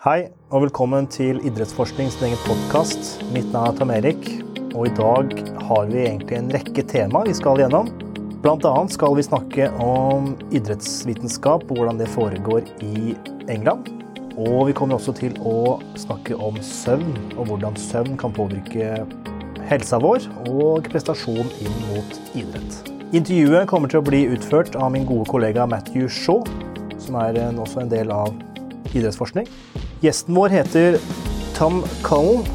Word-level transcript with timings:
Hei, 0.00 0.30
og 0.48 0.62
velkommen 0.62 1.04
til 1.12 1.42
Idrettsforskning 1.44 2.06
sin 2.08 2.30
egen 2.30 2.38
podkast. 2.46 3.18
Mitt 3.34 3.50
navn 3.52 3.68
er 3.68 3.74
Tom 3.76 3.90
Erik, 3.92 4.22
og 4.72 4.86
i 4.88 4.92
dag 4.96 5.34
har 5.60 5.90
vi 5.90 5.98
egentlig 6.06 6.38
en 6.38 6.48
rekke 6.54 6.84
tema 6.88 7.20
vi 7.26 7.34
skal 7.36 7.60
gjennom. 7.60 7.90
Blant 8.40 8.64
annet 8.64 8.94
skal 8.94 9.12
vi 9.18 9.26
snakke 9.26 9.66
om 9.84 10.30
idrettsvitenskap 10.56 11.66
og 11.66 11.82
hvordan 11.82 12.00
det 12.00 12.08
foregår 12.14 12.64
i 12.80 13.12
England. 13.52 13.90
Og 14.40 14.70
vi 14.70 14.78
kommer 14.78 14.96
også 14.96 15.12
til 15.20 15.36
å 15.44 15.76
snakke 16.00 16.40
om 16.40 16.56
søvn, 16.64 17.12
og 17.36 17.50
hvordan 17.52 17.76
søvn 17.76 18.16
kan 18.24 18.32
påvirke 18.32 19.02
helsa 19.68 20.00
vår 20.00 20.24
og 20.48 20.88
prestasjon 20.88 21.52
inn 21.60 21.76
mot 21.90 22.16
idrett. 22.32 22.80
Intervjuet 23.12 23.68
kommer 23.68 23.92
til 23.92 24.00
å 24.00 24.08
bli 24.08 24.24
utført 24.32 24.80
av 24.80 24.96
min 24.96 25.04
gode 25.04 25.28
kollega 25.28 25.68
Matthew 25.68 26.08
Shaw, 26.08 26.40
som 26.96 27.20
er 27.20 27.36
også 27.52 27.84
en 27.84 27.92
del 27.92 28.16
av 28.16 28.32
idrettsforskning. 28.96 29.44
Gjesten 30.00 30.34
vår 30.34 30.48
heter 30.48 30.94
Tom 31.52 31.82
Cullen 32.02 32.46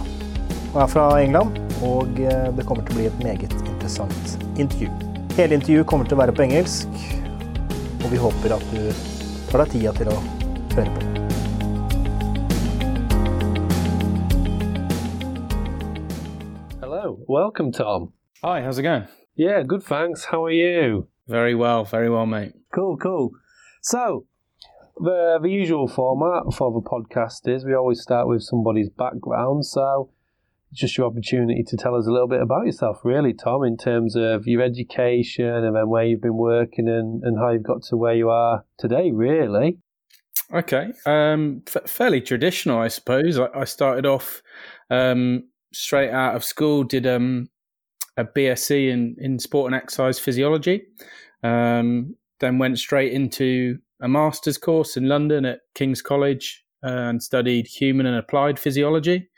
og 0.73 0.79
er 0.81 0.87
fra 0.89 1.03
England. 1.21 1.59
Og 1.85 2.17
eh, 2.17 2.47
det 2.57 2.63
kommer 2.65 2.81
til 2.87 2.95
å 2.95 2.97
bli 2.97 3.05
et 3.05 3.19
meget 3.21 3.51
interessant 3.53 4.31
intervju. 4.57 4.89
Hele 5.37 5.59
intervjuet 5.59 5.85
kommer 5.85 6.09
til 6.09 6.17
å 6.17 6.23
være 6.23 6.33
på 6.33 6.41
engelsk, 6.47 6.89
og 8.01 8.07
vi 8.09 8.17
håper 8.17 8.55
at 8.55 8.65
du 8.73 8.89
tar 9.51 9.61
deg 9.61 9.75
tida 9.75 9.93
til 9.93 10.09
å 10.09 10.17
høre 10.73 10.89
på. 10.95 10.99
Hello, 16.81 17.21
welcome, 17.29 17.69
Tom. 17.69 18.09
Hi, 18.41 18.65
how's 18.65 18.79
it 18.79 18.89
going? 18.89 19.05
Yeah, 19.37 19.61
good, 19.61 19.83
thanks. 19.83 20.25
How 20.33 20.41
are 20.45 20.55
you? 20.55 21.05
Very 21.27 21.53
well, 21.53 21.85
very 21.85 22.09
well, 22.09 22.25
mate. 22.25 22.57
Cool, 22.73 22.97
cool. 22.97 23.35
So, 23.83 24.25
the 24.97 25.39
the 25.41 25.49
usual 25.49 25.87
format 25.87 26.53
for 26.53 26.71
the 26.71 26.87
podcast 26.87 27.47
is 27.53 27.65
we 27.65 27.73
always 27.73 28.01
start 28.01 28.27
with 28.27 28.41
somebody's 28.43 28.89
background. 28.89 29.65
So, 29.65 30.11
it's 30.71 30.81
just 30.81 30.97
your 30.97 31.07
opportunity 31.07 31.63
to 31.63 31.77
tell 31.77 31.95
us 31.95 32.07
a 32.07 32.11
little 32.11 32.27
bit 32.27 32.41
about 32.41 32.65
yourself, 32.65 32.99
really, 33.03 33.33
Tom, 33.33 33.63
in 33.63 33.77
terms 33.77 34.15
of 34.15 34.47
your 34.47 34.61
education 34.61 35.45
and 35.45 35.75
then 35.75 35.89
where 35.89 36.03
you've 36.03 36.21
been 36.21 36.37
working 36.37 36.87
and, 36.89 37.23
and 37.23 37.37
how 37.39 37.51
you've 37.51 37.63
got 37.63 37.83
to 37.83 37.97
where 37.97 38.15
you 38.15 38.29
are 38.29 38.65
today, 38.77 39.11
really. 39.11 39.77
Okay, 40.53 40.91
um, 41.05 41.63
f- 41.67 41.89
fairly 41.89 42.21
traditional, 42.21 42.79
I 42.79 42.89
suppose. 42.89 43.39
I, 43.39 43.47
I 43.55 43.63
started 43.63 44.05
off 44.05 44.41
um, 44.89 45.43
straight 45.73 46.11
out 46.11 46.35
of 46.35 46.43
school, 46.43 46.83
did 46.83 47.07
um, 47.07 47.49
a 48.17 48.25
BSc 48.25 48.91
in, 48.91 49.15
in 49.17 49.39
sport 49.39 49.71
and 49.71 49.81
exercise 49.81 50.19
physiology, 50.19 50.83
um, 51.43 52.15
then 52.39 52.59
went 52.59 52.77
straight 52.77 53.13
into 53.13 53.79
a 54.01 54.07
master's 54.07 54.57
course 54.57 54.97
in 54.97 55.07
London 55.07 55.45
at 55.45 55.59
King's 55.73 56.01
College 56.01 56.63
uh, 56.83 56.89
and 56.89 57.23
studied 57.23 57.67
human 57.67 58.05
and 58.05 58.15
applied 58.15 58.59
physiology, 58.59 59.29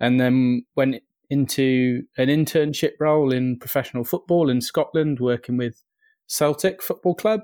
and 0.00 0.20
then 0.20 0.64
went 0.76 0.96
into 1.30 2.02
an 2.16 2.28
internship 2.28 2.92
role 3.00 3.32
in 3.32 3.58
professional 3.58 4.04
football 4.04 4.48
in 4.48 4.60
Scotland, 4.60 5.20
working 5.20 5.56
with 5.56 5.82
Celtic 6.26 6.82
Football 6.82 7.14
Club. 7.14 7.40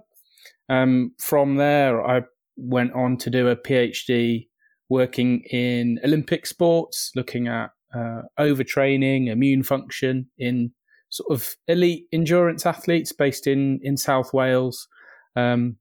Um, 0.68 1.12
from 1.18 1.56
there, 1.56 2.04
I 2.04 2.22
went 2.56 2.92
on 2.94 3.16
to 3.18 3.30
do 3.30 3.48
a 3.48 3.56
PhD 3.56 4.48
working 4.88 5.42
in 5.50 5.98
Olympic 6.04 6.46
sports, 6.46 7.10
looking 7.14 7.48
at 7.48 7.70
uh, 7.94 8.22
overtraining, 8.38 9.28
immune 9.28 9.62
function 9.62 10.28
in 10.38 10.72
sort 11.10 11.30
of 11.30 11.54
elite 11.68 12.06
endurance 12.12 12.66
athletes 12.66 13.12
based 13.12 13.46
in 13.46 13.80
in 13.82 13.96
South 13.96 14.32
Wales. 14.32 14.88
Um, 15.36 15.76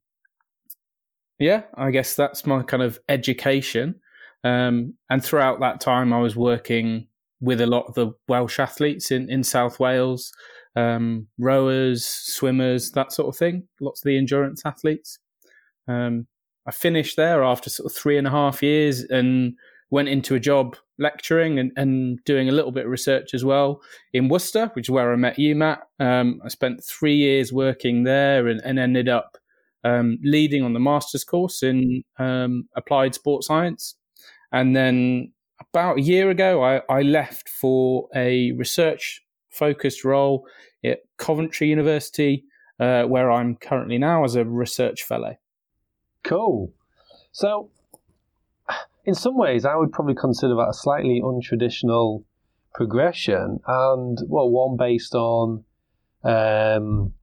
yeah, 1.44 1.64
I 1.76 1.92
guess 1.92 2.16
that's 2.16 2.46
my 2.46 2.64
kind 2.64 2.82
of 2.82 3.00
education. 3.10 3.96
Um, 4.46 4.94
and 5.10 5.24
throughout 5.24 5.60
that 5.60 5.82
time, 5.82 6.14
I 6.14 6.20
was 6.20 6.38
working 6.38 7.08
with 7.42 7.60
a 7.60 7.68
lot 7.68 7.86
of 7.88 7.96
the 7.96 8.14
Welsh 8.30 8.60
athletes 8.60 9.12
in, 9.12 9.30
in 9.30 9.44
South 9.44 9.78
Wales, 9.78 10.32
um, 10.78 11.28
rowers, 11.38 12.06
swimmers, 12.06 12.92
that 12.92 13.12
sort 13.12 13.28
of 13.28 13.38
thing. 13.38 13.68
Lots 13.82 14.02
of 14.02 14.06
the 14.06 14.18
endurance 14.18 14.62
athletes. 14.66 15.20
Um, 15.86 16.28
I 16.66 16.72
finished 16.72 17.18
there 17.18 17.44
after 17.44 17.70
sort 17.70 17.92
of 17.92 17.98
three 17.98 18.18
and 18.18 18.26
a 18.26 18.32
half 18.32 18.64
years 18.64 19.02
and 19.02 19.56
went 19.92 20.08
into 20.08 20.36
a 20.36 20.40
job 20.40 20.78
lecturing 20.98 21.60
and, 21.60 21.74
and 21.76 22.24
doing 22.24 22.48
a 22.48 22.54
little 22.54 22.72
bit 22.72 22.86
of 22.86 22.92
research 22.92 23.34
as 23.34 23.44
well 23.44 23.82
in 24.14 24.30
Worcester, 24.30 24.72
which 24.76 24.86
is 24.86 24.92
where 24.92 25.12
I 25.12 25.18
met 25.18 25.38
you, 25.38 25.56
Matt. 25.56 25.82
Um, 26.00 26.40
I 26.46 26.48
spent 26.48 26.86
three 26.86 27.16
years 27.16 27.52
working 27.52 28.04
there 28.04 28.48
and, 28.48 28.62
and 28.64 28.80
ended 28.80 29.10
up 29.10 29.38
um, 29.84 30.18
leading 30.24 30.64
on 30.64 30.74
the 30.74 30.80
master's 30.80 31.24
course 31.24 31.64
in 31.64 32.04
um, 32.18 32.68
applied 32.76 33.16
sports 33.16 33.48
science. 33.48 33.96
And 34.52 34.76
then 34.76 35.34
about 35.60 35.98
a 35.98 36.02
year 36.02 36.30
ago, 36.30 36.64
I, 36.64 36.82
I 36.90 37.02
left 37.02 37.50
for 37.50 38.08
a 38.16 38.52
research 38.54 39.24
focused 39.50 40.04
role 40.04 40.46
at 40.84 41.00
Coventry 41.18 41.68
University, 41.68 42.46
uh, 42.80 43.04
where 43.04 43.32
I'm 43.32 43.56
currently 43.56 43.98
now 43.98 44.24
as 44.24 44.36
a 44.36 44.46
research 44.46 45.04
fellow. 45.04 45.36
Cool. 46.24 46.72
So, 47.32 47.70
in 49.06 49.16
some 49.16 49.38
ways, 49.38 49.66
I 49.66 49.76
would 49.76 49.92
probably 49.92 50.16
consider 50.16 50.56
that 50.56 50.70
a 50.70 50.74
slightly 50.74 51.22
untraditional 51.22 52.24
progression, 52.74 53.60
and 53.68 54.18
well, 54.28 54.50
one 54.50 54.78
based 54.78 55.14
on 55.14 55.64
um, 56.24 57.14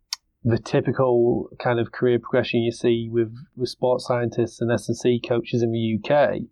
the 0.44 0.58
typical 0.58 1.50
kind 1.58 1.78
of 1.78 1.92
career 1.92 2.18
progression 2.18 2.60
you 2.60 2.72
see 2.72 3.08
with, 3.10 3.34
with 3.56 3.68
sports 3.68 4.06
scientists 4.06 4.60
and 4.60 4.72
S&C 4.72 5.20
coaches 5.26 5.62
in 5.62 5.72
the 5.72 5.98
UK 5.98 6.42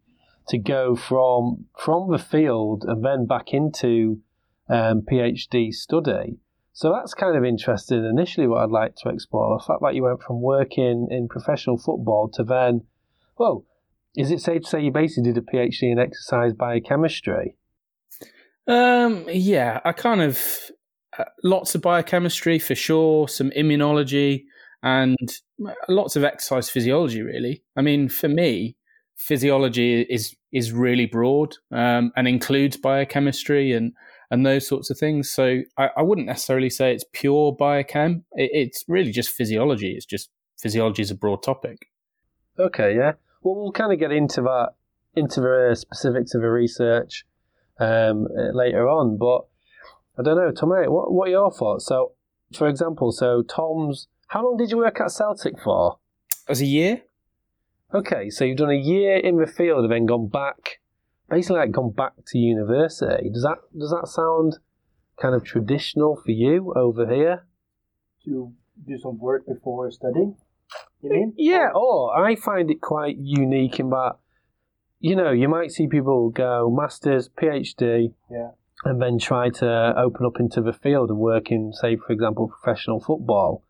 to 0.49 0.59
go 0.59 0.97
from 0.97 1.67
from 1.77 2.11
the 2.11 2.19
field 2.19 2.85
and 2.87 3.05
then 3.05 3.27
back 3.27 3.53
into 3.53 4.21
um, 4.69 5.03
PhD 5.03 5.73
study. 5.73 6.39
So 6.73 6.93
that's 6.93 7.15
kind 7.15 7.37
of 7.37 7.45
interesting. 7.45 8.05
Initially, 8.05 8.47
what 8.47 8.63
I'd 8.63 8.71
like 8.71 8.95
to 8.97 9.09
explore 9.09 9.59
the 9.59 9.65
fact 9.65 9.81
that 9.83 9.95
you 9.95 10.05
went 10.05 10.23
from 10.23 10.41
working 10.41 11.09
in 11.11 11.29
professional 11.29 11.77
football 11.77 12.31
to 12.35 12.45
then, 12.45 12.83
well, 13.37 13.65
is 14.17 14.31
it 14.31 14.41
safe 14.41 14.63
to 14.63 14.69
say 14.69 14.83
you 14.83 14.93
basically 14.93 15.33
did 15.33 15.39
a 15.39 15.41
PhD 15.41 15.91
in 15.91 15.99
exercise 15.99 16.53
biochemistry? 16.53 17.57
Um, 18.67 19.25
yeah, 19.29 19.81
I 19.85 19.93
kind 19.93 20.21
of 20.21 20.71
lots 21.43 21.75
of 21.75 21.83
biochemistry 21.83 22.59
for 22.59 22.75
sure, 22.75 23.29
some 23.29 23.51
immunology, 23.51 24.45
and 24.83 25.17
lots 25.89 26.17
of 26.17 26.25
exercise 26.25 26.71
physiology. 26.71 27.23
Really, 27.23 27.63
I 27.77 27.83
mean, 27.83 28.09
for 28.09 28.29
me, 28.29 28.77
physiology 29.17 30.03
is 30.03 30.35
is 30.53 30.73
really 30.73 31.07
broad 31.07 31.55
um, 31.73 32.13
and 32.17 32.27
includes 32.27 32.77
biochemistry 32.77 33.73
and 33.73 33.93
and 34.31 34.45
those 34.45 34.67
sorts 34.67 34.91
of 34.91 34.99
things. 34.99 35.31
So 35.31 35.63
I, 35.77 35.91
I 35.97 36.03
wouldn't 36.03 36.27
necessarily 36.27 36.71
say 36.71 36.93
it's 36.93 37.05
pure 37.13 37.57
biochem. 37.57 38.23
It, 38.33 38.51
it's 38.53 38.85
really 38.89 39.11
just 39.11 39.31
physiology. 39.31 39.93
It's 39.93 40.07
just 40.07 40.31
physiology 40.59 41.03
is 41.03 41.11
a 41.11 41.15
broad 41.15 41.43
topic. 41.43 41.89
Okay, 42.59 42.95
yeah. 42.95 43.13
Well, 43.43 43.55
we'll 43.55 43.73
kind 43.73 43.93
of 43.93 43.99
get 43.99 44.13
into 44.13 44.43
that 44.43 44.71
into 45.15 45.41
the 45.41 45.75
specifics 45.75 46.35
of 46.35 46.43
the 46.43 46.51
research 46.51 47.25
um, 47.81 48.29
later 48.53 48.89
on, 48.89 49.17
but 49.17 49.47
I 50.19 50.23
don't 50.23 50.37
know, 50.37 50.51
Tom. 50.51 50.71
What 50.71 51.13
what 51.13 51.29
are 51.29 51.31
your 51.31 51.51
thoughts? 51.51 51.87
So, 51.87 52.13
for 52.53 52.69
example, 52.69 53.13
so 53.13 53.43
Tom's. 53.43 54.09
How 54.29 54.45
long 54.45 54.57
did 54.57 54.71
you 54.71 54.79
work 54.79 55.01
at 55.01 55.11
Celtic 55.11 55.59
for? 55.61 55.99
As 56.49 56.61
a 56.61 56.67
year. 56.67 57.03
Okay, 57.95 58.29
so 58.29 58.45
you've 58.45 58.59
done 58.59 58.71
a 58.71 58.75
year 58.75 59.17
in 59.17 59.39
the 59.39 59.47
field 59.47 59.85
and 59.85 59.93
then 59.93 60.05
gone 60.05 60.29
back, 60.29 60.81
basically 61.31 61.57
like 61.57 61.73
gone 61.73 61.93
back 61.93 62.13
to 62.27 62.39
university. 62.39 63.31
Does 63.31 63.43
that 63.43 63.59
does 63.79 63.91
that 63.91 64.09
sound 64.09 64.59
kind 65.21 65.35
of 65.35 65.45
traditional 65.45 66.17
for 66.17 66.31
you 66.31 66.75
over 66.77 67.07
here? 67.07 67.47
To 68.25 68.53
do 68.87 68.99
some 68.99 69.19
work 69.19 69.47
before 69.47 69.91
studying. 69.91 70.37
You 71.03 71.11
mean? 71.11 71.35
Yeah. 71.37 71.71
Or 71.75 72.15
I 72.17 72.37
find 72.37 72.71
it 72.71 72.81
quite 72.81 73.17
unique 73.19 73.81
in 73.81 73.91
that, 73.91 74.17
you 75.01 75.17
know, 75.17 75.31
you 75.31 75.49
might 75.49 75.71
see 75.71 75.87
people 75.87 76.31
go 76.31 76.71
masters, 76.71 77.31
PhD, 77.31 78.13
Yeah. 78.31 78.51
And 78.85 79.03
then 79.03 79.19
try 79.19 79.51
to 79.51 79.95
open 79.97 80.25
up 80.27 80.39
into 80.39 80.61
the 80.61 80.73
field 80.73 81.11
and 81.11 81.19
work 81.19 81.51
in, 81.51 81.73
say, 81.73 81.97
for 81.97 82.13
example, 82.13 82.49
professional 82.49 83.01
football. 83.01 83.65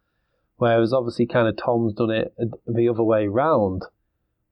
Whereas 0.57 0.93
obviously, 0.93 1.27
kind 1.27 1.49
of 1.49 1.57
Tom's 1.57 1.95
done 1.95 2.11
it 2.11 2.35
the 2.67 2.89
other 2.89 3.03
way 3.03 3.27
round. 3.27 3.83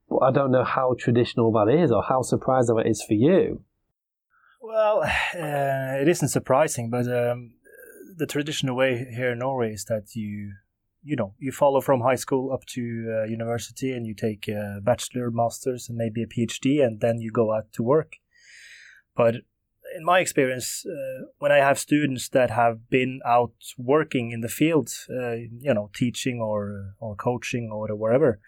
But 0.09 0.19
I 0.19 0.31
don't 0.31 0.51
know 0.51 0.63
how 0.63 0.95
traditional 0.97 1.51
that 1.51 1.69
is 1.69 1.91
or 1.91 2.01
how 2.03 2.21
surprising 2.21 2.79
it 2.79 2.87
is 2.87 3.03
for 3.03 3.13
you. 3.13 3.63
Well, 4.61 5.03
uh, 5.35 6.01
it 6.01 6.07
isn't 6.07 6.29
surprising, 6.29 6.89
but 6.89 7.07
um, 7.07 7.53
the 8.15 8.25
traditional 8.25 8.75
way 8.75 9.05
here 9.13 9.33
in 9.33 9.39
Norway 9.39 9.73
is 9.73 9.85
that 9.85 10.15
you, 10.15 10.53
you 11.03 11.15
know, 11.15 11.33
you 11.37 11.51
follow 11.51 11.81
from 11.81 12.01
high 12.01 12.15
school 12.15 12.51
up 12.51 12.65
to 12.67 13.21
uh, 13.21 13.23
university, 13.25 13.91
and 13.91 14.07
you 14.07 14.15
take 14.15 14.47
a 14.47 14.79
bachelor, 14.81 15.29
masters, 15.29 15.87
and 15.89 15.97
maybe 15.97 16.23
a 16.23 16.27
PhD, 16.27 16.83
and 16.83 17.01
then 17.01 17.19
you 17.19 17.31
go 17.31 17.53
out 17.53 17.71
to 17.73 17.83
work. 17.83 18.15
But 19.15 19.35
in 19.97 20.05
my 20.05 20.19
experience, 20.19 20.85
uh, 20.85 21.25
when 21.39 21.51
I 21.51 21.57
have 21.57 21.79
students 21.79 22.29
that 22.29 22.51
have 22.51 22.89
been 22.89 23.19
out 23.25 23.53
working 23.77 24.31
in 24.31 24.41
the 24.41 24.49
field, 24.49 24.89
uh, 25.09 25.35
you 25.65 25.73
know, 25.73 25.89
teaching 25.93 26.39
or 26.39 26.93
or 26.99 27.15
coaching 27.15 27.69
or 27.71 27.87
wherever, 27.95 28.39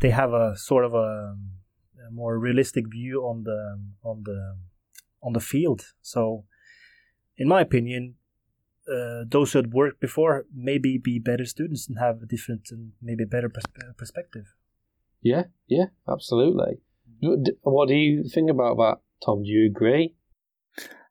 they 0.00 0.10
have 0.10 0.32
a 0.32 0.56
sort 0.56 0.84
of 0.84 0.94
a 0.94 1.36
a 2.06 2.10
more 2.10 2.38
realistic 2.38 2.84
view 2.90 3.22
on 3.22 3.44
the 3.44 3.60
on 4.02 4.22
the 4.24 4.56
on 5.22 5.32
the 5.32 5.40
field. 5.40 5.80
So, 6.02 6.44
in 7.36 7.48
my 7.48 7.60
opinion, 7.62 8.14
uh, 8.86 9.24
those 9.26 9.52
who 9.52 9.58
had 9.58 9.72
worked 9.72 10.00
before 10.00 10.44
maybe 10.54 10.98
be 10.98 11.18
better 11.18 11.46
students 11.46 11.88
and 11.88 11.98
have 11.98 12.22
a 12.22 12.26
different 12.26 12.68
and 12.70 12.92
maybe 13.00 13.24
better 13.24 13.48
pers- 13.48 13.94
perspective. 13.96 14.54
Yeah, 15.22 15.44
yeah, 15.68 15.86
absolutely. 16.06 16.80
What 17.62 17.88
do 17.88 17.94
you 17.94 18.24
think 18.24 18.50
about 18.50 18.76
that, 18.78 18.96
Tom? 19.24 19.44
Do 19.44 19.48
you 19.48 19.66
agree? 19.66 20.16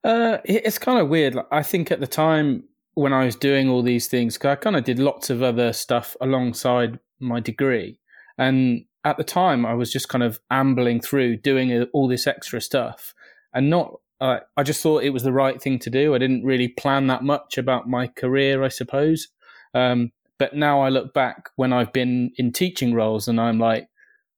Uh, 0.03 0.37
it's 0.45 0.79
kind 0.79 0.99
of 0.99 1.09
weird. 1.09 1.37
I 1.51 1.63
think 1.63 1.91
at 1.91 1.99
the 1.99 2.07
time 2.07 2.63
when 2.95 3.13
I 3.13 3.25
was 3.25 3.35
doing 3.35 3.69
all 3.69 3.81
these 3.81 4.07
things, 4.07 4.37
I 4.43 4.55
kind 4.55 4.75
of 4.75 4.83
did 4.83 4.99
lots 4.99 5.29
of 5.29 5.43
other 5.43 5.73
stuff 5.73 6.15
alongside 6.19 6.99
my 7.19 7.39
degree, 7.39 7.97
and 8.37 8.85
at 9.03 9.17
the 9.17 9.23
time 9.23 9.65
I 9.65 9.73
was 9.73 9.91
just 9.91 10.09
kind 10.09 10.23
of 10.23 10.39
ambling 10.49 11.01
through 11.01 11.37
doing 11.37 11.83
all 11.93 12.07
this 12.07 12.27
extra 12.27 12.61
stuff, 12.61 13.13
and 13.53 13.69
not. 13.69 13.99
Uh, 14.19 14.39
I 14.55 14.61
just 14.61 14.83
thought 14.83 15.03
it 15.03 15.09
was 15.09 15.23
the 15.23 15.33
right 15.33 15.59
thing 15.59 15.79
to 15.79 15.89
do. 15.89 16.13
I 16.13 16.19
didn't 16.19 16.45
really 16.45 16.67
plan 16.67 17.07
that 17.07 17.23
much 17.23 17.57
about 17.57 17.89
my 17.89 18.05
career, 18.05 18.63
I 18.63 18.67
suppose. 18.67 19.29
Um, 19.73 20.11
but 20.37 20.55
now 20.55 20.81
I 20.81 20.89
look 20.89 21.11
back 21.11 21.49
when 21.55 21.73
I've 21.73 21.91
been 21.91 22.31
in 22.37 22.51
teaching 22.51 22.93
roles, 22.93 23.27
and 23.27 23.41
I'm 23.41 23.57
like, 23.57 23.87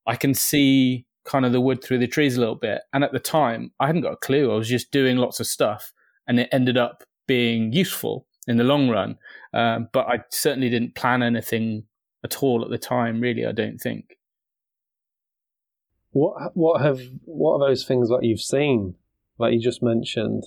I 0.07 0.15
can 0.15 0.33
see 0.33 1.05
kind 1.25 1.45
of 1.45 1.51
the 1.51 1.61
wood 1.61 1.83
through 1.83 1.99
the 1.99 2.07
trees 2.07 2.37
a 2.37 2.39
little 2.39 2.55
bit. 2.55 2.81
And 2.93 3.03
at 3.03 3.11
the 3.11 3.19
time, 3.19 3.71
I 3.79 3.87
hadn't 3.87 4.01
got 4.01 4.13
a 4.13 4.17
clue. 4.17 4.51
I 4.51 4.55
was 4.55 4.69
just 4.69 4.91
doing 4.91 5.17
lots 5.17 5.39
of 5.39 5.47
stuff, 5.47 5.93
and 6.27 6.39
it 6.39 6.49
ended 6.51 6.77
up 6.77 7.03
being 7.27 7.71
useful 7.73 8.25
in 8.47 8.57
the 8.57 8.63
long 8.63 8.89
run. 8.89 9.17
Um, 9.53 9.89
but 9.93 10.07
I 10.07 10.19
certainly 10.29 10.69
didn't 10.69 10.95
plan 10.95 11.23
anything 11.23 11.83
at 12.23 12.41
all 12.41 12.63
at 12.63 12.69
the 12.69 12.77
time. 12.77 13.21
Really, 13.21 13.45
I 13.45 13.51
don't 13.51 13.77
think. 13.77 14.17
What 16.11 16.55
what 16.55 16.81
have 16.81 17.01
what 17.25 17.55
are 17.55 17.69
those 17.69 17.85
things 17.85 18.09
that 18.09 18.23
you've 18.23 18.41
seen, 18.41 18.95
that 19.39 19.53
you 19.53 19.59
just 19.59 19.81
mentioned? 19.81 20.45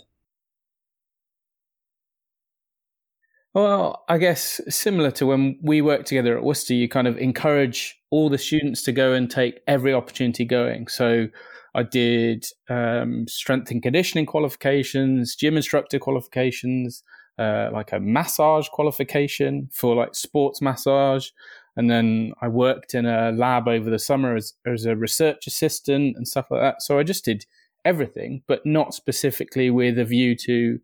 Well, 3.57 4.05
I 4.07 4.19
guess 4.19 4.61
similar 4.69 5.11
to 5.13 5.25
when 5.25 5.59
we 5.63 5.81
worked 5.81 6.09
together 6.09 6.37
at 6.37 6.45
Worcester, 6.45 6.75
you 6.75 6.91
kind 6.91 7.09
of 7.09 7.17
encourage 7.17 7.99
all 8.11 8.29
the 8.29 8.37
students 8.37 8.83
to 8.83 8.93
go 8.93 9.15
and 9.15 9.31
take 9.31 9.61
every 9.67 9.95
opportunity 9.95 10.45
going. 10.45 10.89
So 10.89 11.29
I 11.75 11.85
did 11.85 12.45
um, 12.69 13.27
strength 13.27 13.71
and 13.71 13.83
conditioning 13.83 14.27
qualifications, 14.27 15.35
gym 15.35 15.57
instructor 15.57 15.99
qualifications, 15.99 17.03
uh, 17.39 17.71
like 17.73 17.93
a 17.93 17.99
massage 17.99 18.69
qualification 18.69 19.71
for 19.73 19.97
like 19.97 20.15
sports 20.15 20.61
massage. 20.61 21.31
And 21.77 21.89
then 21.89 22.35
I 22.43 22.49
worked 22.49 22.93
in 22.95 23.07
a 23.07 23.33
lab 23.33 23.69
over 23.69 23.89
the 23.89 23.99
summer 23.99 24.37
as, 24.37 24.53
as 24.67 24.85
a 24.85 24.97
research 24.97 25.47
assistant 25.47 26.15
and 26.15 26.29
stuff 26.29 26.51
like 26.51 26.61
that. 26.61 26.83
So 26.83 26.99
I 26.99 27.05
just 27.05 27.25
did 27.25 27.47
everything, 27.87 28.43
but 28.47 28.67
not 28.67 28.93
specifically 28.93 29.71
with 29.71 29.99
a 29.99 30.05
view 30.05 30.37
to 30.45 30.79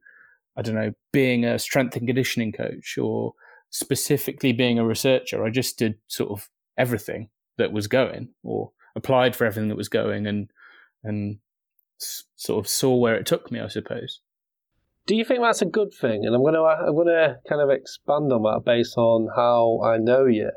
I 0.56 0.62
don't 0.62 0.74
know, 0.74 0.92
being 1.12 1.44
a 1.44 1.58
strength 1.58 1.96
and 1.96 2.06
conditioning 2.06 2.52
coach 2.52 2.98
or 2.98 3.34
specifically 3.70 4.52
being 4.52 4.78
a 4.78 4.86
researcher. 4.86 5.44
I 5.44 5.50
just 5.50 5.78
did 5.78 5.96
sort 6.06 6.30
of 6.30 6.48
everything 6.76 7.30
that 7.58 7.72
was 7.72 7.86
going 7.86 8.28
or 8.42 8.72
applied 8.94 9.34
for 9.34 9.46
everything 9.46 9.68
that 9.68 9.76
was 9.76 9.88
going 9.88 10.26
and 10.26 10.50
and 11.04 11.38
sort 12.36 12.64
of 12.64 12.68
saw 12.68 12.96
where 12.96 13.14
it 13.14 13.26
took 13.26 13.50
me, 13.50 13.60
I 13.60 13.68
suppose. 13.68 14.20
Do 15.06 15.16
you 15.16 15.24
think 15.24 15.40
that's 15.40 15.62
a 15.62 15.66
good 15.66 15.92
thing? 15.92 16.24
And 16.24 16.34
I'm 16.34 16.42
going 16.42 16.54
to 16.54 16.60
I'm 16.60 16.94
going 16.94 17.06
to 17.08 17.38
kind 17.48 17.60
of 17.60 17.70
expand 17.70 18.32
on 18.32 18.42
that 18.42 18.62
based 18.64 18.96
on 18.96 19.28
how 19.34 19.80
I 19.82 19.98
know 19.98 20.26
you. 20.26 20.50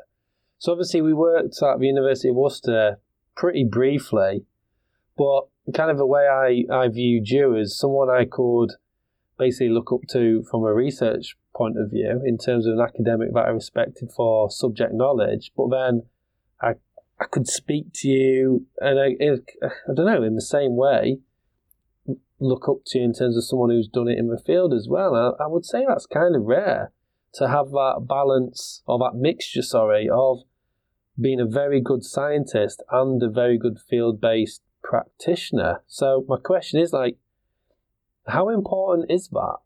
So 0.58 0.72
obviously 0.72 1.02
we 1.02 1.12
worked 1.12 1.60
at 1.62 1.78
the 1.78 1.86
University 1.86 2.28
of 2.28 2.36
Worcester 2.36 2.98
pretty 3.36 3.64
briefly, 3.64 4.44
but 5.16 5.42
kind 5.74 5.90
of 5.90 5.98
the 5.98 6.06
way 6.06 6.26
I, 6.26 6.64
I 6.72 6.88
viewed 6.88 7.28
you 7.28 7.56
as 7.56 7.76
someone 7.76 8.08
I 8.08 8.24
could 8.24 8.72
basically 9.38 9.70
look 9.70 9.92
up 9.92 10.00
to 10.10 10.44
from 10.50 10.64
a 10.64 10.72
research 10.72 11.36
point 11.54 11.78
of 11.78 11.90
view 11.90 12.22
in 12.24 12.38
terms 12.38 12.66
of 12.66 12.74
an 12.74 12.80
academic 12.80 13.32
that 13.34 13.46
I 13.46 13.50
respected 13.50 14.10
for 14.10 14.50
subject 14.50 14.92
knowledge, 14.92 15.52
but 15.56 15.68
then 15.70 16.02
I 16.60 16.74
I 17.18 17.24
could 17.24 17.46
speak 17.46 17.86
to 17.94 18.08
you 18.08 18.66
and 18.78 19.00
I, 19.00 19.16
I 19.22 19.94
don't 19.94 20.06
know 20.06 20.22
in 20.22 20.34
the 20.34 20.42
same 20.42 20.76
way 20.76 21.18
look 22.38 22.68
up 22.68 22.78
to 22.86 22.98
you 22.98 23.04
in 23.04 23.12
terms 23.12 23.36
of 23.36 23.44
someone 23.44 23.70
who's 23.70 23.88
done 23.88 24.08
it 24.08 24.18
in 24.18 24.28
the 24.28 24.38
field 24.38 24.72
as 24.74 24.86
well. 24.88 25.14
I, 25.14 25.44
I 25.44 25.46
would 25.46 25.64
say 25.64 25.84
that's 25.86 26.06
kind 26.06 26.36
of 26.36 26.42
rare 26.42 26.92
to 27.34 27.48
have 27.48 27.70
that 27.70 28.06
balance 28.08 28.82
or 28.86 28.98
that 28.98 29.18
mixture, 29.18 29.62
sorry, 29.62 30.08
of 30.08 30.40
being 31.20 31.40
a 31.40 31.46
very 31.46 31.80
good 31.80 32.04
scientist 32.04 32.82
and 32.90 33.22
a 33.22 33.30
very 33.30 33.58
good 33.58 33.78
field 33.78 34.20
based 34.20 34.62
practitioner. 34.82 35.82
So 35.86 36.24
my 36.28 36.36
question 36.36 36.80
is 36.80 36.92
like, 36.92 37.16
how 38.28 38.48
important 38.48 39.10
is 39.10 39.28
that? 39.28 39.56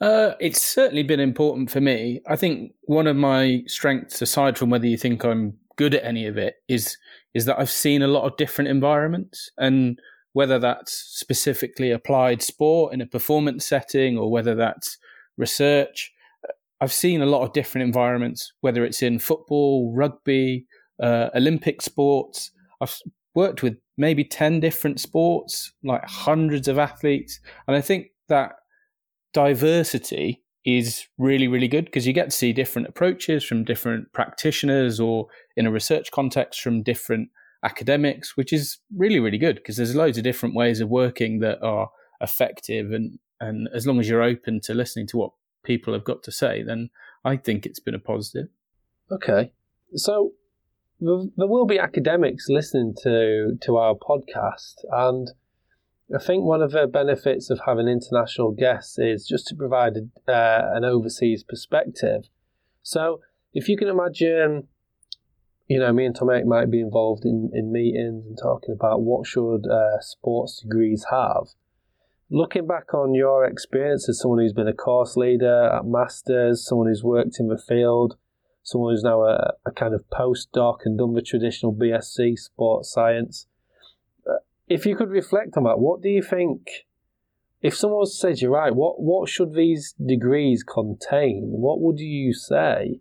Uh, 0.00 0.34
it's 0.38 0.62
certainly 0.62 1.02
been 1.02 1.20
important 1.20 1.70
for 1.70 1.80
me. 1.80 2.20
I 2.28 2.36
think 2.36 2.72
one 2.82 3.06
of 3.06 3.16
my 3.16 3.64
strengths, 3.66 4.22
aside 4.22 4.56
from 4.56 4.70
whether 4.70 4.86
you 4.86 4.96
think 4.96 5.24
I'm 5.24 5.54
good 5.76 5.94
at 5.94 6.04
any 6.04 6.26
of 6.26 6.38
it, 6.38 6.56
is 6.68 6.96
is 7.34 7.44
that 7.44 7.58
I've 7.58 7.70
seen 7.70 8.02
a 8.02 8.08
lot 8.08 8.24
of 8.24 8.36
different 8.36 8.70
environments, 8.70 9.50
and 9.58 9.98
whether 10.32 10.58
that's 10.58 10.92
specifically 10.92 11.90
applied 11.90 12.42
sport 12.42 12.94
in 12.94 13.00
a 13.00 13.06
performance 13.06 13.66
setting 13.66 14.16
or 14.16 14.30
whether 14.30 14.54
that's 14.54 14.98
research, 15.36 16.12
I've 16.80 16.92
seen 16.92 17.22
a 17.22 17.26
lot 17.26 17.42
of 17.42 17.52
different 17.52 17.86
environments. 17.86 18.52
Whether 18.60 18.84
it's 18.84 19.02
in 19.02 19.18
football, 19.18 19.92
rugby, 19.92 20.66
uh, 21.02 21.30
Olympic 21.34 21.82
sports, 21.82 22.52
I've 22.80 22.96
worked 23.34 23.64
with 23.64 23.78
maybe 23.98 24.24
10 24.24 24.60
different 24.60 25.00
sports, 25.00 25.72
like 25.84 26.04
hundreds 26.06 26.68
of 26.68 26.78
athletes. 26.78 27.40
And 27.66 27.76
I 27.76 27.80
think 27.80 28.06
that 28.28 28.52
diversity 29.34 30.42
is 30.64 31.06
really, 31.18 31.48
really 31.48 31.68
good 31.68 31.86
because 31.86 32.06
you 32.06 32.12
get 32.12 32.26
to 32.26 32.36
see 32.36 32.52
different 32.52 32.88
approaches 32.88 33.44
from 33.44 33.64
different 33.64 34.12
practitioners 34.12 35.00
or 35.00 35.26
in 35.56 35.66
a 35.66 35.70
research 35.70 36.10
context 36.12 36.60
from 36.60 36.82
different 36.82 37.28
academics, 37.64 38.36
which 38.36 38.52
is 38.52 38.78
really, 38.96 39.18
really 39.18 39.38
good 39.38 39.56
because 39.56 39.76
there's 39.76 39.96
loads 39.96 40.16
of 40.16 40.24
different 40.24 40.54
ways 40.54 40.80
of 40.80 40.88
working 40.88 41.40
that 41.40 41.60
are 41.62 41.90
effective. 42.20 42.92
And, 42.92 43.18
and 43.40 43.68
as 43.74 43.86
long 43.86 43.98
as 43.98 44.08
you're 44.08 44.22
open 44.22 44.60
to 44.62 44.74
listening 44.74 45.08
to 45.08 45.16
what 45.16 45.32
people 45.64 45.92
have 45.92 46.04
got 46.04 46.22
to 46.22 46.32
say, 46.32 46.62
then 46.62 46.90
I 47.24 47.36
think 47.36 47.66
it's 47.66 47.80
been 47.80 47.94
a 47.94 47.98
positive. 47.98 48.48
Okay. 49.10 49.52
So 49.94 50.32
there 51.00 51.46
will 51.46 51.66
be 51.66 51.78
academics 51.78 52.46
listening 52.48 52.94
to 53.02 53.56
to 53.62 53.76
our 53.76 53.94
podcast, 53.94 54.84
and 54.90 55.30
I 56.14 56.18
think 56.18 56.44
one 56.44 56.62
of 56.62 56.72
the 56.72 56.86
benefits 56.86 57.50
of 57.50 57.60
having 57.66 57.86
international 57.86 58.52
guests 58.52 58.98
is 58.98 59.26
just 59.26 59.46
to 59.48 59.54
provide 59.54 59.94
a, 59.96 60.32
uh, 60.32 60.70
an 60.74 60.84
overseas 60.84 61.44
perspective. 61.44 62.28
So, 62.82 63.20
if 63.52 63.68
you 63.68 63.76
can 63.76 63.88
imagine, 63.88 64.68
you 65.68 65.78
know, 65.78 65.92
me 65.92 66.06
and 66.06 66.16
Tomek 66.16 66.46
might 66.46 66.70
be 66.70 66.80
involved 66.80 67.24
in, 67.24 67.50
in 67.52 67.70
meetings 67.70 68.24
and 68.26 68.38
talking 68.42 68.74
about 68.74 69.02
what 69.02 69.26
should 69.26 69.66
uh, 69.66 70.00
sports 70.00 70.62
degrees 70.62 71.06
have. 71.10 71.48
Looking 72.30 72.66
back 72.66 72.94
on 72.94 73.14
your 73.14 73.44
experience 73.44 74.08
as 74.08 74.20
someone 74.20 74.40
who's 74.40 74.52
been 74.52 74.68
a 74.68 74.72
course 74.72 75.16
leader 75.16 75.70
at 75.72 75.84
Masters, 75.84 76.66
someone 76.66 76.88
who's 76.88 77.04
worked 77.04 77.38
in 77.38 77.48
the 77.48 77.58
field, 77.58 78.16
someone 78.68 78.92
who's 78.92 79.02
now 79.02 79.22
a, 79.22 79.54
a 79.64 79.70
kind 79.70 79.94
of 79.94 80.08
postdoc 80.10 80.80
and 80.84 80.98
done 80.98 81.14
the 81.14 81.22
traditional 81.22 81.74
BSc 81.74 82.38
sports 82.38 82.92
science. 82.92 83.46
Uh, 84.28 84.34
if 84.68 84.84
you 84.84 84.94
could 84.94 85.10
reflect 85.10 85.56
on 85.56 85.64
that, 85.64 85.78
what 85.78 86.02
do 86.02 86.08
you 86.08 86.22
think? 86.22 86.68
If 87.60 87.76
someone 87.76 88.06
says 88.06 88.40
you're 88.40 88.52
right, 88.52 88.74
what 88.74 89.00
what 89.00 89.28
should 89.28 89.54
these 89.54 89.94
degrees 89.94 90.62
contain? 90.62 91.42
What 91.46 91.80
would 91.80 91.98
you 91.98 92.32
say? 92.32 93.00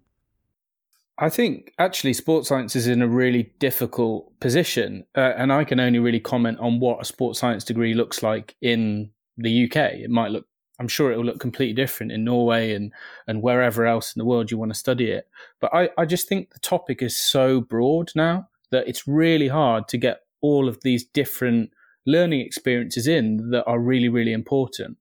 I 1.20 1.30
think 1.30 1.74
actually 1.78 2.14
sports 2.14 2.48
science 2.50 2.76
is 2.76 2.88
in 2.88 3.02
a 3.02 3.08
really 3.08 3.52
difficult 3.60 4.40
position, 4.40 5.04
uh, 5.16 5.34
and 5.36 5.52
I 5.52 5.64
can 5.64 5.80
only 5.80 6.00
really 6.00 6.20
comment 6.20 6.60
on 6.60 6.80
what 6.80 7.02
a 7.02 7.06
sports 7.06 7.40
science 7.40 7.64
degree 7.64 7.94
looks 7.94 8.24
like 8.24 8.56
in 8.62 9.12
the 9.38 9.66
UK. 9.66 9.76
It 9.94 10.10
might 10.10 10.32
look 10.32 10.48
I'm 10.80 10.88
sure 10.88 11.12
it 11.12 11.18
will 11.18 11.26
look 11.26 11.40
completely 11.40 11.74
different 11.74 12.12
in 12.12 12.24
Norway 12.24 12.74
and, 12.74 12.94
and 13.28 13.42
wherever 13.42 13.86
else 13.86 14.16
in 14.16 14.20
the 14.20 14.26
world 14.26 14.52
you 14.52 14.58
want 14.58 14.72
to 14.72 14.78
study 14.78 15.10
it. 15.10 15.28
But 15.60 15.74
I, 15.74 15.90
I 15.98 16.06
just 16.06 16.28
think 16.28 16.52
the 16.52 16.60
topic 16.60 17.02
is 17.02 17.18
so 17.18 17.62
broad 17.62 18.12
now 18.16 18.50
that 18.72 18.88
it's 18.88 19.08
really 19.08 19.48
hard 19.48 19.88
to 19.90 19.98
get 19.98 20.22
all 20.42 20.68
of 20.68 20.82
these 20.84 21.04
different 21.04 21.72
learning 22.06 22.42
experiences 22.42 23.08
in 23.08 23.50
that 23.52 23.66
are 23.66 23.80
really, 23.80 24.10
really 24.10 24.34
important. 24.34 24.98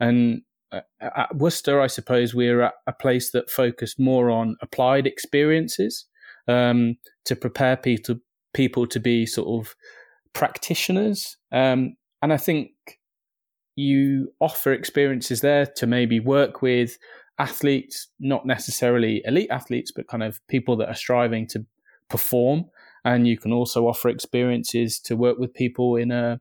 And 0.00 0.42
uh, 0.72 0.80
at 1.00 1.36
Worcester, 1.36 1.80
I 1.80 1.86
suppose 1.86 2.34
we're 2.34 2.62
at 2.62 2.74
a 2.86 2.92
place 2.92 3.30
that 3.30 3.50
focused 3.50 4.00
more 4.00 4.30
on 4.30 4.56
applied 4.60 5.06
experiences 5.06 6.06
um, 6.48 6.96
to 7.24 7.36
prepare 7.36 7.76
people 7.76 8.16
people 8.52 8.86
to 8.86 9.00
be 9.00 9.26
sort 9.26 9.48
of 9.48 9.74
practitioners. 10.32 11.36
Um, 11.50 11.96
and 12.22 12.32
I 12.32 12.36
think 12.36 12.70
you 13.76 14.32
offer 14.40 14.72
experiences 14.72 15.40
there 15.40 15.66
to 15.66 15.86
maybe 15.86 16.20
work 16.20 16.62
with 16.62 16.98
athletes, 17.38 18.08
not 18.20 18.46
necessarily 18.46 19.22
elite 19.24 19.50
athletes, 19.50 19.90
but 19.90 20.08
kind 20.08 20.22
of 20.22 20.40
people 20.48 20.76
that 20.76 20.88
are 20.88 20.94
striving 20.94 21.46
to 21.48 21.64
perform. 22.08 22.66
and 23.06 23.28
you 23.28 23.36
can 23.36 23.52
also 23.52 23.86
offer 23.86 24.08
experiences 24.08 24.98
to 24.98 25.14
work 25.14 25.38
with 25.38 25.52
people 25.52 25.96
in 25.96 26.10
a 26.10 26.40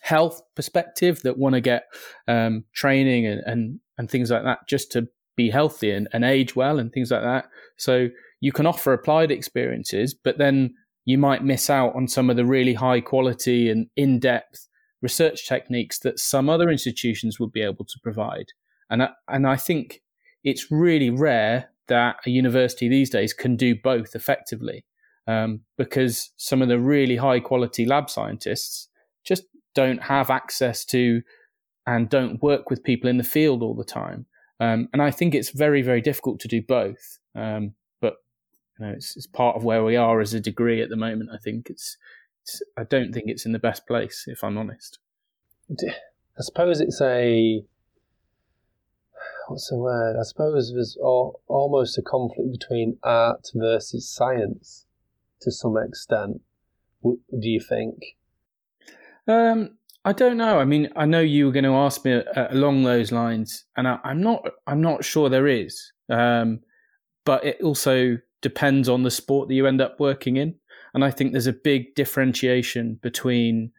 health 0.00 0.40
perspective 0.54 1.22
that 1.22 1.38
want 1.38 1.54
to 1.54 1.60
get 1.60 1.84
um, 2.28 2.64
training 2.72 3.26
and, 3.26 3.40
and 3.46 3.80
and 3.98 4.10
things 4.10 4.30
like 4.30 4.44
that 4.44 4.58
just 4.68 4.92
to 4.92 5.08
be 5.36 5.50
healthy 5.50 5.90
and, 5.90 6.08
and 6.12 6.24
age 6.24 6.56
well 6.56 6.78
and 6.78 6.92
things 6.92 7.10
like 7.10 7.22
that. 7.22 7.46
So 7.76 8.08
you 8.40 8.52
can 8.52 8.66
offer 8.66 8.92
applied 8.92 9.30
experiences, 9.30 10.14
but 10.14 10.38
then 10.38 10.74
you 11.04 11.18
might 11.18 11.44
miss 11.44 11.70
out 11.70 11.94
on 11.94 12.08
some 12.08 12.30
of 12.30 12.36
the 12.36 12.44
really 12.44 12.74
high 12.74 13.00
quality 13.00 13.70
and 13.70 13.86
in 13.96 14.18
depth 14.18 14.68
research 15.02 15.46
techniques 15.46 15.98
that 16.00 16.18
some 16.18 16.48
other 16.48 16.70
institutions 16.70 17.38
would 17.38 17.52
be 17.52 17.62
able 17.62 17.84
to 17.84 17.98
provide. 18.02 18.46
And 18.90 19.02
I, 19.02 19.10
and 19.28 19.46
I 19.46 19.56
think 19.56 20.02
it's 20.44 20.70
really 20.70 21.10
rare 21.10 21.70
that 21.88 22.16
a 22.26 22.30
university 22.30 22.88
these 22.88 23.10
days 23.10 23.32
can 23.32 23.56
do 23.56 23.74
both 23.74 24.14
effectively 24.14 24.84
um, 25.26 25.60
because 25.76 26.30
some 26.36 26.62
of 26.62 26.68
the 26.68 26.78
really 26.78 27.16
high 27.16 27.40
quality 27.40 27.84
lab 27.84 28.10
scientists 28.10 28.88
just 29.24 29.44
don't 29.74 30.02
have 30.04 30.30
access 30.30 30.84
to 30.86 31.22
and 31.86 32.08
don't 32.08 32.42
work 32.42 32.70
with 32.70 32.82
people 32.82 33.08
in 33.08 33.18
the 33.18 33.24
field 33.24 33.62
all 33.62 33.74
the 33.74 33.84
time. 33.84 34.26
Um, 34.58 34.88
and 34.92 35.02
I 35.02 35.10
think 35.10 35.34
it's 35.34 35.50
very, 35.50 35.82
very 35.82 36.00
difficult 36.00 36.40
to 36.40 36.48
do 36.48 36.62
both. 36.62 37.18
Um, 37.34 37.74
but 38.00 38.14
you 38.78 38.86
know, 38.86 38.92
it's, 38.92 39.16
it's, 39.16 39.26
part 39.26 39.56
of 39.56 39.64
where 39.64 39.84
we 39.84 39.96
are 39.96 40.20
as 40.20 40.32
a 40.32 40.40
degree 40.40 40.80
at 40.80 40.88
the 40.88 40.96
moment. 40.96 41.30
I 41.32 41.38
think 41.38 41.68
it's, 41.68 41.96
I 42.76 42.84
don't 42.84 43.12
think 43.12 43.26
it's 43.28 43.46
in 43.46 43.52
the 43.52 43.58
best 43.58 43.86
place, 43.86 44.24
if 44.26 44.42
I'm 44.44 44.58
honest. 44.58 44.98
I 45.70 46.42
suppose 46.42 46.80
it's 46.80 47.00
a 47.00 47.64
what's 49.48 49.68
the 49.68 49.76
word? 49.76 50.16
I 50.18 50.22
suppose 50.22 50.72
there's 50.72 50.96
all, 51.00 51.40
almost 51.48 51.98
a 51.98 52.02
conflict 52.02 52.50
between 52.52 52.98
art 53.02 53.46
versus 53.54 54.08
science 54.08 54.86
to 55.42 55.50
some 55.50 55.76
extent. 55.76 56.40
do 57.02 57.18
you 57.48 57.60
think? 57.60 58.16
Um, 59.28 59.76
I 60.04 60.12
don't 60.12 60.36
know. 60.36 60.58
I 60.58 60.64
mean, 60.64 60.88
I 60.96 61.04
know 61.04 61.20
you 61.20 61.46
were 61.46 61.52
going 61.52 61.64
to 61.64 61.74
ask 61.74 62.04
me 62.04 62.14
uh, 62.14 62.46
along 62.50 62.84
those 62.84 63.10
lines, 63.12 63.64
and 63.76 63.88
I, 63.88 63.98
am 64.04 64.22
not. 64.22 64.48
I'm 64.66 64.80
not 64.80 65.04
sure 65.04 65.28
there 65.28 65.48
is. 65.48 65.92
Um, 66.08 66.60
but 67.24 67.44
it 67.44 67.60
also 67.60 68.18
depends 68.40 68.88
on 68.88 69.02
the 69.02 69.10
sport 69.10 69.48
that 69.48 69.54
you 69.54 69.66
end 69.66 69.80
up 69.80 69.98
working 69.98 70.36
in, 70.36 70.54
and 70.96 71.04
I 71.04 71.10
think 71.10 71.32
there's 71.32 71.46
a 71.46 71.52
big 71.52 71.94
differentiation 71.94 72.98
between 73.02 73.70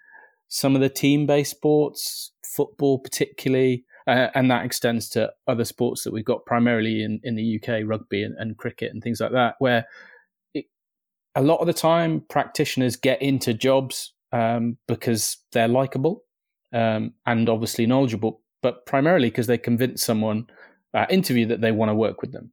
some 0.50 0.76
of 0.76 0.82
the 0.82 0.90
team-based 0.90 1.50
sports, 1.50 2.32
football 2.46 3.00
particularly, 3.00 3.86
uh, 4.06 4.28
and 4.36 4.52
that 4.52 4.64
extends 4.64 5.10
to 5.10 5.34
other 5.48 5.66
sports 5.66 6.04
that 6.04 6.14
we've 6.14 6.24
got 6.24 6.46
primarily 6.46 7.02
in, 7.02 7.20
in 7.24 7.34
the 7.34 7.60
UK, 7.60 7.82
rugby 7.86 8.22
and, 8.22 8.36
and 8.38 8.56
cricket 8.58 8.94
and 8.94 9.02
things 9.02 9.20
like 9.20 9.32
that, 9.32 9.56
where 9.58 9.88
it, 10.54 10.66
a 11.34 11.42
lot 11.42 11.58
of 11.60 11.66
the 11.66 11.74
time 11.74 12.24
practitioners 12.30 12.96
get 12.96 13.20
into 13.20 13.52
jobs 13.52 14.14
um, 14.32 14.78
because 14.88 15.38
they're 15.54 15.68
likable 15.68 16.24
um, 16.72 17.16
and 17.26 17.50
obviously 17.50 17.88
knowledgeable, 17.88 18.42
but 18.62 18.86
primarily 18.86 19.32
because 19.32 19.48
they 19.48 19.58
convince 19.58 20.04
someone 20.04 20.46
at 20.94 21.12
interview 21.12 21.48
that 21.48 21.62
they 21.62 21.72
want 21.72 21.90
to 21.90 21.96
work 21.96 22.22
with 22.22 22.32
them. 22.32 22.52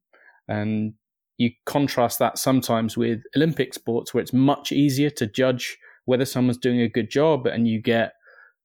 And 0.48 0.94
you 1.38 1.50
contrast 1.66 2.18
that 2.18 2.38
sometimes 2.38 2.96
with 2.96 3.22
Olympic 3.36 3.74
sports 3.74 4.14
where 4.14 4.22
it's 4.22 4.32
much 4.32 4.72
easier 4.72 5.10
to 5.10 5.26
judge 5.26 5.78
whether 6.04 6.24
someone's 6.24 6.58
doing 6.58 6.80
a 6.80 6.88
good 6.88 7.10
job 7.10 7.46
and 7.46 7.66
you 7.66 7.80
get 7.80 8.12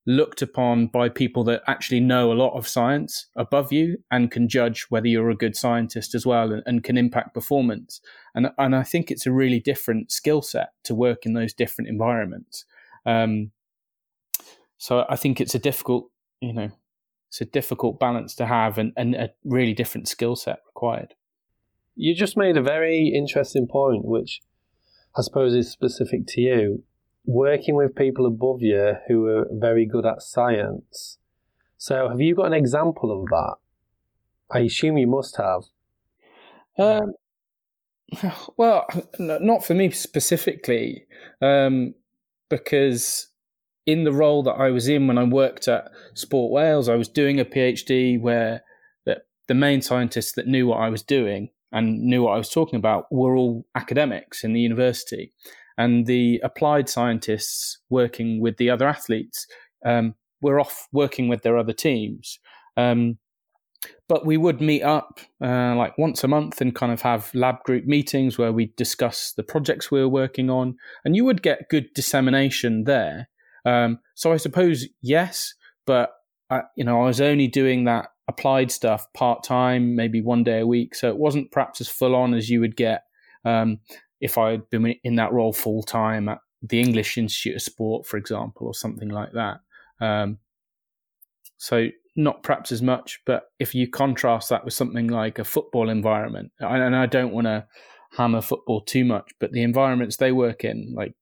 looked 0.05 0.41
upon 0.41 0.87
by 0.87 1.07
people 1.07 1.43
that 1.43 1.61
actually 1.67 1.99
know 1.99 2.31
a 2.31 2.33
lot 2.33 2.55
of 2.57 2.67
science 2.67 3.27
above 3.35 3.71
you 3.71 3.97
and 4.09 4.31
can 4.31 4.47
judge 4.47 4.87
whether 4.89 5.07
you're 5.07 5.29
a 5.29 5.35
good 5.35 5.55
scientist 5.55 6.15
as 6.15 6.25
well 6.25 6.51
and, 6.51 6.63
and 6.65 6.83
can 6.83 6.97
impact 6.97 7.33
performance. 7.33 8.01
And, 8.33 8.49
and 8.57 8.75
I 8.75 8.83
think 8.83 9.11
it's 9.11 9.25
a 9.25 9.31
really 9.31 9.59
different 9.59 10.11
skill 10.11 10.41
set 10.41 10.69
to 10.85 10.95
work 10.95 11.25
in 11.25 11.33
those 11.33 11.53
different 11.53 11.89
environments. 11.89 12.65
Um, 13.05 13.51
so 14.77 15.05
I 15.09 15.15
think 15.15 15.39
it's 15.39 15.55
a 15.55 15.59
difficult, 15.59 16.09
you 16.41 16.53
know, 16.53 16.71
it's 17.27 17.41
a 17.41 17.45
difficult 17.45 17.99
balance 17.99 18.33
to 18.35 18.47
have 18.47 18.77
and, 18.77 18.93
and 18.97 19.13
a 19.13 19.29
really 19.43 19.73
different 19.73 20.07
skill 20.07 20.35
set 20.35 20.59
required. 20.65 21.13
You 22.01 22.15
just 22.15 22.37
made 22.37 22.55
a 22.55 22.61
very 22.61 23.09
interesting 23.09 23.67
point, 23.67 24.05
which 24.05 24.39
I 25.17 25.21
suppose 25.21 25.53
is 25.53 25.69
specific 25.69 26.27
to 26.27 26.39
you 26.39 26.83
working 27.25 27.75
with 27.75 27.93
people 27.93 28.25
above 28.25 28.61
you 28.61 28.93
who 29.09 29.25
are 29.27 29.45
very 29.51 29.85
good 29.85 30.05
at 30.05 30.21
science. 30.21 31.17
So, 31.77 32.07
have 32.07 32.21
you 32.21 32.35
got 32.35 32.45
an 32.45 32.53
example 32.53 33.11
of 33.11 33.27
that? 33.27 33.55
I 34.49 34.59
assume 34.59 34.97
you 34.97 35.07
must 35.07 35.35
have. 35.35 35.63
Um, 36.77 37.15
well, 38.55 38.87
not 39.19 39.65
for 39.65 39.73
me 39.73 39.91
specifically, 39.91 41.05
um, 41.41 41.95
because 42.47 43.27
in 43.85 44.05
the 44.05 44.13
role 44.13 44.41
that 44.43 44.53
I 44.53 44.69
was 44.69 44.87
in 44.87 45.05
when 45.05 45.17
I 45.17 45.25
worked 45.25 45.67
at 45.67 45.91
Sport 46.13 46.53
Wales, 46.53 46.87
I 46.87 46.95
was 46.95 47.09
doing 47.09 47.41
a 47.41 47.45
PhD 47.45 48.17
where 48.21 48.63
the, 49.03 49.21
the 49.49 49.53
main 49.53 49.81
scientists 49.81 50.31
that 50.37 50.47
knew 50.47 50.65
what 50.65 50.79
I 50.79 50.87
was 50.87 51.03
doing 51.03 51.49
and 51.71 52.01
knew 52.01 52.23
what 52.23 52.33
I 52.33 52.37
was 52.37 52.49
talking 52.49 52.77
about 52.77 53.05
were 53.11 53.35
all 53.35 53.65
academics 53.75 54.43
in 54.43 54.53
the 54.53 54.59
university 54.59 55.31
and 55.79 56.05
the 56.05 56.41
applied 56.43 56.89
scientists 56.89 57.79
working 57.89 58.41
with 58.41 58.57
the 58.57 58.69
other 58.69 58.85
athletes 58.85 59.47
um, 59.85 60.13
were 60.41 60.59
off 60.59 60.87
working 60.91 61.29
with 61.29 61.41
their 61.41 61.57
other 61.57 61.71
teams. 61.71 62.37
Um, 62.75 63.17
but 64.09 64.25
we 64.25 64.35
would 64.35 64.59
meet 64.59 64.83
up 64.83 65.21
uh, 65.41 65.75
like 65.75 65.97
once 65.97 66.21
a 66.21 66.27
month 66.27 66.59
and 66.59 66.75
kind 66.75 66.91
of 66.91 67.01
have 67.01 67.33
lab 67.33 67.63
group 67.63 67.85
meetings 67.85 68.37
where 68.37 68.51
we 68.51 68.73
discuss 68.75 69.31
the 69.31 69.43
projects 69.43 69.89
we 69.89 70.01
were 70.01 70.09
working 70.09 70.49
on, 70.49 70.75
and 71.05 71.15
you 71.15 71.23
would 71.23 71.41
get 71.41 71.69
good 71.69 71.93
dissemination 71.93 72.83
there. 72.83 73.29
Um, 73.65 73.99
so 74.15 74.33
I 74.33 74.37
suppose 74.37 74.85
yes, 75.01 75.53
but 75.87 76.11
I, 76.49 76.63
you 76.75 76.83
know 76.83 77.01
I 77.01 77.05
was 77.05 77.21
only 77.21 77.47
doing 77.47 77.85
that 77.85 78.09
applied 78.29 78.71
stuff 78.71 79.11
part 79.13 79.43
time, 79.43 79.95
maybe 79.95 80.21
one 80.21 80.43
day 80.43 80.59
a 80.59 80.67
week, 80.67 80.93
so 80.93 81.09
it 81.09 81.17
wasn't 81.17 81.51
perhaps 81.51 81.81
as 81.81 81.89
full 81.89 82.15
on 82.15 82.35
as 82.35 82.49
you 82.49 82.61
would 82.61 82.75
get 82.75 83.03
um, 83.43 83.79
if 84.21 84.37
I 84.37 84.51
had 84.51 84.69
been 84.69 84.95
in 85.03 85.15
that 85.15 85.33
role 85.33 85.51
full 85.51 85.81
time 85.81 86.29
at 86.29 86.37
the 86.61 86.79
English 86.79 87.17
Institute 87.17 87.55
of 87.55 87.61
Sport, 87.63 88.05
for 88.05 88.17
example, 88.17 88.67
or 88.67 88.75
something 88.75 89.09
like 89.09 89.31
that. 89.33 89.61
Um, 89.99 90.37
so 91.57 91.87
not 92.15 92.43
perhaps 92.43 92.71
as 92.71 92.83
much, 92.83 93.19
but 93.25 93.43
if 93.57 93.73
you 93.73 93.89
contrast 93.89 94.49
that 94.49 94.63
with 94.63 94.73
something 94.75 95.07
like 95.07 95.39
a 95.39 95.43
football 95.43 95.89
environment, 95.89 96.51
and 96.59 96.95
I 96.95 97.07
don't 97.07 97.33
want 97.33 97.47
to 97.47 97.65
hammer 98.11 98.41
football 98.41 98.81
too 98.81 99.05
much, 99.05 99.31
but 99.39 99.53
the 99.53 99.63
environments 99.63 100.17
they 100.17 100.31
work 100.31 100.63
in, 100.63 100.93
like 100.95 101.13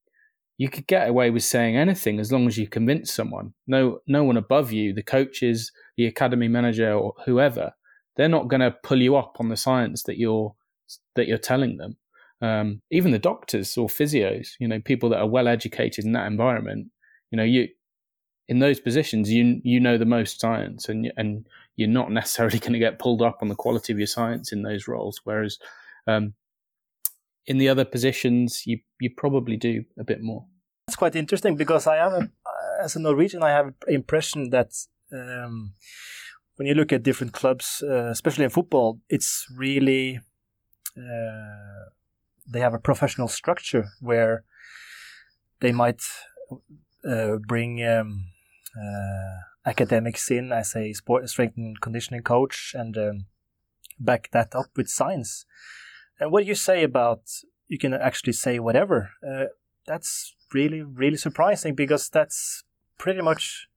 you 0.58 0.70
could 0.70 0.88
get 0.88 1.08
away 1.08 1.30
with 1.30 1.44
saying 1.44 1.78
anything 1.78 2.20
as 2.20 2.32
long 2.32 2.48
as 2.48 2.58
you 2.58 2.68
convince 2.68 3.14
someone. 3.14 3.54
No, 3.66 4.00
no 4.08 4.24
one 4.24 4.38
above 4.38 4.72
you, 4.72 4.92
the 4.92 5.04
coaches, 5.04 5.72
the 5.98 6.06
academy 6.06 6.48
manager, 6.48 6.94
or 6.94 7.14
whoever, 7.26 7.74
they're 8.16 8.30
not 8.30 8.48
going 8.48 8.62
to 8.62 8.76
pull 8.84 9.02
you 9.02 9.16
up 9.16 9.38
on 9.40 9.50
the 9.50 9.58
science 9.58 10.04
that 10.04 10.18
you're 10.18 10.56
that 11.16 11.28
you're 11.28 11.38
telling 11.38 11.78
them 11.78 11.98
um, 12.42 12.82
even 12.92 13.12
the 13.12 13.20
doctors 13.20 13.78
or 13.78 13.88
physios, 13.88 14.52
you 14.60 14.68
know, 14.68 14.80
people 14.80 15.10
that 15.10 15.20
are 15.20 15.28
well 15.28 15.48
educated 15.48 16.06
in 16.06 16.12
that 16.14 16.28
environment, 16.28 16.88
you 17.32 17.38
know, 17.38 17.44
you 17.44 17.68
in 18.48 18.60
those 18.60 18.80
positions, 18.80 19.32
you 19.32 19.60
you 19.64 19.80
know 19.80 19.98
the 19.98 20.06
most 20.06 20.40
science, 20.40 20.88
and 20.88 21.12
and 21.18 21.48
you're 21.76 21.90
not 21.90 22.12
necessarily 22.12 22.60
going 22.60 22.74
to 22.74 22.80
get 22.80 23.00
pulled 23.00 23.22
up 23.22 23.40
on 23.42 23.50
the 23.50 23.56
quality 23.56 23.92
of 23.92 24.00
your 24.00 24.08
science 24.08 24.52
in 24.52 24.62
those 24.62 24.88
roles. 24.88 25.22
Whereas 25.24 25.58
um, 26.06 26.34
in 27.46 27.58
the 27.58 27.70
other 27.70 27.86
positions, 27.86 28.66
you 28.68 28.80
you 29.02 29.10
probably 29.18 29.58
do 29.58 29.84
a 30.00 30.04
bit 30.04 30.22
more. 30.22 30.46
That's 30.88 30.96
quite 30.96 31.16
interesting 31.16 31.56
because 31.58 31.86
I 31.86 31.98
have, 31.98 32.14
a, 32.14 32.30
as 32.82 32.96
a 32.96 33.00
Norwegian, 33.00 33.44
I 33.44 33.50
have 33.50 33.74
impression 33.90 34.52
that 34.52 34.72
um, 35.12 35.74
when 36.56 36.68
you 36.68 36.74
look 36.74 36.92
at 36.92 37.04
different 37.04 37.34
clubs, 37.34 37.84
uh, 37.88 38.08
especially 38.08 38.44
in 38.44 38.50
football, 38.50 39.00
it's 39.10 39.46
really 39.56 40.20
uh, 40.98 41.90
they 42.48 42.60
have 42.60 42.74
a 42.74 42.80
professional 42.80 43.28
structure 43.28 43.90
where 44.00 44.44
they 45.60 45.72
might 45.72 46.02
uh, 47.08 47.38
bring 47.48 47.84
um, 47.86 48.26
uh, 48.76 49.70
academics 49.70 50.32
in 50.32 50.52
as 50.52 50.76
a 50.76 50.94
sport 50.94 51.30
strength 51.30 51.58
and 51.58 51.80
conditioning 51.82 52.22
coach 52.22 52.74
and 52.78 52.98
um, 52.98 53.26
back 54.00 54.30
that 54.32 54.56
up 54.56 54.68
with 54.76 54.90
science. 54.90 55.46
And 56.20 56.32
what 56.32 56.46
you 56.46 56.56
say 56.56 56.84
about 56.84 57.22
you 57.68 57.78
can 57.78 57.94
actually 57.94 58.34
say 58.34 58.60
whatever? 58.60 59.12
Uh, 59.28 59.46
that's 59.86 60.36
really 60.54 60.82
really 60.82 61.18
surprising 61.18 61.76
because 61.76 62.10
that's 62.10 62.64
pretty 62.98 63.22
much 63.22 63.68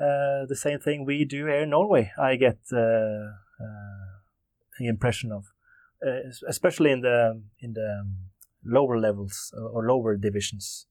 the 0.00 0.56
same 0.56 0.78
thing 0.78 1.04
we 1.04 1.24
do 1.24 1.46
here 1.46 1.62
in 1.62 1.70
Norway. 1.70 2.12
I 2.18 2.36
get 2.36 2.58
uh, 2.72 2.76
uh, 2.76 4.10
the 4.78 4.88
impression 4.88 5.32
of. 5.32 5.46
Uh, 6.02 6.30
especially 6.48 6.90
in 6.90 7.02
the 7.02 7.42
in 7.60 7.74
the 7.74 8.06
lower 8.64 8.98
levels 8.98 9.52
or 9.74 9.86
lower 9.86 10.16
divisions. 10.16 10.86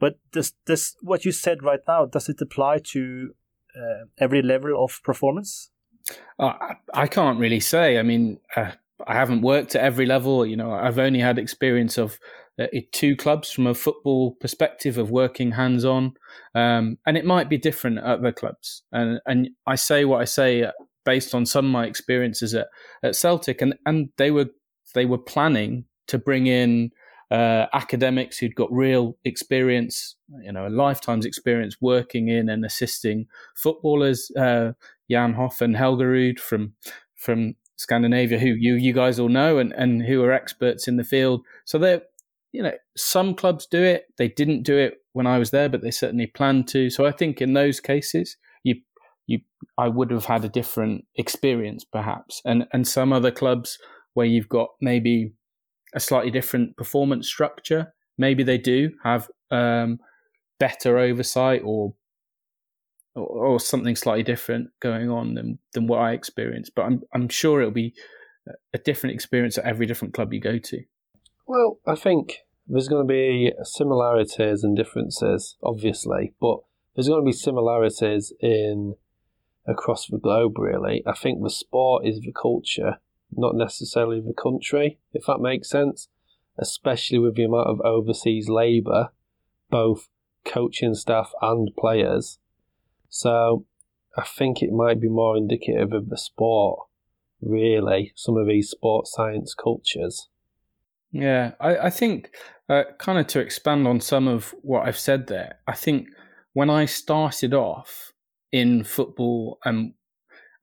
But 0.00 0.18
does 0.32 0.54
this 0.64 0.96
what 1.02 1.26
you 1.26 1.32
said 1.32 1.62
right 1.62 1.80
now 1.86 2.06
does 2.06 2.30
it 2.30 2.40
apply 2.40 2.78
to 2.92 3.34
uh, 3.76 4.06
every 4.16 4.40
level 4.40 4.82
of 4.82 5.02
performance? 5.04 5.70
Uh, 6.38 6.54
I 6.94 7.06
can't 7.08 7.38
really 7.38 7.60
say. 7.60 7.98
I 7.98 8.02
mean, 8.02 8.40
uh, 8.56 8.70
I 9.06 9.14
haven't 9.14 9.42
worked 9.42 9.74
at 9.74 9.82
every 9.82 10.06
level. 10.06 10.46
You 10.46 10.56
know, 10.56 10.72
I've 10.72 10.98
only 10.98 11.20
had 11.20 11.38
experience 11.38 11.98
of 11.98 12.18
uh, 12.58 12.66
two 12.92 13.16
clubs 13.16 13.50
from 13.50 13.66
a 13.66 13.74
football 13.74 14.32
perspective 14.32 14.98
of 14.98 15.10
working 15.10 15.52
hands 15.52 15.84
on, 15.84 16.14
um, 16.54 16.98
and 17.06 17.16
it 17.16 17.24
might 17.24 17.48
be 17.48 17.58
different 17.58 17.98
at 17.98 18.04
other 18.04 18.32
clubs. 18.32 18.82
And 18.92 19.20
and 19.26 19.50
I 19.66 19.76
say 19.76 20.04
what 20.04 20.20
I 20.20 20.24
say 20.24 20.62
uh, 20.62 20.72
based 21.04 21.34
on 21.34 21.46
some 21.46 21.66
of 21.66 21.70
my 21.70 21.86
experiences 21.86 22.54
at, 22.54 22.68
at 23.02 23.16
Celtic, 23.16 23.62
and 23.62 23.74
and 23.86 24.10
they 24.16 24.30
were 24.30 24.50
they 24.94 25.04
were 25.04 25.18
planning 25.18 25.84
to 26.08 26.18
bring 26.18 26.46
in 26.46 26.90
uh, 27.30 27.66
academics 27.72 28.38
who'd 28.38 28.54
got 28.54 28.72
real 28.72 29.16
experience, 29.24 30.16
you 30.42 30.52
know, 30.52 30.66
a 30.66 30.70
lifetime's 30.70 31.26
experience 31.26 31.76
working 31.80 32.28
in 32.28 32.48
and 32.48 32.64
assisting 32.64 33.26
footballers. 33.54 34.30
Uh, 34.36 34.72
Jan 35.10 35.34
Hoff 35.34 35.60
and 35.60 35.76
Helgerud 35.76 36.38
from 36.38 36.74
from 37.14 37.54
Scandinavia, 37.76 38.38
who 38.38 38.48
you 38.48 38.74
you 38.74 38.92
guys 38.92 39.18
all 39.18 39.28
know 39.28 39.58
and, 39.58 39.72
and 39.72 40.02
who 40.02 40.22
are 40.22 40.32
experts 40.32 40.88
in 40.88 40.96
the 40.96 41.04
field. 41.04 41.42
So 41.64 41.78
they 41.78 42.00
you 42.52 42.62
know, 42.62 42.72
some 42.96 43.34
clubs 43.34 43.66
do 43.66 43.82
it. 43.82 44.06
They 44.16 44.28
didn't 44.28 44.62
do 44.62 44.76
it 44.76 44.98
when 45.12 45.26
I 45.26 45.38
was 45.38 45.50
there, 45.50 45.68
but 45.68 45.82
they 45.82 45.90
certainly 45.90 46.26
planned 46.26 46.68
to. 46.68 46.90
So 46.90 47.06
I 47.06 47.12
think 47.12 47.40
in 47.40 47.52
those 47.52 47.80
cases, 47.80 48.36
you 48.64 48.76
you 49.26 49.40
I 49.76 49.88
would 49.88 50.10
have 50.10 50.24
had 50.24 50.44
a 50.44 50.48
different 50.48 51.04
experience 51.16 51.84
perhaps. 51.84 52.40
And 52.44 52.66
and 52.72 52.86
some 52.86 53.12
other 53.12 53.30
clubs 53.30 53.78
where 54.14 54.26
you've 54.26 54.48
got 54.48 54.68
maybe 54.80 55.32
a 55.94 56.00
slightly 56.00 56.30
different 56.30 56.76
performance 56.76 57.28
structure, 57.28 57.94
maybe 58.16 58.42
they 58.42 58.58
do 58.58 58.90
have 59.04 59.28
um, 59.50 59.98
better 60.58 60.98
oversight 60.98 61.62
or 61.64 61.94
or, 63.14 63.46
or 63.46 63.60
something 63.60 63.96
slightly 63.96 64.22
different 64.22 64.70
going 64.80 65.10
on 65.10 65.34
than 65.34 65.58
than 65.74 65.86
what 65.86 66.00
I 66.00 66.12
experienced. 66.12 66.72
But 66.74 66.86
I'm 66.86 67.02
I'm 67.14 67.28
sure 67.28 67.60
it'll 67.60 67.72
be 67.72 67.94
a 68.72 68.78
different 68.78 69.14
experience 69.14 69.58
at 69.58 69.64
every 69.64 69.84
different 69.84 70.14
club 70.14 70.32
you 70.32 70.40
go 70.40 70.58
to. 70.58 70.82
Well, 71.48 71.80
I 71.86 71.96
think 71.96 72.44
there's 72.66 72.88
going 72.88 73.04
to 73.06 73.12
be 73.12 73.52
similarities 73.64 74.62
and 74.62 74.76
differences, 74.76 75.56
obviously, 75.62 76.34
but 76.40 76.58
there's 76.94 77.08
going 77.08 77.22
to 77.22 77.26
be 77.26 77.32
similarities 77.32 78.32
in 78.40 78.94
across 79.66 80.06
the 80.06 80.18
globe. 80.18 80.58
Really, 80.58 81.02
I 81.06 81.14
think 81.14 81.42
the 81.42 81.50
sport 81.50 82.06
is 82.06 82.20
the 82.20 82.32
culture, 82.32 82.98
not 83.32 83.56
necessarily 83.56 84.20
the 84.20 84.34
country, 84.34 84.98
if 85.12 85.26
that 85.26 85.40
makes 85.40 85.68
sense. 85.68 86.08
Especially 86.56 87.18
with 87.18 87.36
the 87.36 87.44
amount 87.44 87.68
of 87.68 87.80
overseas 87.80 88.48
labour, 88.48 89.08
both 89.70 90.08
coaching 90.44 90.94
staff 90.94 91.32
and 91.40 91.70
players 91.76 92.38
so 93.08 93.64
I 94.16 94.24
think 94.24 94.62
it 94.62 94.72
might 94.72 95.00
be 95.00 95.08
more 95.08 95.36
indicative 95.36 95.92
of 95.92 96.08
the 96.08 96.18
sport, 96.18 96.88
really, 97.40 98.12
some 98.14 98.36
of 98.36 98.46
these 98.46 98.70
sports 98.70 99.12
science 99.12 99.54
cultures. 99.54 100.28
Yeah, 101.12 101.52
I, 101.60 101.76
I 101.78 101.90
think, 101.90 102.30
uh, 102.68 102.82
kind 102.98 103.18
of 103.18 103.26
to 103.28 103.40
expand 103.40 103.86
on 103.88 104.00
some 104.00 104.28
of 104.28 104.54
what 104.62 104.86
I've 104.86 104.98
said 104.98 105.26
there, 105.26 105.58
I 105.66 105.74
think 105.74 106.08
when 106.52 106.68
I 106.70 106.84
started 106.84 107.54
off 107.54 108.12
in 108.52 108.84
football 108.84 109.58
and 109.64 109.94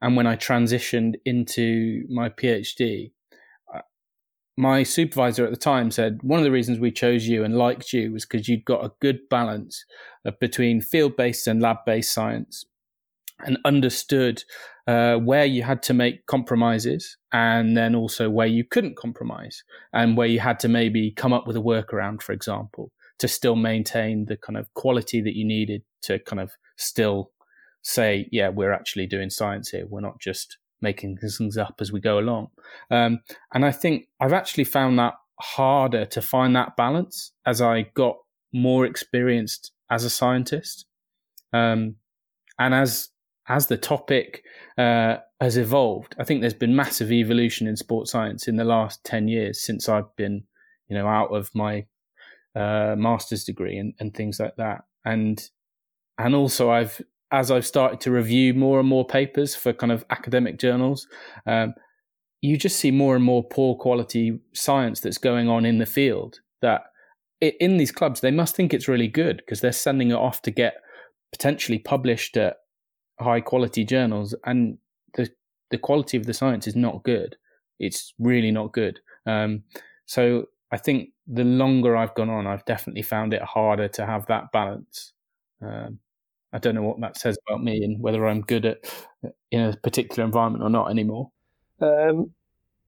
and 0.02 0.16
when 0.16 0.28
I 0.28 0.36
transitioned 0.36 1.16
into 1.26 2.04
my 2.10 2.30
PhD, 2.30 3.12
uh, 3.74 3.80
my 4.58 4.84
supervisor 4.84 5.46
at 5.46 5.52
the 5.52 5.58
time 5.58 5.90
said 5.90 6.20
one 6.22 6.40
of 6.40 6.44
the 6.44 6.52
reasons 6.52 6.80
we 6.80 6.92
chose 6.92 7.28
you 7.28 7.44
and 7.44 7.58
liked 7.58 7.94
you 7.94 8.12
was 8.12 8.26
because 8.26 8.48
you'd 8.48 8.66
got 8.66 8.86
a 8.86 8.92
good 9.02 9.20
balance 9.30 9.84
between 10.40 10.82
field 10.82 11.16
based 11.16 11.48
and 11.48 11.62
lab 11.62 11.78
based 11.86 12.14
science 12.14 12.66
and 13.44 13.58
understood 13.66 14.44
uh, 14.88 15.16
where 15.16 15.46
you 15.46 15.64
had 15.64 15.82
to 15.84 15.94
make 15.94 16.26
compromises 16.26 17.18
and 17.34 17.76
then 17.76 17.96
also 17.96 18.30
where 18.30 18.48
you 18.48 18.64
couldn't 18.64 18.96
compromise 18.96 19.64
and 19.94 20.16
where 20.16 20.28
you 20.28 20.40
had 20.40 20.60
to 20.60 20.68
maybe 20.68 21.12
come 21.12 21.34
up 21.34 21.48
with 21.48 21.58
a 21.58 21.62
workaround, 21.62 22.22
for 22.22 22.34
example, 22.34 22.92
to 23.20 23.28
still 23.28 23.56
maintain 23.56 24.26
the 24.26 24.38
kind 24.38 24.58
of 24.58 24.74
quality 24.74 25.22
that 25.22 25.36
you 25.36 25.46
needed 25.46 25.82
to 26.04 26.20
kind 26.20 26.40
of 26.40 26.52
still 26.78 27.32
say, 27.82 28.28
yeah, 28.32 28.50
we're 28.50 28.72
actually 28.72 29.08
doing 29.08 29.30
science 29.30 29.70
here. 29.70 29.86
We're 29.88 30.02
not 30.02 30.20
just 30.20 30.58
making 30.82 31.18
things 31.18 31.58
up 31.58 31.76
as 31.80 31.92
we 31.92 32.00
go 32.00 32.20
along. 32.20 32.48
Um, 32.92 33.20
and 33.54 33.66
I 33.66 33.72
think 33.72 34.08
I've 34.20 34.34
actually 34.34 34.66
found 34.66 35.00
that 35.00 35.14
harder 35.40 36.06
to 36.06 36.22
find 36.22 36.56
that 36.56 36.76
balance 36.78 37.32
as 37.46 37.62
I 37.62 37.88
got 37.94 38.18
more 38.54 38.86
experienced 38.86 39.72
as 39.90 40.04
a 40.04 40.10
scientist. 40.10 40.86
Um, 41.54 41.96
and 42.60 42.74
as 42.74 43.10
as 43.48 43.68
the 43.68 43.78
topic 43.78 44.44
uh, 44.78 45.18
has 45.40 45.58
evolved, 45.58 46.16
I 46.20 46.24
think 46.24 46.42
there's 46.42 46.54
been 46.54 46.76
massive 46.76 47.12
evolution 47.12 47.68
in 47.68 47.76
sports 47.76 48.12
science 48.12 48.48
in 48.48 48.56
the 48.56 48.64
last 48.64 49.04
ten 49.04 49.28
years 49.28 49.62
since 49.62 49.88
I've 49.88 50.16
been, 50.16 50.44
you 50.88 50.98
know, 50.98 51.08
out 51.08 51.34
of 51.34 51.50
my 51.54 51.86
uh, 52.56 52.96
master's 52.98 53.44
degree 53.44 53.78
and, 53.78 53.94
and 54.00 54.14
things 54.14 54.40
like 54.40 54.56
that. 54.58 54.84
And 55.04 55.42
and 56.18 56.36
also 56.36 56.72
I've 56.72 57.02
as 57.32 57.52
I've 57.52 57.66
started 57.66 58.00
to 58.02 58.12
review 58.12 58.54
more 58.54 58.80
and 58.80 58.88
more 58.88 59.06
papers 59.06 59.56
for 59.56 59.74
kind 59.74 59.92
of 59.92 60.06
academic 60.10 60.58
journals, 60.58 61.08
um, 61.46 61.74
you 62.42 62.58
just 62.58 62.80
see 62.80 62.92
more 62.92 63.16
and 63.16 63.26
more 63.26 63.44
poor 63.44 63.76
quality 63.76 64.40
science 64.54 65.00
that's 65.00 65.18
going 65.18 65.50
on 65.50 65.66
in 65.66 65.80
the 65.80 65.86
field 65.86 66.40
that 66.62 66.84
in 67.42 67.78
these 67.78 67.92
clubs, 67.92 68.22
they 68.22 68.32
must 68.32 68.56
think 68.56 68.74
it's 68.74 68.88
really 68.88 69.08
good 69.08 69.38
because 69.38 69.62
they're 69.62 69.72
sending 69.72 70.12
it 70.12 70.16
off 70.16 70.42
to 70.44 70.52
get 70.52 70.76
potentially 71.32 71.80
published 71.80 72.38
at 72.38 72.58
high 73.20 73.42
quality 73.42 73.84
journals, 73.84 74.36
and 74.46 74.78
the 75.16 75.30
the 75.72 75.78
quality 75.78 76.18
of 76.18 76.26
the 76.26 76.34
science 76.34 76.68
is 76.68 76.76
not 76.76 77.04
good. 77.04 77.36
It's 77.80 78.14
really 78.20 78.52
not 78.52 78.72
good. 78.72 79.00
Um, 79.26 79.64
so 80.06 80.46
I 80.72 80.78
think 80.78 81.10
the 81.28 81.44
longer 81.44 81.96
I've 81.96 82.16
gone 82.16 82.30
on, 82.30 82.48
I've 82.48 82.66
definitely 82.66 83.02
found 83.02 83.34
it 83.34 83.42
harder 83.42 83.88
to 83.90 84.06
have 84.06 84.26
that 84.28 84.52
balance. 84.52 85.14
Um, 85.62 86.00
I 86.54 86.60
don't 86.60 86.76
know 86.76 86.84
what 86.84 87.02
that 87.02 87.18
says 87.18 87.38
about 87.48 87.64
me 87.64 87.84
and 87.84 88.00
whether 88.00 88.26
I'm 88.26 88.42
good 88.42 88.66
at 88.66 88.78
in 89.52 89.62
a 89.62 89.76
particular 89.78 90.24
environment 90.24 90.64
or 90.64 90.70
not 90.70 90.90
anymore. 90.90 91.32
Um, 91.82 92.32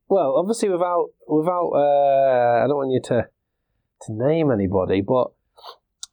well, 0.07 0.35
obviously, 0.37 0.69
without 0.69 1.07
without, 1.27 1.71
uh, 1.71 2.63
I 2.63 2.67
don't 2.67 2.77
want 2.77 2.91
you 2.91 3.01
to 3.05 3.27
to 4.03 4.13
name 4.13 4.51
anybody, 4.51 5.01
but 5.01 5.31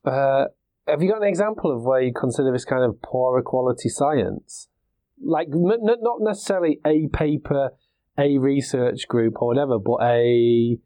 uh, 0.05 0.47
have 0.87 1.03
you 1.03 1.11
got 1.11 1.23
an 1.23 1.29
example 1.29 1.75
of 1.75 1.83
where 1.83 2.03
you 2.03 2.13
consider 2.13 2.53
this 2.53 2.65
kind 2.65 2.85
of 2.85 3.01
poorer 3.03 3.43
quality 3.43 3.89
science? 3.89 4.69
Like, 5.23 5.49
not 5.51 6.19
necessarily 6.21 6.81
a 6.85 7.09
paper, 7.09 7.71
a 8.19 8.39
research 8.39 9.09
group 9.09 9.41
or 9.41 9.49
whatever, 9.49 9.79
but 9.79 10.03
a, 10.03 10.79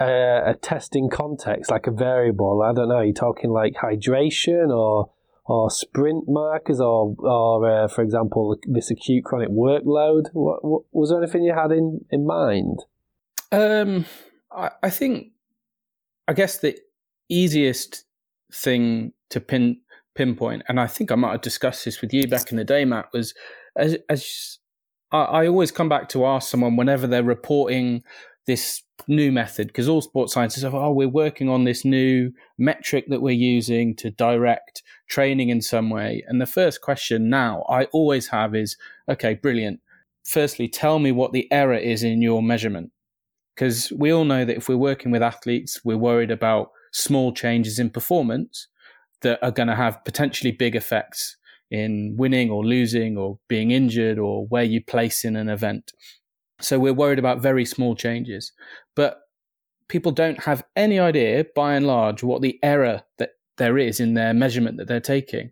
a, 0.00 0.50
a 0.50 0.54
testing 0.60 1.10
context, 1.10 1.70
like 1.70 1.86
a 1.86 1.90
variable. 1.90 2.62
I 2.62 2.72
don't 2.72 2.88
know. 2.88 3.00
You're 3.00 3.12
talking 3.12 3.50
like 3.50 3.74
hydration 3.74 4.68
or 4.68 5.10
or 5.46 5.70
sprint 5.70 6.24
markers, 6.26 6.80
or 6.80 7.14
or 7.18 7.84
uh, 7.84 7.88
for 7.88 8.02
example, 8.02 8.56
this 8.66 8.90
acute 8.90 9.24
chronic 9.24 9.50
workload. 9.50 10.28
What, 10.32 10.64
what, 10.64 10.82
was 10.90 11.10
there 11.10 11.22
anything 11.22 11.42
you 11.42 11.54
had 11.54 11.70
in 11.70 12.00
in 12.10 12.26
mind? 12.26 12.78
Um, 13.52 14.06
I, 14.50 14.70
I 14.82 14.88
think 14.88 15.32
I 16.26 16.32
guess 16.32 16.58
the 16.58 16.78
easiest 17.28 18.04
thing 18.54 19.12
to 19.30 19.40
pin 19.40 19.80
pinpoint, 20.14 20.62
and 20.68 20.78
I 20.78 20.86
think 20.86 21.10
I 21.10 21.16
might 21.16 21.32
have 21.32 21.40
discussed 21.40 21.84
this 21.84 22.00
with 22.00 22.12
you 22.12 22.28
back 22.28 22.50
in 22.50 22.56
the 22.56 22.64
day, 22.64 22.84
Matt, 22.84 23.08
was 23.12 23.34
as, 23.76 23.96
as 24.08 24.58
I, 25.10 25.22
I 25.22 25.46
always 25.46 25.72
come 25.72 25.88
back 25.88 26.08
to 26.10 26.24
ask 26.24 26.48
someone 26.48 26.76
whenever 26.76 27.06
they're 27.06 27.22
reporting 27.22 28.02
this 28.46 28.82
new 29.08 29.32
method, 29.32 29.68
because 29.68 29.88
all 29.88 30.00
sports 30.00 30.34
scientists 30.34 30.62
say, 30.62 30.70
oh, 30.72 30.92
we're 30.92 31.08
working 31.08 31.48
on 31.48 31.64
this 31.64 31.84
new 31.84 32.30
metric 32.58 33.06
that 33.08 33.22
we're 33.22 33.30
using 33.30 33.96
to 33.96 34.10
direct 34.10 34.82
training 35.08 35.48
in 35.48 35.60
some 35.60 35.90
way. 35.90 36.22
And 36.28 36.40
the 36.40 36.46
first 36.46 36.80
question 36.80 37.28
now 37.28 37.64
I 37.68 37.84
always 37.86 38.28
have 38.28 38.54
is, 38.54 38.76
okay, 39.08 39.34
brilliant. 39.34 39.80
Firstly, 40.24 40.68
tell 40.68 40.98
me 40.98 41.12
what 41.12 41.32
the 41.32 41.50
error 41.52 41.74
is 41.74 42.02
in 42.02 42.22
your 42.22 42.42
measurement 42.42 42.92
because 43.54 43.92
we 43.92 44.12
all 44.12 44.24
know 44.24 44.44
that 44.44 44.56
if 44.56 44.68
we're 44.68 44.76
working 44.76 45.10
with 45.12 45.22
athletes, 45.22 45.80
we're 45.84 45.96
worried 45.96 46.30
about 46.30 46.70
small 46.94 47.32
changes 47.32 47.78
in 47.78 47.90
performance 47.90 48.68
that 49.22 49.42
are 49.42 49.50
going 49.50 49.68
to 49.68 49.74
have 49.74 50.04
potentially 50.04 50.52
big 50.52 50.76
effects 50.76 51.36
in 51.70 52.14
winning 52.16 52.50
or 52.50 52.64
losing 52.64 53.18
or 53.18 53.38
being 53.48 53.72
injured 53.72 54.18
or 54.18 54.46
where 54.46 54.62
you 54.62 54.82
place 54.82 55.24
in 55.24 55.34
an 55.34 55.48
event. 55.48 55.92
So 56.60 56.78
we're 56.78 56.94
worried 56.94 57.18
about 57.18 57.42
very 57.42 57.64
small 57.64 57.96
changes. 57.96 58.52
But 58.94 59.22
people 59.88 60.12
don't 60.12 60.44
have 60.44 60.64
any 60.76 61.00
idea, 61.00 61.44
by 61.56 61.74
and 61.74 61.86
large, 61.86 62.22
what 62.22 62.42
the 62.42 62.58
error 62.62 63.02
that 63.18 63.30
there 63.56 63.76
is 63.76 63.98
in 63.98 64.14
their 64.14 64.32
measurement 64.32 64.76
that 64.76 64.86
they're 64.86 65.00
taking. 65.00 65.50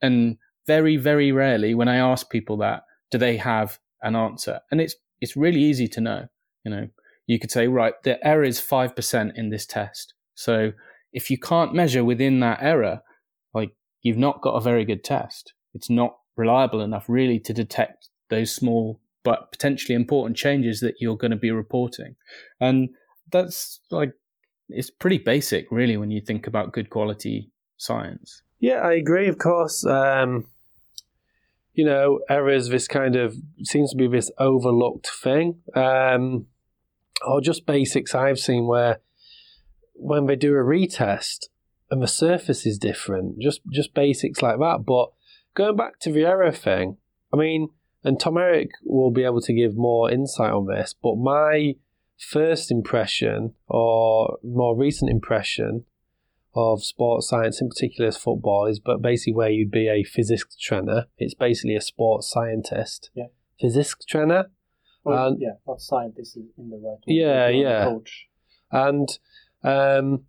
And 0.00 0.38
very, 0.66 0.96
very 0.96 1.32
rarely, 1.32 1.74
when 1.74 1.88
I 1.88 1.96
ask 1.96 2.30
people 2.30 2.56
that, 2.58 2.84
do 3.10 3.18
they 3.18 3.36
have 3.36 3.78
an 4.02 4.16
answer? 4.16 4.60
And 4.70 4.80
it's 4.80 4.96
it's 5.20 5.36
really 5.36 5.60
easy 5.60 5.88
to 5.88 6.00
know. 6.00 6.28
You 6.64 6.70
know, 6.70 6.88
you 7.26 7.38
could 7.38 7.50
say, 7.50 7.68
right, 7.68 7.94
the 8.04 8.24
error 8.26 8.44
is 8.44 8.60
5% 8.60 9.32
in 9.36 9.50
this 9.50 9.66
test. 9.66 10.14
So 10.36 10.72
if 11.12 11.30
you 11.30 11.38
can't 11.38 11.74
measure 11.74 12.04
within 12.04 12.38
that 12.40 12.58
error, 12.62 13.02
like 13.52 13.72
you've 14.02 14.18
not 14.18 14.40
got 14.42 14.52
a 14.52 14.60
very 14.60 14.84
good 14.84 15.02
test. 15.02 15.54
It's 15.74 15.90
not 15.90 16.16
reliable 16.36 16.80
enough 16.80 17.08
really 17.08 17.40
to 17.40 17.52
detect 17.52 18.08
those 18.28 18.52
small 18.54 19.00
but 19.24 19.50
potentially 19.50 19.96
important 19.96 20.36
changes 20.36 20.78
that 20.78 20.94
you're 21.00 21.16
going 21.16 21.32
to 21.32 21.36
be 21.36 21.50
reporting. 21.50 22.14
And 22.60 22.90
that's 23.32 23.80
like 23.90 24.12
it's 24.68 24.90
pretty 24.90 25.18
basic, 25.18 25.66
really, 25.72 25.96
when 25.96 26.12
you 26.12 26.20
think 26.20 26.46
about 26.46 26.72
good 26.72 26.90
quality 26.90 27.50
science. 27.76 28.42
Yeah, 28.60 28.80
I 28.82 28.92
agree. 28.92 29.26
Of 29.26 29.38
course, 29.38 29.84
um, 29.84 30.46
you 31.74 31.84
know, 31.84 32.20
errors. 32.28 32.68
This 32.68 32.86
kind 32.86 33.16
of 33.16 33.34
seems 33.64 33.90
to 33.90 33.96
be 33.96 34.06
this 34.06 34.30
overlooked 34.38 35.08
thing, 35.08 35.60
um, 35.74 36.46
or 37.26 37.40
just 37.40 37.66
basics 37.66 38.14
I've 38.14 38.38
seen 38.38 38.66
where 38.66 39.00
when 39.98 40.26
they 40.26 40.36
do 40.36 40.52
a 40.54 40.58
retest 40.64 41.46
and 41.90 42.02
the 42.02 42.08
surface 42.08 42.66
is 42.66 42.78
different, 42.78 43.38
just 43.40 43.60
just 43.70 43.94
basics 43.94 44.42
like 44.42 44.58
that. 44.58 44.84
But 44.86 45.10
going 45.54 45.76
back 45.76 45.98
to 46.00 46.12
the 46.12 46.24
error 46.24 46.52
thing, 46.52 46.96
I 47.32 47.36
mean, 47.36 47.68
and 48.04 48.18
Tom 48.20 48.38
Erik 48.38 48.70
will 48.84 49.10
be 49.10 49.24
able 49.24 49.40
to 49.42 49.52
give 49.52 49.76
more 49.76 50.10
insight 50.10 50.52
on 50.52 50.66
this. 50.66 50.94
But 51.02 51.16
my 51.16 51.74
first 52.18 52.70
impression, 52.70 53.54
or 53.68 54.38
more 54.42 54.76
recent 54.76 55.10
impression, 55.10 55.84
of 56.54 56.82
sports 56.82 57.28
science, 57.28 57.60
in 57.60 57.68
particular 57.68 58.08
as 58.08 58.16
football, 58.16 58.66
is 58.66 58.80
but 58.80 59.02
basically 59.02 59.34
where 59.34 59.50
you'd 59.50 59.70
be 59.70 59.88
a 59.88 60.02
physics 60.04 60.56
trainer. 60.56 61.06
It's 61.18 61.34
basically 61.34 61.76
a 61.76 61.80
sports 61.82 62.30
scientist. 62.30 63.10
Yeah. 63.14 63.26
Physics 63.60 63.96
trainer. 64.08 64.50
Well, 65.04 65.28
And- 65.28 65.40
yeah, 65.40 65.52
not 65.66 65.80
scientist 65.80 66.36
in 66.36 66.70
the 66.70 66.76
right 66.76 66.98
way. 67.06 67.14
Yeah, 67.14 67.46
but 67.48 67.54
you're 67.54 67.68
a 67.68 67.70
yeah. 67.70 67.84
Coach. 67.84 68.28
And 68.72 69.18
um, 69.66 70.24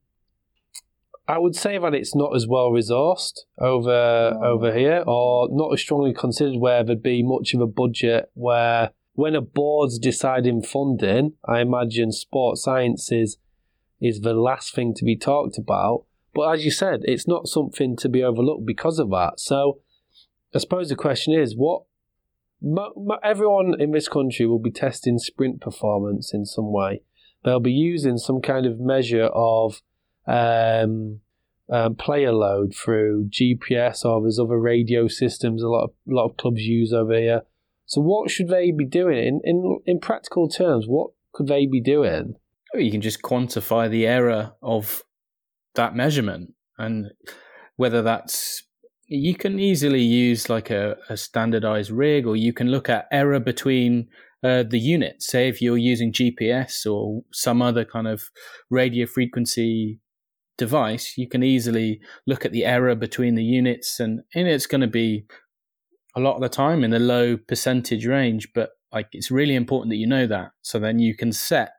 I 1.28 1.38
would 1.38 1.56
say 1.56 1.78
that 1.78 1.94
it's 1.94 2.16
not 2.16 2.36
as 2.36 2.48
well 2.48 2.70
resourced 2.72 3.40
over 3.60 4.32
No. 4.34 4.48
over 4.48 4.74
here, 4.74 5.04
or 5.06 5.50
not 5.52 5.74
as 5.74 5.82
strongly 5.82 6.14
considered 6.14 6.58
where 6.58 6.84
there'd 6.84 7.04
be 7.04 7.22
much 7.22 7.54
of 7.54 7.62
a 7.62 7.68
budget. 7.68 8.32
Where 8.34 8.92
when 9.14 9.36
a 9.36 9.42
board's 9.42 10.00
deciding 10.00 10.64
funding, 10.64 11.34
I 11.48 11.60
imagine 11.60 12.12
sports 12.12 12.64
sciences 12.64 13.38
is 14.00 14.22
the 14.22 14.34
last 14.34 14.74
thing 14.74 14.94
to 14.96 15.04
be 15.04 15.18
talked 15.18 15.58
about. 15.58 16.06
But 16.34 16.54
as 16.54 16.66
you 16.66 16.72
said, 16.72 17.02
it's 17.04 17.28
not 17.28 17.48
something 17.48 17.98
to 17.98 18.10
be 18.10 18.24
overlooked 18.24 18.66
because 18.66 19.00
of 19.00 19.10
that. 19.10 19.34
So 19.38 19.82
I 20.56 20.60
suppose 20.60 20.88
the 20.90 20.96
question 20.96 21.34
is, 21.34 21.56
what 21.58 21.84
everyone 23.24 23.80
in 23.80 23.92
this 23.92 24.08
country 24.08 24.46
will 24.46 24.60
be 24.60 24.72
testing 24.72 25.18
sprint 25.20 25.62
performance 25.62 26.34
in 26.34 26.46
some 26.46 26.72
way 26.72 27.02
they'll 27.48 27.60
be 27.60 27.72
using 27.72 28.18
some 28.18 28.42
kind 28.42 28.66
of 28.66 28.80
measure 28.80 29.30
of 29.34 29.82
um, 30.28 31.22
um, 31.70 31.96
player 31.96 32.34
load 32.34 32.76
through 32.76 33.30
GPS 33.30 34.04
or 34.04 34.22
there's 34.22 34.40
other 34.40 34.60
radio 34.60 35.08
systems 35.08 35.64
a 35.64 35.68
lot 35.68 35.86
of 35.86 35.90
a 36.10 36.14
lot 36.14 36.26
of 36.26 36.38
clubs 36.38 36.62
use 36.62 36.92
over 36.92 37.18
here. 37.18 37.42
So 37.86 38.02
what 38.02 38.30
should 38.30 38.50
they 38.50 38.72
be 38.72 38.86
doing 38.86 39.18
in 39.18 39.42
in, 39.44 39.80
in 39.86 40.00
practical 40.00 40.50
terms? 40.50 40.86
What 40.88 41.12
could 41.32 41.48
they 41.48 41.66
be 41.66 41.82
doing? 41.82 42.36
You 42.74 42.92
can 42.92 43.02
just 43.02 43.22
quantify 43.22 43.90
the 43.90 44.06
error 44.06 44.54
of 44.62 45.04
that 45.76 45.96
measurement 45.96 46.54
and 46.78 47.12
whether 47.78 48.02
that's 48.02 48.64
you 49.06 49.36
can 49.36 49.58
easily 49.58 50.02
use 50.02 50.50
like 50.50 50.70
a, 50.70 50.98
a 51.08 51.16
standardized 51.16 51.92
rig 51.92 52.28
or 52.28 52.36
you 52.36 52.52
can 52.52 52.68
look 52.68 52.90
at 52.90 53.08
error 53.10 53.40
between 53.40 54.10
uh, 54.44 54.64
the 54.64 54.80
units 54.80 55.28
say 55.28 55.48
if 55.48 55.62
you're 55.62 55.78
using 55.78 56.12
gps 56.12 56.86
or 56.86 57.24
some 57.32 57.62
other 57.62 57.86
kind 57.86 58.08
of 58.08 58.30
radio 58.70 59.06
frequency 59.06 60.00
device 60.58 61.18
you 61.18 61.28
can 61.28 61.44
easily 61.44 62.00
look 62.26 62.46
at 62.46 62.52
the 62.52 62.66
error 62.66 62.96
between 62.96 63.36
the 63.36 63.44
units 63.44 64.00
and, 64.00 64.22
and 64.34 64.48
it's 64.48 64.68
going 64.68 64.82
to 64.82 64.88
be 64.88 65.26
a 66.16 66.20
lot 66.20 66.36
of 66.36 66.42
the 66.42 66.50
time 66.50 66.84
in 66.84 66.92
the 66.92 67.00
low 67.00 67.38
percentage 67.38 68.06
range 68.06 68.48
but 68.54 68.72
like 68.92 69.08
it's 69.12 69.30
really 69.30 69.56
important 69.56 69.92
that 69.92 69.98
you 69.98 70.08
know 70.08 70.26
that 70.26 70.52
so 70.62 70.80
then 70.80 70.98
you 70.98 71.16
can 71.16 71.32
set 71.32 71.72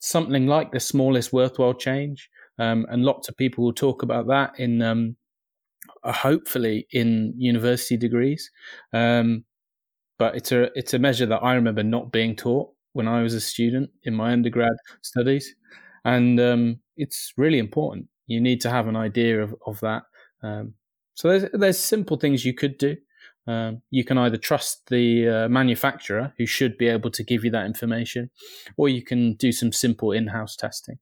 something 0.00 0.46
like 0.46 0.72
the 0.72 0.80
smallest 0.80 1.32
worthwhile 1.32 1.74
change. 1.74 2.30
Um, 2.58 2.86
and 2.88 3.04
lots 3.04 3.28
of 3.28 3.36
people 3.36 3.64
will 3.64 3.72
talk 3.72 4.02
about 4.02 4.28
that 4.28 4.58
in 4.58 4.80
um, 4.82 5.16
hopefully 6.02 6.86
in 6.90 7.34
university 7.36 7.96
degrees. 7.96 8.50
Um, 8.92 9.44
but 10.18 10.36
it's 10.36 10.52
a 10.52 10.70
it's 10.78 10.94
a 10.94 10.98
measure 10.98 11.26
that 11.26 11.42
I 11.42 11.54
remember 11.54 11.82
not 11.82 12.12
being 12.12 12.36
taught 12.36 12.70
when 12.92 13.08
I 13.08 13.22
was 13.22 13.34
a 13.34 13.40
student 13.40 13.90
in 14.04 14.14
my 14.14 14.32
undergrad 14.32 14.72
studies, 15.02 15.54
and 16.04 16.40
um, 16.40 16.80
it's 16.96 17.32
really 17.36 17.58
important. 17.58 18.08
You 18.26 18.40
need 18.40 18.60
to 18.62 18.70
have 18.70 18.88
an 18.88 18.96
idea 18.96 19.42
of 19.42 19.54
of 19.66 19.80
that. 19.80 20.02
Um, 20.42 20.74
so 21.14 21.28
there's 21.28 21.50
there's 21.52 21.78
simple 21.78 22.16
things 22.16 22.44
you 22.44 22.54
could 22.54 22.78
do. 22.78 22.96
Um, 23.46 23.82
you 23.90 24.04
can 24.04 24.18
either 24.18 24.36
trust 24.36 24.88
the 24.88 25.28
uh, 25.28 25.48
manufacturer, 25.48 26.32
who 26.36 26.46
should 26.46 26.76
be 26.76 26.88
able 26.88 27.10
to 27.12 27.22
give 27.22 27.44
you 27.44 27.50
that 27.52 27.64
information, 27.64 28.30
or 28.76 28.88
you 28.88 29.02
can 29.02 29.34
do 29.34 29.52
some 29.52 29.70
simple 29.70 30.10
in-house 30.10 30.56
testing. 30.56 30.98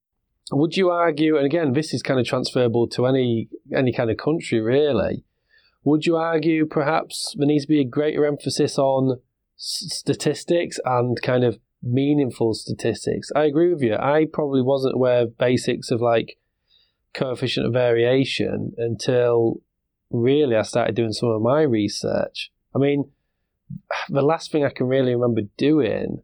Would 0.52 0.76
you 0.76 0.90
argue? 0.90 1.38
And 1.38 1.46
again, 1.46 1.72
this 1.72 1.94
is 1.94 2.02
kind 2.02 2.20
of 2.20 2.26
transferable 2.26 2.86
to 2.88 3.06
any 3.06 3.48
any 3.74 3.92
kind 3.92 4.10
of 4.10 4.18
country, 4.18 4.60
really. 4.60 5.24
Would 5.84 6.06
you 6.06 6.16
argue 6.16 6.66
perhaps 6.66 7.34
there 7.36 7.46
needs 7.46 7.64
to 7.64 7.68
be 7.68 7.80
a 7.80 7.84
greater 7.84 8.24
emphasis 8.24 8.78
on 8.78 9.20
statistics 9.56 10.80
and 10.84 11.20
kind 11.22 11.44
of 11.44 11.58
meaningful 11.82 12.54
statistics? 12.54 13.30
I 13.36 13.44
agree 13.44 13.72
with 13.72 13.82
you. 13.82 13.94
I 13.94 14.26
probably 14.32 14.62
wasn't 14.62 14.94
aware 14.94 15.22
of 15.22 15.38
basics 15.38 15.90
of 15.90 16.00
like 16.00 16.38
coefficient 17.12 17.66
of 17.66 17.72
variation 17.72 18.72
until 18.78 19.60
really 20.10 20.56
I 20.56 20.62
started 20.62 20.96
doing 20.96 21.12
some 21.12 21.28
of 21.28 21.42
my 21.42 21.62
research. 21.62 22.50
I 22.74 22.78
mean, 22.78 23.10
the 24.08 24.22
last 24.22 24.50
thing 24.50 24.64
I 24.64 24.70
can 24.70 24.86
really 24.86 25.14
remember 25.14 25.42
doing 25.56 26.22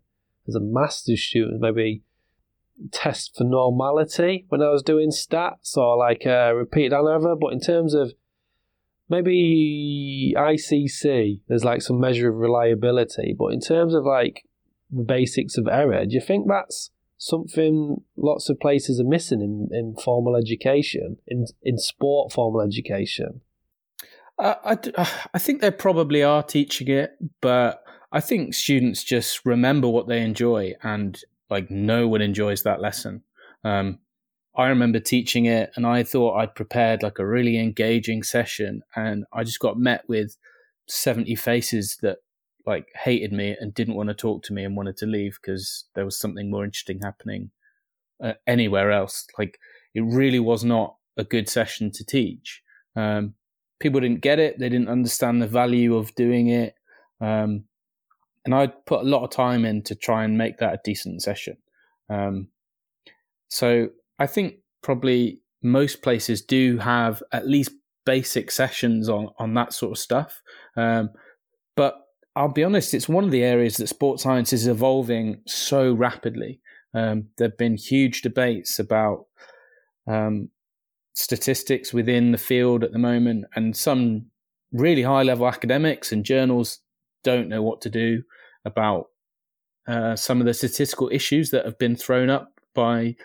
as 0.48 0.54
a 0.54 0.60
master's 0.60 1.22
student, 1.22 1.60
maybe 1.60 2.02
test 2.92 3.36
for 3.36 3.44
normality 3.44 4.46
when 4.48 4.62
I 4.62 4.70
was 4.70 4.82
doing 4.82 5.10
stats 5.10 5.76
or 5.76 5.96
like 5.96 6.26
uh, 6.26 6.54
repeated 6.54 6.92
ANOVA. 6.92 7.38
But 7.38 7.52
in 7.52 7.60
terms 7.60 7.94
of 7.94 8.12
maybe 9.10 10.34
ICC, 10.36 11.40
there's 11.48 11.64
like 11.64 11.82
some 11.82 12.00
measure 12.00 12.30
of 12.30 12.36
reliability. 12.36 13.34
But 13.38 13.48
in 13.48 13.60
terms 13.60 13.94
of 13.94 14.04
like 14.04 14.44
the 14.90 15.02
basics 15.02 15.58
of 15.58 15.66
error, 15.66 16.06
do 16.06 16.14
you 16.14 16.20
think 16.20 16.46
that's 16.48 16.90
something 17.18 18.02
lots 18.16 18.48
of 18.48 18.58
places 18.60 19.00
are 19.00 19.04
missing 19.04 19.42
in, 19.42 19.68
in 19.76 19.96
formal 20.02 20.36
education, 20.36 21.18
in, 21.26 21.46
in 21.62 21.76
sport 21.76 22.32
formal 22.32 22.62
education? 22.62 23.42
I, 24.38 24.78
I 25.34 25.38
think 25.38 25.60
they 25.60 25.70
probably 25.70 26.22
are 26.22 26.42
teaching 26.42 26.88
it, 26.88 27.12
but 27.42 27.84
I 28.10 28.20
think 28.20 28.54
students 28.54 29.04
just 29.04 29.44
remember 29.44 29.86
what 29.86 30.08
they 30.08 30.22
enjoy, 30.22 30.74
and 30.82 31.20
like 31.50 31.70
no 31.70 32.08
one 32.08 32.22
enjoys 32.22 32.62
that 32.62 32.80
lesson. 32.80 33.22
Um, 33.64 33.98
I 34.56 34.68
remember 34.68 34.98
teaching 34.98 35.46
it, 35.46 35.70
and 35.76 35.86
I 35.86 36.02
thought 36.02 36.36
I'd 36.36 36.54
prepared 36.54 37.02
like 37.02 37.18
a 37.18 37.26
really 37.26 37.58
engaging 37.58 38.22
session, 38.22 38.82
and 38.96 39.24
I 39.32 39.44
just 39.44 39.60
got 39.60 39.78
met 39.78 40.08
with 40.08 40.36
seventy 40.86 41.36
faces 41.36 41.98
that 42.02 42.18
like 42.66 42.88
hated 42.94 43.32
me 43.32 43.56
and 43.58 43.72
didn't 43.72 43.94
want 43.94 44.08
to 44.08 44.14
talk 44.14 44.42
to 44.44 44.52
me 44.52 44.64
and 44.64 44.76
wanted 44.76 44.96
to 44.98 45.06
leave 45.06 45.38
because 45.40 45.84
there 45.94 46.04
was 46.04 46.18
something 46.18 46.50
more 46.50 46.64
interesting 46.64 47.00
happening 47.00 47.50
uh, 48.22 48.34
anywhere 48.46 48.90
else. 48.90 49.26
Like 49.38 49.58
it 49.94 50.02
really 50.02 50.40
was 50.40 50.64
not 50.64 50.96
a 51.16 51.24
good 51.24 51.48
session 51.48 51.90
to 51.92 52.04
teach. 52.04 52.62
Um, 52.96 53.34
people 53.78 54.00
didn't 54.00 54.20
get 54.20 54.40
it; 54.40 54.58
they 54.58 54.68
didn't 54.68 54.88
understand 54.88 55.40
the 55.40 55.46
value 55.46 55.96
of 55.96 56.14
doing 56.16 56.48
it. 56.48 56.74
Um, 57.20 57.64
and 58.44 58.54
I 58.54 58.66
put 58.66 59.02
a 59.02 59.08
lot 59.08 59.22
of 59.22 59.30
time 59.30 59.64
in 59.64 59.82
to 59.82 59.94
try 59.94 60.24
and 60.24 60.36
make 60.36 60.58
that 60.58 60.74
a 60.74 60.80
decent 60.82 61.22
session. 61.22 61.56
Um, 62.08 62.48
so 63.48 63.90
I 64.20 64.26
think 64.26 64.56
probably 64.82 65.40
most 65.62 66.02
places 66.02 66.42
do 66.42 66.78
have 66.78 67.22
at 67.32 67.48
least 67.48 67.72
basic 68.06 68.50
sessions 68.50 69.08
on 69.08 69.28
on 69.38 69.54
that 69.54 69.72
sort 69.72 69.92
of 69.92 69.98
stuff. 69.98 70.40
Um, 70.76 71.10
but 71.76 71.96
I'll 72.36 72.52
be 72.52 72.64
honest, 72.64 72.94
it's 72.94 73.08
one 73.08 73.24
of 73.24 73.30
the 73.32 73.42
areas 73.42 73.76
that 73.78 73.88
sports 73.88 74.22
science 74.22 74.52
is 74.52 74.68
evolving 74.68 75.40
so 75.46 75.92
rapidly. 75.92 76.60
Um, 76.94 77.28
there've 77.36 77.56
been 77.56 77.76
huge 77.76 78.22
debates 78.22 78.78
about 78.78 79.26
um, 80.06 80.50
statistics 81.14 81.92
within 81.92 82.32
the 82.32 82.38
field 82.38 82.84
at 82.84 82.92
the 82.92 82.98
moment, 82.98 83.46
and 83.56 83.76
some 83.76 84.26
really 84.72 85.02
high 85.02 85.22
level 85.22 85.48
academics 85.48 86.12
and 86.12 86.24
journals 86.24 86.80
don't 87.24 87.48
know 87.48 87.62
what 87.62 87.80
to 87.82 87.90
do 87.90 88.22
about 88.64 89.06
uh, 89.88 90.14
some 90.14 90.40
of 90.40 90.46
the 90.46 90.54
statistical 90.54 91.08
issues 91.12 91.50
that 91.50 91.64
have 91.64 91.78
been 91.78 91.96
thrown 91.96 92.30
up 92.30 92.60
by 92.74 93.16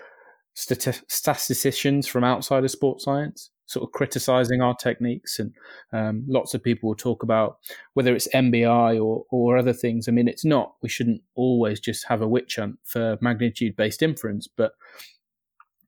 stati- 0.56 1.04
statisticians 1.08 2.08
from 2.08 2.24
outside 2.24 2.64
of 2.64 2.72
sports 2.72 3.04
science, 3.04 3.52
sort 3.66 3.88
of 3.88 3.92
criticizing 3.92 4.62
our 4.62 4.76
techniques. 4.76 5.40
And 5.40 5.54
um, 5.92 6.26
lots 6.28 6.54
of 6.54 6.64
people 6.64 6.90
will 6.90 6.96
talk 6.96 7.24
about 7.24 7.58
whether 7.94 8.16
it's 8.16 8.28
MBI 8.34 9.04
or, 9.04 9.26
or 9.30 9.58
other 9.58 9.74
things. 9.74 10.08
I 10.08 10.12
mean, 10.12 10.28
it's 10.28 10.46
not, 10.46 10.76
we 10.82 10.90
shouldn't 10.90 11.22
always 11.36 11.80
just 11.80 12.06
have 12.08 12.22
a 12.22 12.28
witch 12.28 12.56
hunt 12.56 12.78
for 12.84 13.18
magnitude 13.22 13.76
based 13.76 14.02
inference, 14.02 14.48
but 14.48 14.74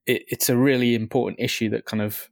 it, 0.06 0.23
it's 0.27 0.49
a 0.49 0.58
really 0.58 0.95
important 0.95 1.39
issue 1.39 1.69
that 1.69 1.86
kind 1.86 2.01
of 2.01 2.30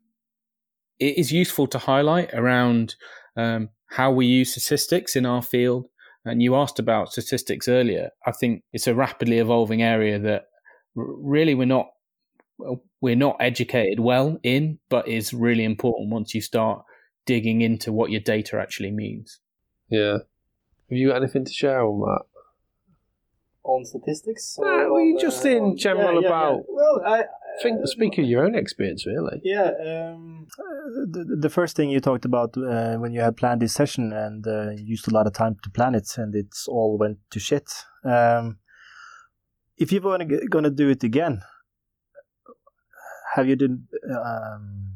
it 0.99 1.17
is 1.17 1.31
useful 1.31 1.67
to 1.67 1.77
highlight 1.77 2.33
around 2.33 2.95
um, 3.35 3.69
how 3.87 4.11
we 4.11 4.25
use 4.25 4.51
statistics 4.51 5.15
in 5.15 5.25
our 5.25 5.41
field. 5.41 5.87
And 6.23 6.41
you 6.41 6.55
asked 6.55 6.79
about 6.79 7.11
statistics 7.11 7.67
earlier. 7.67 8.09
I 8.25 8.31
think 8.31 8.63
it's 8.73 8.87
a 8.87 8.95
rapidly 8.95 9.37
evolving 9.37 9.83
area 9.83 10.17
that 10.19 10.45
really 10.95 11.53
we're 11.53 11.65
not 11.65 11.89
we're 13.01 13.15
not 13.15 13.37
educated 13.39 13.99
well 13.99 14.37
in, 14.43 14.79
but 14.89 15.07
is 15.07 15.33
really 15.33 15.63
important 15.63 16.09
once 16.09 16.33
you 16.33 16.41
start 16.41 16.83
digging 17.25 17.61
into 17.61 17.91
what 17.91 18.11
your 18.11 18.21
data 18.21 18.57
actually 18.59 18.91
means. 18.91 19.39
Yeah. 19.89 20.19
Have 20.89 20.97
you 20.97 21.09
got 21.09 21.17
anything 21.17 21.45
to 21.45 21.51
share 21.51 21.81
on 21.83 21.99
that? 22.01 22.23
On 23.63 23.83
statistics? 23.83 24.57
Uh, 24.59 24.85
well, 24.91 24.99
you 25.01 25.17
just 25.19 25.43
in 25.45 25.63
on- 25.63 25.77
general 25.77 26.21
yeah, 26.21 26.21
yeah, 26.21 26.27
about- 26.27 26.55
yeah. 26.57 26.63
Well, 26.69 27.01
I, 27.05 27.23
Think, 27.63 27.87
speak 27.87 28.17
of 28.17 28.25
your 28.25 28.43
own 28.45 28.53
experience, 28.53 29.05
really. 29.05 29.39
Yeah, 29.41 29.71
um, 30.13 30.45
uh, 30.59 31.05
the, 31.09 31.37
the 31.39 31.49
first 31.49 31.77
thing 31.77 31.89
you 31.89 32.01
talked 32.01 32.25
about 32.25 32.55
uh, 32.57 32.97
when 32.97 33.13
you 33.13 33.21
had 33.21 33.37
planned 33.37 33.61
this 33.61 33.71
session 33.73 34.11
and 34.11 34.45
uh, 34.45 34.71
used 34.71 35.07
a 35.07 35.11
lot 35.13 35.25
of 35.25 35.31
time 35.31 35.55
to 35.63 35.69
plan 35.69 35.95
it 35.95 36.17
and 36.17 36.35
it's 36.35 36.67
all 36.67 36.97
went 36.97 37.17
to 37.31 37.39
shit. 37.39 37.71
Um, 38.03 38.57
if 39.77 39.93
you're 39.93 40.01
gonna, 40.01 40.25
gonna 40.49 40.69
do 40.69 40.89
it 40.89 41.03
again, 41.05 41.41
have 43.35 43.49
you 43.49 43.55
done? 43.57 43.87
Um, 44.09 44.91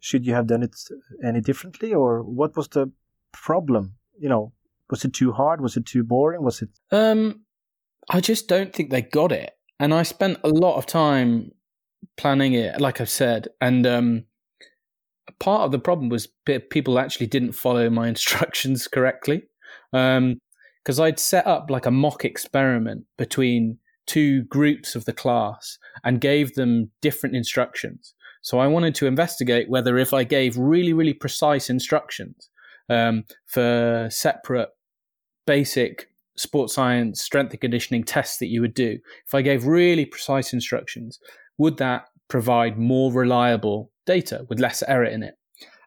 should 0.00 0.26
you 0.26 0.34
have 0.34 0.46
done 0.46 0.62
it 0.62 0.76
any 1.24 1.40
differently, 1.40 1.94
or 1.94 2.22
what 2.22 2.54
was 2.56 2.68
the 2.68 2.90
problem? 3.32 3.94
You 4.18 4.28
know, 4.28 4.52
was 4.90 5.04
it 5.04 5.14
too 5.14 5.32
hard? 5.32 5.60
Was 5.60 5.76
it 5.76 5.86
too 5.86 6.04
boring? 6.04 6.42
Was 6.42 6.60
it? 6.62 6.68
Um, 6.92 7.40
I 8.10 8.20
just 8.20 8.46
don't 8.46 8.74
think 8.74 8.90
they 8.90 9.02
got 9.02 9.32
it, 9.32 9.56
and 9.80 9.94
I 9.94 10.02
spent 10.02 10.38
a 10.44 10.48
lot 10.48 10.76
of 10.76 10.84
time 10.84 11.52
planning 12.16 12.52
it, 12.52 12.80
like 12.80 13.00
I've 13.00 13.08
said, 13.08 13.48
and 13.60 13.86
um, 13.86 14.24
part 15.38 15.62
of 15.62 15.72
the 15.72 15.78
problem 15.78 16.10
was 16.10 16.28
people 16.70 16.98
actually 16.98 17.26
didn't 17.26 17.52
follow 17.52 17.88
my 17.88 18.08
instructions 18.14 18.86
correctly, 18.86 19.44
because 19.92 21.00
I'd 21.00 21.18
set 21.18 21.46
up 21.46 21.70
like 21.70 21.86
a 21.86 21.90
mock 21.90 22.24
experiment 22.24 23.04
between 23.16 23.78
two 24.08 24.42
groups 24.44 24.96
of 24.96 25.04
the 25.04 25.12
class 25.12 25.78
and 26.02 26.20
gave 26.20 26.54
them 26.54 26.90
different 27.00 27.36
instructions. 27.36 28.14
So 28.42 28.58
I 28.58 28.66
wanted 28.66 28.94
to 28.96 29.06
investigate 29.06 29.68
whether 29.68 29.98
if 29.98 30.12
I 30.14 30.24
gave 30.24 30.56
really, 30.56 30.92
really 30.92 31.14
precise 31.14 31.70
instructions 31.70 32.50
um, 32.88 33.24
for 33.46 34.08
separate 34.10 34.70
basic 35.46 36.08
sports 36.36 36.74
science 36.74 37.20
strength 37.20 37.52
and 37.52 37.60
conditioning 37.60 38.04
tests 38.04 38.38
that 38.38 38.46
you 38.46 38.60
would 38.60 38.74
do, 38.74 38.98
if 39.26 39.34
I 39.34 39.42
gave 39.42 39.66
really 39.66 40.06
precise 40.06 40.52
instructions, 40.52 41.20
would 41.58 41.76
that 41.76 42.06
provide 42.28 42.78
more 42.78 43.12
reliable 43.12 43.90
data 44.06 44.46
with 44.48 44.60
less 44.60 44.82
error 44.88 45.04
in 45.04 45.22
it? 45.22 45.34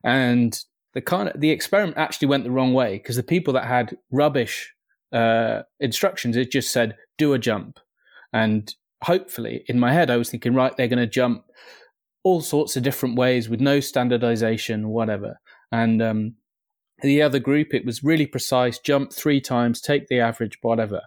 And 0.04 0.60
the 0.94 1.02
kind 1.02 1.30
of 1.30 1.40
the 1.40 1.52
experiment 1.52 1.98
actually 1.98 2.28
went 2.28 2.44
the 2.44 2.52
wrong 2.52 2.74
way 2.74 2.98
because 2.98 3.16
the 3.16 3.24
people 3.24 3.54
that 3.54 3.66
had 3.66 3.98
rubbish 4.12 4.74
uh, 5.12 5.62
instructions, 5.80 6.36
it 6.38 6.52
just 6.52 6.72
said 6.72 6.96
do 7.18 7.34
a 7.34 7.40
jump, 7.40 7.80
and 8.34 8.74
hopefully 9.04 9.64
in 9.68 9.80
my 9.80 9.92
head 9.92 10.12
I 10.12 10.18
was 10.18 10.30
thinking 10.30 10.54
right 10.54 10.76
they're 10.78 10.88
going 10.88 11.00
to 11.00 11.08
jump 11.08 11.44
all 12.24 12.42
sorts 12.42 12.76
of 12.76 12.84
different 12.84 13.16
ways 13.16 13.50
with 13.50 13.60
no 13.60 13.80
standardization, 13.80 14.90
whatever. 14.90 15.40
And 15.72 16.02
um, 16.02 16.36
the 17.02 17.22
other 17.22 17.40
group, 17.40 17.74
it 17.74 17.86
was 17.86 18.04
really 18.04 18.28
precise 18.28 18.78
jump 18.80 19.12
three 19.12 19.42
times, 19.42 19.82
take 19.82 20.08
the 20.08 20.20
average, 20.20 20.58
whatever. 20.62 21.02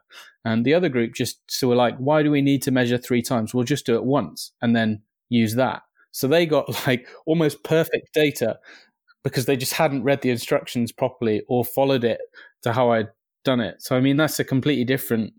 And 0.44 0.64
the 0.64 0.74
other 0.74 0.88
group 0.88 1.14
just 1.14 1.40
so 1.48 1.68
were 1.68 1.76
like, 1.76 1.96
why 1.98 2.22
do 2.22 2.30
we 2.30 2.42
need 2.42 2.62
to 2.62 2.70
measure 2.70 2.98
three 2.98 3.22
times? 3.22 3.54
We'll 3.54 3.64
just 3.64 3.86
do 3.86 3.94
it 3.94 4.04
once 4.04 4.52
and 4.60 4.74
then 4.74 5.02
use 5.28 5.54
that. 5.54 5.82
So 6.10 6.26
they 6.26 6.46
got 6.46 6.68
like 6.86 7.06
almost 7.26 7.62
perfect 7.62 8.12
data 8.12 8.58
because 9.22 9.46
they 9.46 9.56
just 9.56 9.72
hadn't 9.74 10.02
read 10.02 10.20
the 10.20 10.30
instructions 10.30 10.92
properly 10.92 11.42
or 11.48 11.64
followed 11.64 12.04
it 12.04 12.20
to 12.62 12.72
how 12.72 12.90
I'd 12.90 13.08
done 13.44 13.60
it. 13.60 13.80
So, 13.80 13.96
I 13.96 14.00
mean, 14.00 14.16
that's 14.16 14.40
a 14.40 14.44
completely 14.44 14.84
different 14.84 15.32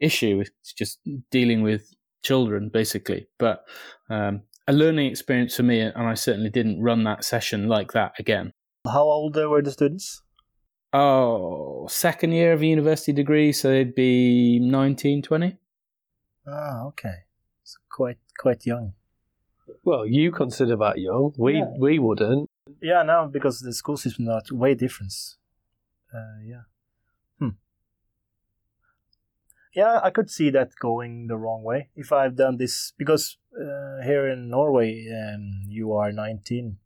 issue. 0.00 0.40
It's 0.40 0.72
just 0.72 0.98
dealing 1.30 1.62
with 1.62 1.94
children, 2.22 2.68
basically. 2.72 3.26
But 3.38 3.64
um, 4.10 4.42
a 4.68 4.72
learning 4.72 5.06
experience 5.10 5.56
for 5.56 5.62
me, 5.62 5.80
and 5.80 5.96
I 5.96 6.14
certainly 6.14 6.50
didn't 6.50 6.82
run 6.82 7.04
that 7.04 7.24
session 7.24 7.68
like 7.68 7.92
that 7.92 8.12
again. 8.18 8.52
How 8.86 9.02
old 9.02 9.36
were 9.36 9.62
the 9.62 9.70
students? 9.72 10.22
Oh, 10.92 11.86
second 11.88 12.32
year 12.32 12.52
of 12.52 12.62
a 12.62 12.66
university 12.66 13.12
degree, 13.12 13.52
so 13.52 13.68
they'd 13.68 13.94
be 13.94 14.58
19, 14.60 15.22
20. 15.22 15.56
Ah, 16.48 16.84
okay. 16.86 17.14
So 17.64 17.78
quite 17.90 18.18
quite 18.38 18.64
young. 18.64 18.92
Well, 19.84 20.06
you 20.06 20.30
consider 20.30 20.76
that 20.76 20.98
young. 20.98 21.32
We 21.36 21.58
Yeah. 21.58 21.74
we 21.78 21.98
wouldn't. 21.98 22.48
Yeah, 22.80 23.02
now 23.02 23.26
because 23.26 23.60
the 23.60 23.72
school 23.72 23.96
system 23.96 24.28
are 24.28 24.40
way 24.52 24.74
different. 24.74 25.12
Uh, 26.14 26.38
yeah. 26.44 26.62
Yeah, 29.76 30.00
I 30.02 30.08
could 30.08 30.30
see 30.30 30.48
that 30.50 30.70
going 30.80 31.26
the 31.26 31.36
wrong 31.36 31.62
way 31.62 31.90
if 31.94 32.10
I've 32.10 32.34
done 32.34 32.56
this 32.56 32.94
because 32.96 33.36
uh, 33.54 34.02
here 34.02 34.26
in 34.26 34.48
Norway, 34.48 35.06
um, 35.12 35.64
you 35.68 35.92
are 35.92 36.10
19 36.10 36.78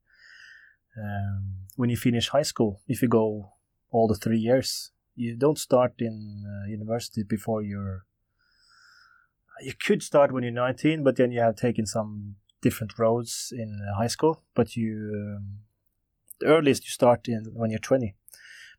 um, 0.99 1.55
when 1.77 1.89
you 1.89 1.97
finish 1.97 2.31
high 2.31 2.43
school. 2.43 2.81
If 2.89 3.01
you 3.01 3.07
go 3.07 3.53
all 3.93 4.09
the 4.09 4.17
three 4.17 4.41
years, 4.41 4.91
you 5.15 5.37
don't 5.37 5.57
start 5.57 5.95
in 6.01 6.45
uh, 6.45 6.69
university 6.69 7.23
before 7.23 7.63
you're. 7.63 8.07
You 9.63 9.75
could 9.75 10.03
start 10.03 10.33
when 10.33 10.43
you're 10.43 10.51
19, 10.51 11.05
but 11.05 11.15
then 11.15 11.31
you 11.31 11.41
have 11.41 11.55
taken 11.55 11.87
some 11.87 12.37
different 12.61 12.99
roads 12.99 13.53
in 13.57 13.79
high 13.99 14.09
school. 14.09 14.43
But 14.57 14.75
you, 14.75 15.37
um, 15.37 15.59
the 16.41 16.47
earliest 16.47 16.87
you 16.87 16.91
start 16.91 17.29
in 17.29 17.53
when 17.53 17.71
you're 17.71 17.79
20. 17.79 18.17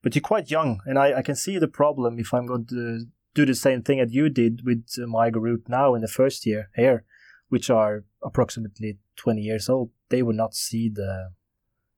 But 0.02 0.15
you're 0.15 0.21
quite 0.21 0.52
young, 0.52 0.82
and 0.86 1.00
I, 1.00 1.19
I 1.19 1.21
can 1.21 1.36
see 1.36 1.58
the 1.58 1.69
problem 1.69 2.19
if 2.19 2.34
I'm 2.34 2.45
going 2.45 2.65
to 2.65 3.06
do 3.34 3.46
the 3.46 3.56
same 3.56 3.82
thing 3.82 4.00
that 4.00 4.12
you 4.12 4.30
did 4.30 4.62
with 4.65 4.86
uh, 5.02 5.08
my 5.08 5.30
group 5.30 5.67
now 5.67 5.96
in 5.96 6.02
the 6.02 6.08
first 6.08 6.46
year 6.46 6.70
here, 6.76 7.04
which 7.50 7.70
are 7.70 8.04
approximately 8.24 8.98
20 9.15 9.41
years 9.41 9.70
old. 9.70 9.91
They 10.10 10.22
will 10.22 10.36
not 10.36 10.54
see 10.54 10.89
the 10.89 11.32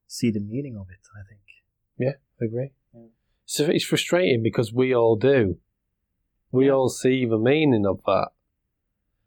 see 0.06 0.30
the 0.30 0.40
meaning 0.40 0.76
of 0.76 0.86
it. 0.90 1.06
I 1.14 1.22
think. 1.28 1.40
Yeah, 1.98 2.18
I 2.40 2.44
agree. 2.46 2.70
So 3.46 3.66
it's 3.66 3.84
frustrating 3.84 4.42
because 4.42 4.72
we 4.72 4.94
all 4.94 5.16
do. 5.16 5.58
We 6.50 6.70
all 6.70 6.88
see 6.88 7.26
the 7.26 7.38
meaning 7.38 7.84
of 7.86 8.00
that. 8.06 8.28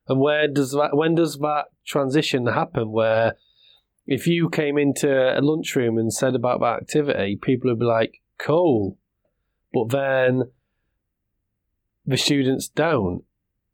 And 0.07 0.19
where 0.19 0.47
does 0.47 0.71
that 0.71 0.95
when 0.95 1.15
does 1.15 1.37
that 1.37 1.65
transition 1.85 2.47
happen 2.47 2.91
where 2.91 3.35
if 4.05 4.25
you 4.25 4.49
came 4.49 4.77
into 4.77 5.37
a 5.37 5.41
lunchroom 5.41 5.97
and 5.97 6.13
said 6.13 6.33
about 6.33 6.61
that 6.61 6.83
activity, 6.83 7.35
people 7.35 7.69
would 7.69 7.79
be 7.79 7.85
like, 7.85 8.21
Cool. 8.37 8.97
But 9.73 9.89
then 9.89 10.43
the 12.07 12.17
students 12.17 12.67
don't. 12.67 13.23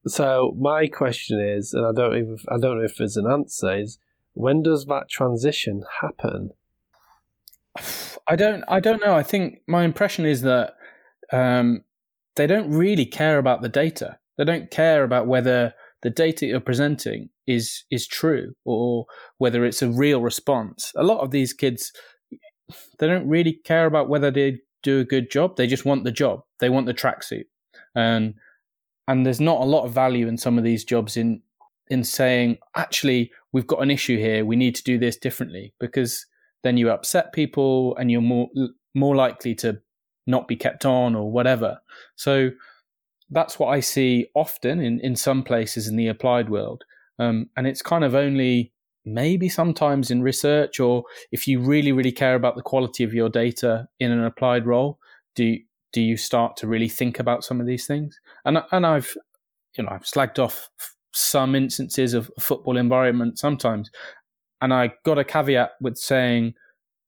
So 0.07 0.53
my 0.59 0.87
question 0.87 1.39
is, 1.39 1.73
and 1.73 1.85
I 1.85 1.91
don't 1.93 2.17
even 2.17 2.37
I 2.49 2.57
don't 2.59 2.79
know 2.79 2.83
if 2.83 2.97
there's 2.97 3.15
an 3.15 3.31
answer, 3.31 3.77
is 3.79 3.99
when 4.33 4.63
does 4.63 4.85
that 4.85 5.07
transition 5.09 5.83
happen? 6.01 6.49
I 8.27 8.35
don't. 8.35 8.63
I 8.67 8.79
don't 8.79 9.01
know. 9.01 9.15
I 9.15 9.23
think 9.23 9.61
my 9.67 9.83
impression 9.83 10.25
is 10.25 10.41
that 10.41 10.75
um, 11.31 11.83
they 12.35 12.47
don't 12.47 12.69
really 12.69 13.05
care 13.05 13.37
about 13.37 13.61
the 13.61 13.69
data. 13.69 14.17
They 14.37 14.45
don't 14.45 14.71
care 14.71 15.03
about 15.03 15.27
whether 15.27 15.73
the 16.01 16.09
data 16.09 16.45
you're 16.45 16.59
presenting 16.59 17.29
is 17.47 17.83
is 17.91 18.07
true 18.07 18.53
or 18.65 19.05
whether 19.37 19.65
it's 19.65 19.81
a 19.81 19.89
real 19.89 20.21
response. 20.21 20.91
A 20.95 21.03
lot 21.03 21.21
of 21.21 21.31
these 21.31 21.53
kids, 21.53 21.91
they 22.99 23.07
don't 23.07 23.27
really 23.27 23.53
care 23.53 23.85
about 23.85 24.09
whether 24.09 24.31
they 24.31 24.59
do 24.81 24.99
a 24.99 25.05
good 25.05 25.31
job. 25.31 25.55
They 25.55 25.67
just 25.67 25.85
want 25.85 26.03
the 26.03 26.11
job. 26.11 26.41
They 26.59 26.69
want 26.69 26.85
the 26.85 26.93
tracksuit, 26.93 27.45
and 27.95 28.35
and 29.07 29.25
there's 29.25 29.41
not 29.41 29.61
a 29.61 29.65
lot 29.65 29.85
of 29.85 29.93
value 29.93 30.27
in 30.27 30.37
some 30.37 30.57
of 30.57 30.63
these 30.63 30.83
jobs 30.83 31.17
in 31.17 31.41
in 31.89 32.03
saying 32.03 32.57
actually 32.75 33.31
we've 33.51 33.67
got 33.67 33.81
an 33.81 33.91
issue 33.91 34.17
here. 34.17 34.45
We 34.45 34.55
need 34.55 34.75
to 34.75 34.83
do 34.83 34.97
this 34.97 35.17
differently 35.17 35.73
because 35.79 36.25
then 36.63 36.77
you 36.77 36.89
upset 36.89 37.33
people 37.33 37.95
and 37.97 38.09
you're 38.09 38.21
more 38.21 38.49
more 38.95 39.15
likely 39.15 39.55
to 39.55 39.81
not 40.25 40.47
be 40.47 40.55
kept 40.55 40.85
on 40.85 41.15
or 41.15 41.31
whatever. 41.31 41.79
So 42.15 42.51
that's 43.29 43.59
what 43.59 43.67
I 43.67 43.79
see 43.79 44.27
often 44.35 44.79
in, 44.79 44.99
in 45.01 45.15
some 45.15 45.43
places 45.43 45.87
in 45.87 45.95
the 45.95 46.07
applied 46.07 46.49
world. 46.49 46.83
Um, 47.19 47.49
and 47.57 47.67
it's 47.67 47.81
kind 47.81 48.03
of 48.03 48.15
only 48.15 48.71
maybe 49.05 49.49
sometimes 49.49 50.11
in 50.11 50.21
research 50.21 50.79
or 50.79 51.03
if 51.31 51.47
you 51.47 51.59
really, 51.59 51.91
really 51.91 52.11
care 52.11 52.35
about 52.35 52.55
the 52.55 52.61
quality 52.61 53.03
of 53.03 53.13
your 53.13 53.29
data 53.29 53.87
in 53.99 54.11
an 54.11 54.23
applied 54.23 54.65
role, 54.65 54.99
do 55.35 55.57
do 55.93 56.01
you 56.01 56.17
start 56.17 56.57
to 56.57 56.67
really 56.67 56.89
think 56.89 57.19
about 57.19 57.43
some 57.43 57.61
of 57.61 57.67
these 57.67 57.87
things? 57.87 58.19
And 58.45 58.59
and 58.71 58.85
I've 58.85 59.15
you 59.77 59.83
know 59.83 59.91
I've 59.91 60.03
slagged 60.03 60.39
off 60.39 60.69
some 61.13 61.55
instances 61.55 62.13
of 62.13 62.29
football 62.39 62.77
environment 62.77 63.39
sometimes, 63.39 63.89
and 64.61 64.73
I 64.73 64.93
got 65.05 65.17
a 65.17 65.23
caveat 65.23 65.71
with 65.79 65.97
saying 65.97 66.53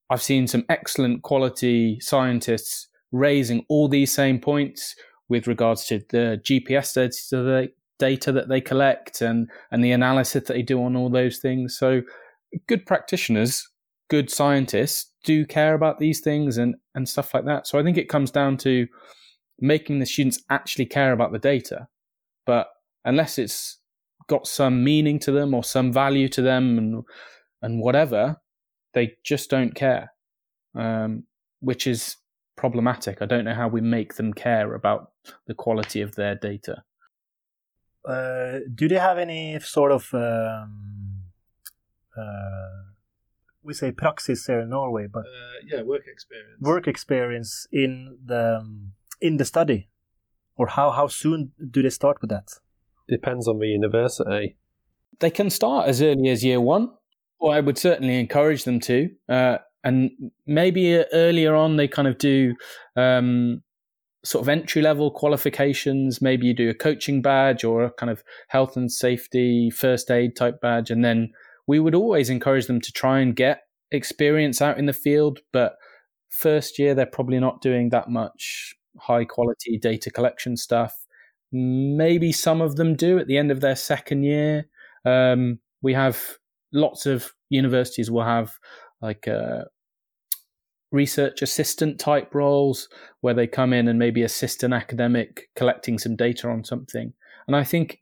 I've 0.09 0.21
seen 0.21 0.47
some 0.47 0.65
excellent 0.69 1.23
quality 1.23 1.99
scientists 1.99 2.87
raising 3.11 3.65
all 3.69 3.87
these 3.87 4.13
same 4.13 4.39
points 4.39 4.95
with 5.29 5.47
regards 5.47 5.85
to 5.87 5.99
the 6.09 6.39
GPS 6.43 6.93
data, 6.93 7.69
data 7.97 8.31
that 8.31 8.49
they 8.49 8.61
collect 8.61 9.21
and, 9.21 9.49
and 9.71 9.83
the 9.83 9.91
analysis 9.91 10.33
that 10.33 10.53
they 10.53 10.61
do 10.61 10.83
on 10.83 10.95
all 10.95 11.09
those 11.09 11.39
things. 11.39 11.77
So, 11.77 12.01
good 12.67 12.85
practitioners, 12.85 13.67
good 14.09 14.29
scientists 14.29 15.11
do 15.23 15.45
care 15.45 15.73
about 15.73 15.99
these 15.99 16.21
things 16.21 16.57
and, 16.57 16.75
and 16.93 17.09
stuff 17.09 17.33
like 17.33 17.45
that. 17.45 17.67
So, 17.67 17.79
I 17.79 17.83
think 17.83 17.97
it 17.97 18.09
comes 18.09 18.31
down 18.31 18.57
to 18.57 18.87
making 19.59 19.99
the 19.99 20.05
students 20.05 20.43
actually 20.49 20.85
care 20.85 21.13
about 21.13 21.31
the 21.31 21.39
data. 21.39 21.87
But 22.45 22.67
unless 23.03 23.37
it's 23.37 23.77
got 24.27 24.47
some 24.47 24.83
meaning 24.83 25.19
to 25.19 25.31
them 25.31 25.53
or 25.53 25.63
some 25.63 25.91
value 25.91 26.27
to 26.29 26.41
them 26.41 26.77
and 26.77 27.03
and 27.61 27.79
whatever, 27.79 28.37
they 28.93 29.13
just 29.23 29.49
don't 29.49 29.73
care, 29.73 30.11
um, 30.75 31.23
which 31.61 31.87
is 31.87 32.17
problematic. 32.55 33.21
I 33.21 33.25
don't 33.25 33.45
know 33.45 33.53
how 33.53 33.67
we 33.67 33.81
make 33.81 34.15
them 34.15 34.33
care 34.33 34.73
about 34.73 35.11
the 35.47 35.55
quality 35.55 36.01
of 36.01 36.15
their 36.15 36.35
data. 36.35 36.83
Uh, 38.07 38.59
do 38.75 38.87
they 38.87 38.99
have 38.99 39.17
any 39.17 39.59
sort 39.59 39.91
of 39.91 40.13
um, 40.13 41.21
uh, 42.15 42.83
we 43.65 43.73
say 43.73 43.91
praxis 43.91 44.45
here 44.45 44.62
in 44.62 44.69
Norway, 44.69 45.08
but 45.12 45.25
uh, 45.25 45.58
yeah, 45.65 45.82
work 45.82 46.04
experience. 46.08 46.62
Work 46.62 46.88
experience 46.88 47.67
in 47.71 48.17
the 48.23 48.58
um, 48.60 48.93
in 49.19 49.38
the 49.38 49.45
study, 49.45 49.89
or 50.56 50.67
how 50.67 50.91
how 50.91 51.08
soon 51.08 51.51
do 51.71 51.82
they 51.82 51.89
start 51.89 52.21
with 52.21 52.30
that? 52.30 52.47
Depends 53.10 53.47
on 53.47 53.60
the 53.60 53.67
university. 53.67 54.58
They 55.19 55.30
can 55.30 55.49
start 55.49 55.88
as 55.88 56.01
early 56.01 56.30
as 56.30 56.43
year 56.43 56.62
one, 56.62 56.91
or 57.39 57.54
I 57.54 57.60
would 57.60 57.78
certainly 57.78 58.19
encourage 58.19 58.63
them 58.63 58.80
to. 58.82 59.10
Uh, 59.30 59.58
and 59.84 60.12
maybe 60.45 60.97
earlier 61.13 61.56
on, 61.56 61.78
they 61.78 61.88
kind 61.88 62.08
of 62.08 62.17
do 62.17 62.56
um, 62.95 63.62
sort 64.23 64.41
of 64.43 64.49
entry 64.49 64.82
level 64.82 65.12
qualifications. 65.12 66.21
Maybe 66.21 66.47
you 66.47 66.56
do 66.56 66.69
a 66.69 66.73
coaching 66.73 67.21
badge 67.21 67.63
or 67.63 67.84
a 67.84 67.91
kind 67.91 68.10
of 68.10 68.23
health 68.47 68.75
and 68.75 68.91
safety 68.91 69.69
first 69.69 70.10
aid 70.10 70.36
type 70.36 70.60
badge. 70.60 70.89
And 70.89 71.06
then 71.06 71.32
we 71.67 71.80
would 71.80 71.95
always 71.95 72.30
encourage 72.30 72.67
them 72.67 72.82
to 72.82 72.91
try 72.91 73.19
and 73.19 73.36
get 73.36 73.62
experience 73.91 74.62
out 74.62 74.78
in 74.78 74.86
the 74.86 74.93
field. 74.93 75.39
But 75.51 75.75
first 76.30 76.80
year, 76.80 76.93
they're 76.93 77.06
probably 77.06 77.39
not 77.39 77.62
doing 77.62 77.89
that 77.89 78.10
much 78.10 78.75
high 78.99 79.25
quality 79.25 79.78
data 79.78 80.12
collection 80.12 80.58
stuff. 80.58 80.93
Maybe 81.51 82.32
some 82.32 82.62
of 82.62 82.75
them 82.75 82.95
do 82.95 83.17
at 83.17 83.28
the 83.28 83.38
end 83.38 83.51
of 83.51 83.62
their 83.62 83.75
second 83.75 84.23
year. 84.23 84.65
Um, 85.06 85.60
we 85.82 85.93
have 85.93 86.19
lots 86.73 87.06
of 87.06 87.32
universities 87.49 88.12
will 88.12 88.23
have 88.23 88.54
like 89.01 89.28
uh, 89.28 89.63
research 90.91 91.41
assistant 91.41 91.99
type 91.99 92.34
roles 92.34 92.89
where 93.21 93.34
they 93.34 93.47
come 93.47 93.73
in 93.73 93.88
and 93.88 93.99
maybe 93.99 94.23
assist 94.23 94.63
an 94.63 94.73
academic 94.73 95.49
collecting 95.56 95.97
some 95.97 96.15
data 96.15 96.49
on 96.49 96.63
something. 96.63 97.13
And 97.47 97.56
I 97.56 97.63
think 97.63 97.99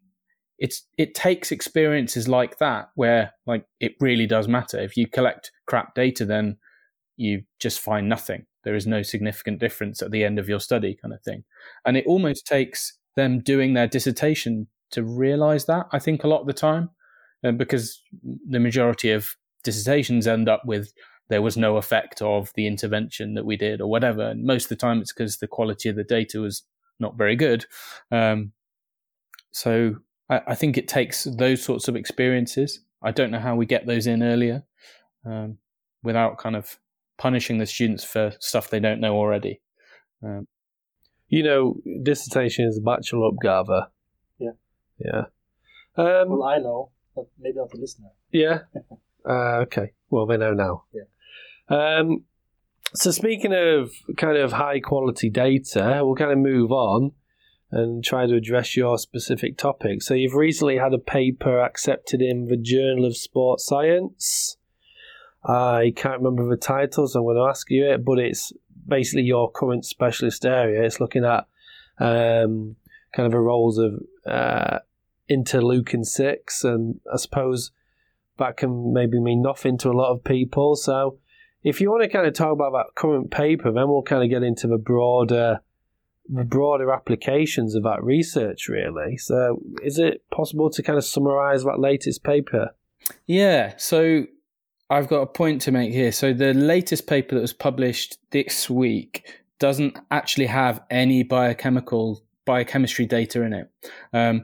it's 0.60 0.88
it 0.98 1.16
takes 1.16 1.52
experiences 1.52 2.28
like 2.28 2.58
that 2.60 2.90
where 2.96 3.34
like 3.46 3.66
it 3.80 3.96
really 4.00 4.28
does 4.28 4.48
matter. 4.48 4.80
If 4.80 4.96
you 4.96 5.08
collect 5.08 5.52
crap 5.66 5.96
data, 5.96 6.26
then 6.26 6.58
you 7.18 7.44
just 7.60 7.80
find 7.80 8.08
nothing. 8.08 8.46
There 8.64 8.76
is 8.76 8.88
no 8.88 9.02
significant 9.02 9.60
difference 9.60 10.02
at 10.02 10.12
the 10.12 10.24
end 10.24 10.40
of 10.40 10.48
your 10.48 10.60
study, 10.60 10.98
kind 11.02 11.14
of 11.14 11.22
thing. 11.22 11.44
And 11.86 11.98
it 11.98 12.06
almost 12.08 12.48
takes 12.48 12.98
them 13.16 13.40
doing 13.40 13.74
their 13.74 13.88
dissertation 13.88 14.68
to 14.92 15.04
realize 15.04 15.66
that. 15.66 15.88
I 15.92 16.00
think 16.00 16.24
a 16.24 16.28
lot 16.28 16.42
of 16.42 16.48
the 16.48 16.54
time, 16.54 16.90
uh, 17.44 17.52
because 17.52 18.02
the 18.24 18.60
majority 18.60 19.12
of 19.12 19.36
dissertations 19.64 20.28
end 20.28 20.48
up 20.48 20.64
with 20.66 20.94
there 21.30 21.42
was 21.42 21.58
no 21.58 21.78
effect 21.78 22.22
of 22.22 22.52
the 22.56 22.68
intervention 22.68 23.34
that 23.34 23.46
we 23.46 23.58
did 23.58 23.82
or 23.82 23.90
whatever. 23.90 24.30
And 24.30 24.44
most 24.44 24.66
of 24.66 24.70
the 24.70 24.76
time, 24.76 25.02
it's 25.02 25.14
because 25.14 25.38
the 25.38 25.48
quality 25.48 25.90
of 25.90 25.96
the 25.96 26.04
data 26.04 26.40
was 26.40 26.64
not 27.00 27.18
very 27.18 27.36
good. 27.36 27.66
Um, 28.12 28.52
so 29.52 29.96
I, 30.30 30.42
I, 30.48 30.56
think 30.56 30.78
it 30.78 30.88
takes 30.88 31.26
those 31.26 31.64
sorts 31.64 31.88
of 31.88 31.96
experiences. 31.96 32.82
I 33.02 33.12
don't 33.12 33.32
know 33.32 33.40
how 33.40 33.56
we 33.56 33.66
get 33.66 33.86
those 33.86 34.08
in 34.08 34.24
earlier 34.24 34.64
um, 35.26 35.58
without 36.02 36.38
kind 36.38 36.56
of 36.56 36.80
punishing 37.18 37.58
the 37.58 37.66
students 37.66 38.04
for 38.04 38.34
stuff 38.40 38.70
they 38.70 38.80
don't 38.80 39.00
know 39.00 39.16
already. 39.16 39.62
Um, 40.24 40.48
you 41.28 41.44
know, 41.44 41.78
dissertation 42.04 42.66
is 42.66 42.78
a 42.78 42.82
bacheloroppgave. 42.82 43.88
Yeah. 44.40 44.52
Yeah. 45.00 45.24
Um, 45.96 46.30
well, 46.30 46.44
I 46.44 46.58
know, 46.60 46.92
but 47.16 47.26
maybe 47.40 47.58
not 47.58 47.70
the 47.72 47.78
listener. 47.78 48.10
Yeah. 48.32 48.60
uh, 49.30 49.62
okay. 49.64 49.94
Well, 50.10 50.26
they 50.26 50.38
know 50.38 50.54
now. 50.54 50.84
Yeah. 50.94 51.04
Um, 51.70 52.26
so 52.94 53.12
speaking 53.12 53.54
of 53.54 53.92
kind 54.18 54.38
of 54.38 54.54
high 54.54 54.80
quality 54.80 55.30
data, 55.30 56.02
we'll 56.04 56.16
kind 56.16 56.32
of 56.32 56.38
move 56.38 56.72
on 56.72 57.12
and 57.74 58.04
try 58.04 58.28
to 58.28 58.36
address 58.36 58.78
your 58.78 59.00
specific 59.00 59.58
topic. 59.58 60.04
So 60.04 60.14
you've 60.14 60.36
recently 60.36 60.78
had 60.78 60.94
a 60.94 61.00
paper 61.00 61.60
accepted 61.60 62.22
in 62.22 62.46
the 62.46 62.56
Journal 62.56 63.06
of 63.06 63.18
Sports 63.18 63.66
Science. 63.66 64.58
I 65.44 65.92
can't 65.96 66.22
remember 66.22 66.48
the 66.48 66.56
title, 66.56 67.08
so 67.08 67.20
I'm 67.20 67.26
going 67.26 67.38
to 67.38 67.50
ask 67.50 67.72
you 67.72 67.90
it, 67.90 68.06
but 68.06 68.20
it's 68.20 68.54
basically 68.88 69.24
your 69.24 69.52
current 69.52 69.86
specialist 69.86 70.46
area. 70.46 70.84
It's 70.84 71.00
looking 71.00 71.26
at 71.26 71.48
um, 72.00 72.76
kind 73.16 73.26
of 73.26 73.32
the 73.32 73.40
roles 73.40 73.80
of 73.80 74.00
uh, 74.24 74.80
interleukin 75.28 76.06
6, 76.06 76.64
and 76.64 77.00
I 77.12 77.18
suppose 77.18 77.72
that 78.38 78.56
can 78.56 78.94
maybe 78.94 79.20
mean 79.20 79.42
nothing 79.42 79.80
to 79.80 79.90
a 79.90 79.98
lot 79.98 80.12
of 80.12 80.24
people. 80.24 80.76
So 80.76 81.18
if 81.64 81.82
you 81.82 81.90
want 81.90 82.04
to 82.04 82.10
kind 82.10 82.28
of 82.28 82.36
talk 82.36 82.54
about 82.54 82.74
that 82.74 82.94
current 82.96 83.32
paper, 83.32 83.72
then 83.72 83.88
we'll 83.88 84.04
kind 84.04 84.24
of 84.24 84.30
get 84.30 84.44
into 84.44 84.68
the 84.68 84.78
broader 84.78 85.62
the 86.30 86.44
broader 86.44 86.92
applications 86.92 87.76
of 87.76 87.84
that 87.84 88.04
research 88.04 88.68
really. 88.70 89.18
So 89.18 89.62
is 89.84 90.00
it 90.00 90.24
possible 90.32 90.70
to 90.70 90.82
kind 90.82 90.98
of 90.98 91.04
summarize 91.04 91.64
that 91.64 91.80
latest 91.80 92.24
paper? 92.24 92.76
Yeah, 93.26 93.74
so 93.78 94.26
I've 94.90 95.08
got 95.08 95.22
a 95.22 95.28
point 95.28 95.62
to 95.64 95.72
make 95.72 95.92
here. 95.92 96.12
So 96.12 96.34
the 96.34 96.54
latest 96.54 97.08
paper 97.08 97.36
that 97.36 97.42
was 97.42 97.54
published 97.54 98.18
this 98.32 98.70
week 98.70 99.28
doesn't 99.60 99.98
actually 100.12 100.46
have 100.46 100.82
any 100.90 101.24
biochemical 101.24 102.24
biochemistry 102.46 103.06
data 103.06 103.42
in 103.42 103.54
it. 103.54 103.72
Um, 104.14 104.44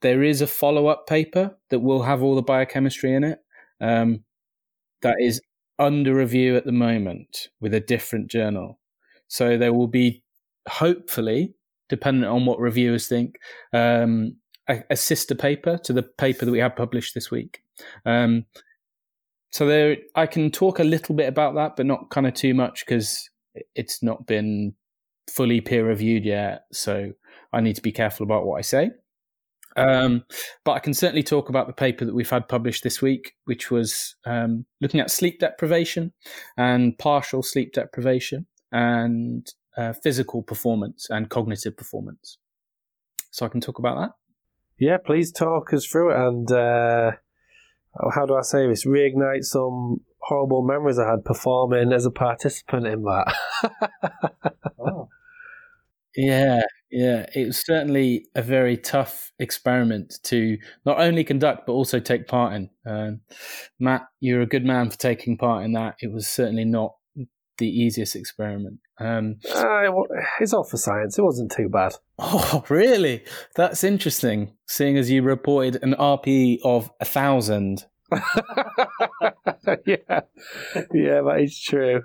there 0.00 0.22
is 0.22 0.40
a 0.40 0.46
follow 0.46 0.86
up 0.86 1.06
paper 1.06 1.56
that 1.70 1.80
will 1.80 2.02
have 2.02 2.22
all 2.22 2.34
the 2.34 2.42
biochemistry 2.42 3.14
in 3.14 3.24
it. 3.24 3.38
Um, 3.80 4.24
that 5.02 5.16
is 5.20 5.40
under 5.78 6.14
review 6.14 6.56
at 6.56 6.64
the 6.64 6.72
moment 6.72 7.48
with 7.60 7.74
a 7.74 7.80
different 7.80 8.30
journal. 8.30 8.80
So 9.28 9.56
there 9.56 9.72
will 9.72 9.86
be, 9.86 10.23
hopefully, 10.68 11.54
dependent 11.88 12.32
on 12.32 12.46
what 12.46 12.58
reviewers 12.58 13.08
think, 13.08 13.36
um, 13.72 14.36
a, 14.68 14.82
a, 14.90 14.96
sister 14.96 15.34
paper 15.34 15.78
to 15.78 15.92
the 15.92 16.02
paper 16.02 16.44
that 16.44 16.50
we 16.50 16.58
have 16.58 16.74
published 16.74 17.14
this 17.14 17.30
week. 17.30 17.62
Um, 18.06 18.46
so 19.52 19.66
there, 19.66 19.98
I 20.14 20.26
can 20.26 20.50
talk 20.50 20.78
a 20.78 20.84
little 20.84 21.14
bit 21.14 21.28
about 21.28 21.54
that, 21.54 21.76
but 21.76 21.86
not 21.86 22.10
kind 22.10 22.26
of 22.26 22.34
too 22.34 22.54
much 22.54 22.84
because 22.84 23.28
it's 23.74 24.02
not 24.02 24.26
been 24.26 24.74
fully 25.30 25.60
peer 25.60 25.86
reviewed 25.86 26.24
yet. 26.24 26.64
So 26.72 27.12
I 27.52 27.60
need 27.60 27.76
to 27.76 27.82
be 27.82 27.92
careful 27.92 28.24
about 28.24 28.46
what 28.46 28.58
I 28.58 28.62
say. 28.62 28.90
Um, 29.76 30.24
but 30.64 30.72
I 30.72 30.78
can 30.78 30.94
certainly 30.94 31.22
talk 31.22 31.48
about 31.48 31.66
the 31.66 31.72
paper 31.72 32.04
that 32.04 32.14
we've 32.14 32.30
had 32.30 32.48
published 32.48 32.84
this 32.84 33.02
week, 33.02 33.34
which 33.44 33.70
was 33.70 34.14
um, 34.24 34.66
looking 34.80 35.00
at 35.00 35.10
sleep 35.10 35.40
deprivation 35.40 36.12
and 36.56 36.96
partial 36.98 37.42
sleep 37.42 37.72
deprivation 37.72 38.46
and 38.70 39.52
uh, 39.76 39.92
physical 39.92 40.42
performance 40.42 41.08
and 41.10 41.28
cognitive 41.28 41.76
performance. 41.76 42.38
So 43.30 43.46
I 43.46 43.48
can 43.48 43.60
talk 43.60 43.78
about 43.78 43.96
that. 43.96 44.10
Yeah, 44.78 44.98
please 44.98 45.32
talk 45.32 45.72
us 45.72 45.86
through 45.86 46.12
it 46.12 46.28
and 46.28 46.50
uh, 46.50 47.12
how 48.14 48.26
do 48.26 48.34
I 48.34 48.42
say 48.42 48.66
this? 48.66 48.84
Reignite 48.84 49.44
some 49.44 50.00
horrible 50.18 50.62
memories 50.62 50.98
I 50.98 51.10
had 51.10 51.24
performing 51.24 51.92
as 51.92 52.06
a 52.06 52.10
participant 52.10 52.86
in 52.86 53.02
that. 53.02 53.34
oh. 54.78 55.08
Yeah, 56.16 56.62
yeah, 56.92 57.26
it 57.34 57.46
was 57.46 57.64
certainly 57.64 58.26
a 58.36 58.42
very 58.42 58.76
tough 58.76 59.32
experiment 59.40 60.20
to 60.24 60.58
not 60.86 61.00
only 61.00 61.24
conduct 61.24 61.66
but 61.66 61.72
also 61.72 61.98
take 61.98 62.28
part 62.28 62.54
in. 62.54 62.70
Um, 62.86 63.20
Matt, 63.80 64.02
you're 64.20 64.42
a 64.42 64.46
good 64.46 64.64
man 64.64 64.90
for 64.90 64.98
taking 64.98 65.36
part 65.36 65.64
in 65.64 65.72
that. 65.72 65.96
It 66.00 66.12
was 66.12 66.28
certainly 66.28 66.64
not 66.64 66.94
the 67.58 67.68
easiest 67.68 68.14
experiment. 68.14 68.78
Um, 68.98 69.36
uh, 69.52 69.90
it's 70.40 70.52
all 70.52 70.64
for 70.64 70.76
science. 70.76 71.18
It 71.18 71.22
wasn't 71.22 71.52
too 71.52 71.68
bad. 71.68 71.94
Oh, 72.16 72.64
really? 72.68 73.24
That's 73.56 73.82
interesting. 73.82 74.52
Seeing 74.66 74.96
as 74.96 75.10
you 75.10 75.22
reported 75.22 75.82
an 75.82 75.94
RPE 75.94 76.58
of 76.64 76.92
a 77.00 77.04
thousand. 77.04 77.86
yeah, 78.12 78.20
yeah, 80.92 81.20
that 81.22 81.40
is 81.40 81.60
true. 81.60 82.04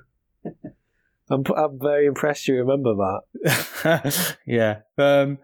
I'm, 1.29 1.43
I'm 1.55 1.79
very 1.79 2.07
impressed 2.07 2.47
you 2.47 2.55
remember 2.55 2.95
that. 2.95 4.35
yeah. 4.47 4.79
Um, 4.97 5.37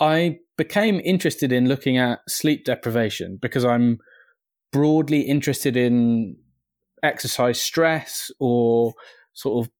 I 0.00 0.38
became 0.56 1.00
interested 1.04 1.52
in 1.52 1.68
looking 1.68 1.98
at 1.98 2.20
sleep 2.26 2.64
deprivation 2.64 3.38
because 3.40 3.64
I'm 3.64 3.98
broadly 4.72 5.20
interested 5.20 5.76
in 5.76 6.36
exercise 7.02 7.60
stress 7.60 8.30
or 8.38 8.94
sort 9.34 9.66
of 9.66 9.72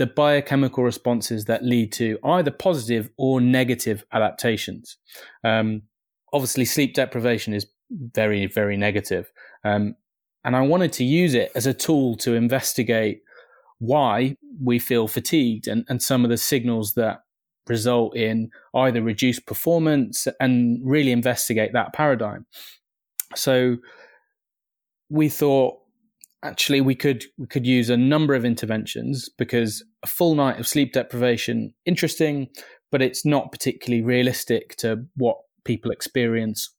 the 0.00 0.06
biochemical 0.06 0.82
responses 0.82 1.44
that 1.44 1.62
lead 1.62 1.92
to 1.92 2.18
either 2.24 2.50
positive 2.50 3.10
or 3.18 3.38
negative 3.38 4.02
adaptations. 4.12 4.96
Um, 5.44 5.82
obviously, 6.32 6.64
sleep 6.64 6.94
deprivation 6.94 7.52
is 7.52 7.66
very, 7.90 8.46
very 8.46 8.78
negative. 8.78 9.30
Um, 9.62 9.96
and 10.42 10.56
I 10.56 10.62
wanted 10.62 10.94
to 10.94 11.04
use 11.04 11.34
it 11.34 11.52
as 11.54 11.66
a 11.66 11.74
tool 11.74 12.16
to 12.16 12.32
investigate 12.32 13.20
why 13.78 14.38
we 14.58 14.78
feel 14.78 15.06
fatigued 15.06 15.68
and, 15.68 15.84
and 15.90 16.00
some 16.00 16.24
of 16.24 16.30
the 16.30 16.38
signals 16.38 16.94
that 16.94 17.18
result 17.68 18.16
in 18.16 18.48
either 18.74 19.02
reduced 19.02 19.44
performance 19.44 20.26
and 20.40 20.80
really 20.82 21.12
investigate 21.12 21.74
that 21.74 21.92
paradigm. 21.92 22.46
So 23.34 23.76
we 25.10 25.28
thought 25.28 25.76
actually 26.42 26.80
we 26.80 26.94
could 26.94 27.24
we 27.38 27.46
could 27.46 27.66
use 27.66 27.90
a 27.90 27.96
number 27.96 28.34
of 28.34 28.44
interventions 28.44 29.28
because 29.36 29.84
a 30.02 30.06
full 30.06 30.34
night 30.34 30.58
of 30.58 30.66
sleep 30.66 30.92
deprivation 30.92 31.72
interesting 31.84 32.48
but 32.90 33.02
it's 33.02 33.24
not 33.24 33.52
particularly 33.52 34.02
realistic 34.02 34.76
to 34.76 35.04
what 35.16 35.36
people 35.64 35.90
experience 35.90 36.74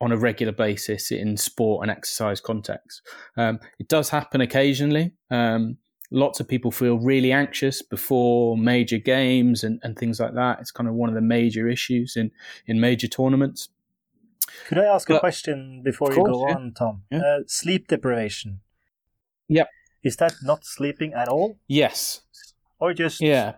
on 0.00 0.12
a 0.12 0.16
regular 0.16 0.52
basis 0.52 1.10
in 1.10 1.36
sport 1.36 1.82
and 1.82 1.90
exercise 1.90 2.40
context. 2.40 3.00
Um, 3.36 3.60
it 3.78 3.88
does 3.88 4.10
happen 4.10 4.40
occasionally. 4.40 5.12
Um, 5.30 5.78
lots 6.10 6.40
of 6.40 6.48
people 6.48 6.70
feel 6.70 6.98
really 6.98 7.32
anxious 7.32 7.80
before 7.80 8.56
major 8.58 8.98
games 8.98 9.64
and, 9.64 9.80
and 9.82 9.96
things 9.96 10.20
like 10.20 10.34
that. 10.34 10.60
It's 10.60 10.70
kind 10.70 10.88
of 10.88 10.94
one 10.94 11.08
of 11.08 11.14
the 11.14 11.20
major 11.20 11.68
issues 11.68 12.16
in, 12.16 12.30
in 12.66 12.80
major 12.80 13.08
tournaments. 13.08 13.68
Could 14.66 14.78
I 14.78 14.84
ask 14.84 15.08
but, 15.08 15.16
a 15.16 15.20
question 15.20 15.82
before 15.82 16.12
you 16.12 16.24
go 16.24 16.48
yeah. 16.48 16.54
on, 16.54 16.72
Tom? 16.76 17.02
Yeah. 17.10 17.18
Uh, 17.18 17.38
sleep 17.46 17.88
deprivation. 17.88 18.60
Yep. 19.48 19.68
Is 20.02 20.16
that 20.16 20.34
not 20.42 20.64
sleeping 20.64 21.12
at 21.14 21.28
all? 21.28 21.58
Yes. 21.68 22.20
Or 22.78 22.92
just 22.92 23.20
yeah. 23.20 23.54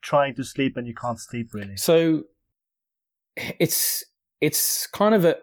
trying 0.00 0.34
to 0.36 0.44
sleep 0.44 0.76
and 0.76 0.86
you 0.86 0.94
can't 0.94 1.20
sleep 1.20 1.52
really? 1.52 1.76
So 1.76 2.24
it's 3.36 4.04
it's 4.40 4.86
kind 4.88 5.14
of 5.14 5.24
a 5.24 5.36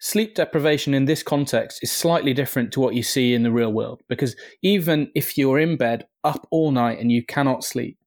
sleep 0.00 0.34
deprivation 0.34 0.94
in 0.94 1.04
this 1.04 1.22
context 1.22 1.80
is 1.82 1.92
slightly 1.92 2.32
different 2.32 2.72
to 2.72 2.80
what 2.80 2.94
you 2.94 3.02
see 3.02 3.34
in 3.34 3.42
the 3.42 3.50
real 3.50 3.72
world 3.72 4.02
because 4.08 4.34
even 4.62 5.10
if 5.14 5.36
you're 5.36 5.58
in 5.58 5.76
bed 5.76 6.06
up 6.24 6.46
all 6.50 6.70
night 6.70 6.98
and 6.98 7.12
you 7.12 7.24
cannot 7.24 7.64
sleep, 7.64 7.98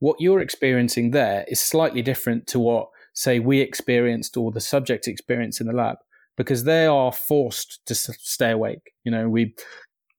what 0.00 0.20
you're 0.20 0.40
experiencing 0.40 1.12
there 1.12 1.44
is 1.48 1.60
slightly 1.60 2.02
different 2.02 2.46
to 2.48 2.58
what, 2.58 2.88
say, 3.12 3.38
we 3.38 3.60
experienced 3.60 4.36
or 4.36 4.50
the 4.50 4.60
subject 4.60 5.08
experienced 5.08 5.60
in 5.60 5.66
the 5.66 5.72
lab 5.72 5.98
because 6.36 6.64
they 6.64 6.86
are 6.86 7.12
forced 7.12 7.84
to 7.86 7.94
stay 7.94 8.50
awake. 8.50 8.92
You 9.04 9.12
know, 9.12 9.28
we 9.28 9.54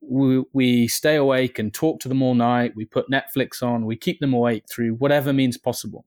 we, 0.07 0.43
we 0.53 0.87
stay 0.87 1.15
awake 1.15 1.59
and 1.59 1.73
talk 1.73 1.99
to 2.01 2.09
them 2.09 2.21
all 2.21 2.35
night. 2.35 2.73
We 2.75 2.85
put 2.85 3.09
Netflix 3.09 3.61
on. 3.61 3.85
We 3.85 3.95
keep 3.95 4.19
them 4.19 4.33
awake 4.33 4.65
through 4.69 4.95
whatever 4.95 5.33
means 5.33 5.57
possible. 5.57 6.05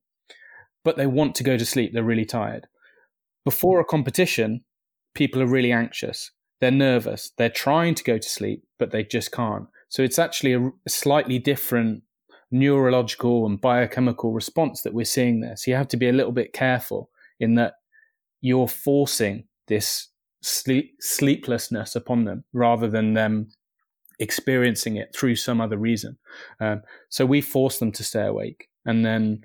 But 0.85 0.97
they 0.97 1.07
want 1.07 1.35
to 1.37 1.45
go 1.45 1.57
to 1.57 1.67
sleep. 1.67 1.93
They're 1.93 2.03
really 2.03 2.25
tired. 2.25 2.67
Before 3.45 3.81
a 3.81 3.85
competition, 3.85 4.65
people 5.15 5.43
are 5.43 5.47
really 5.47 5.73
anxious. 5.73 6.31
They're 6.61 6.71
nervous. 6.71 7.33
They're 7.37 7.51
trying 7.51 7.95
to 7.97 8.05
go 8.05 8.19
to 8.19 8.29
sleep, 8.29 8.65
but 8.79 8.91
they 8.91 9.05
just 9.05 9.33
can't. 9.33 9.67
So 9.89 10.03
it's 10.03 10.19
actually 10.19 10.53
a, 10.55 10.67
a 10.67 10.91
slightly 10.91 11.39
different 11.39 12.03
neurological 12.51 13.47
and 13.47 13.61
biochemical 13.61 14.33
response 14.33 14.83
that 14.83 14.95
we're 14.95 15.05
seeing 15.05 15.41
there. 15.41 15.57
So 15.57 15.71
you 15.71 15.77
have 15.77 15.89
to 15.89 15.97
be 15.97 16.09
a 16.09 16.13
little 16.13 16.33
bit 16.33 16.53
careful 16.53 17.11
in 17.41 17.55
that 17.57 17.75
you're 18.41 18.69
forcing 18.69 19.45
this 19.67 20.09
sleep, 20.43 20.97
sleeplessness 21.01 21.97
upon 21.97 22.25
them 22.25 22.45
rather 22.53 22.89
than 22.89 23.15
them 23.15 23.51
experiencing 24.19 24.97
it 24.97 25.15
through 25.15 25.37
some 25.37 25.61
other 25.61 25.79
reason. 25.79 26.19
Um, 26.61 26.83
so 27.09 27.25
we 27.27 27.41
forced 27.41 27.81
them 27.81 27.93
to 27.93 28.05
stay 28.05 28.27
awake. 28.27 28.69
And 28.85 29.05
then 29.05 29.43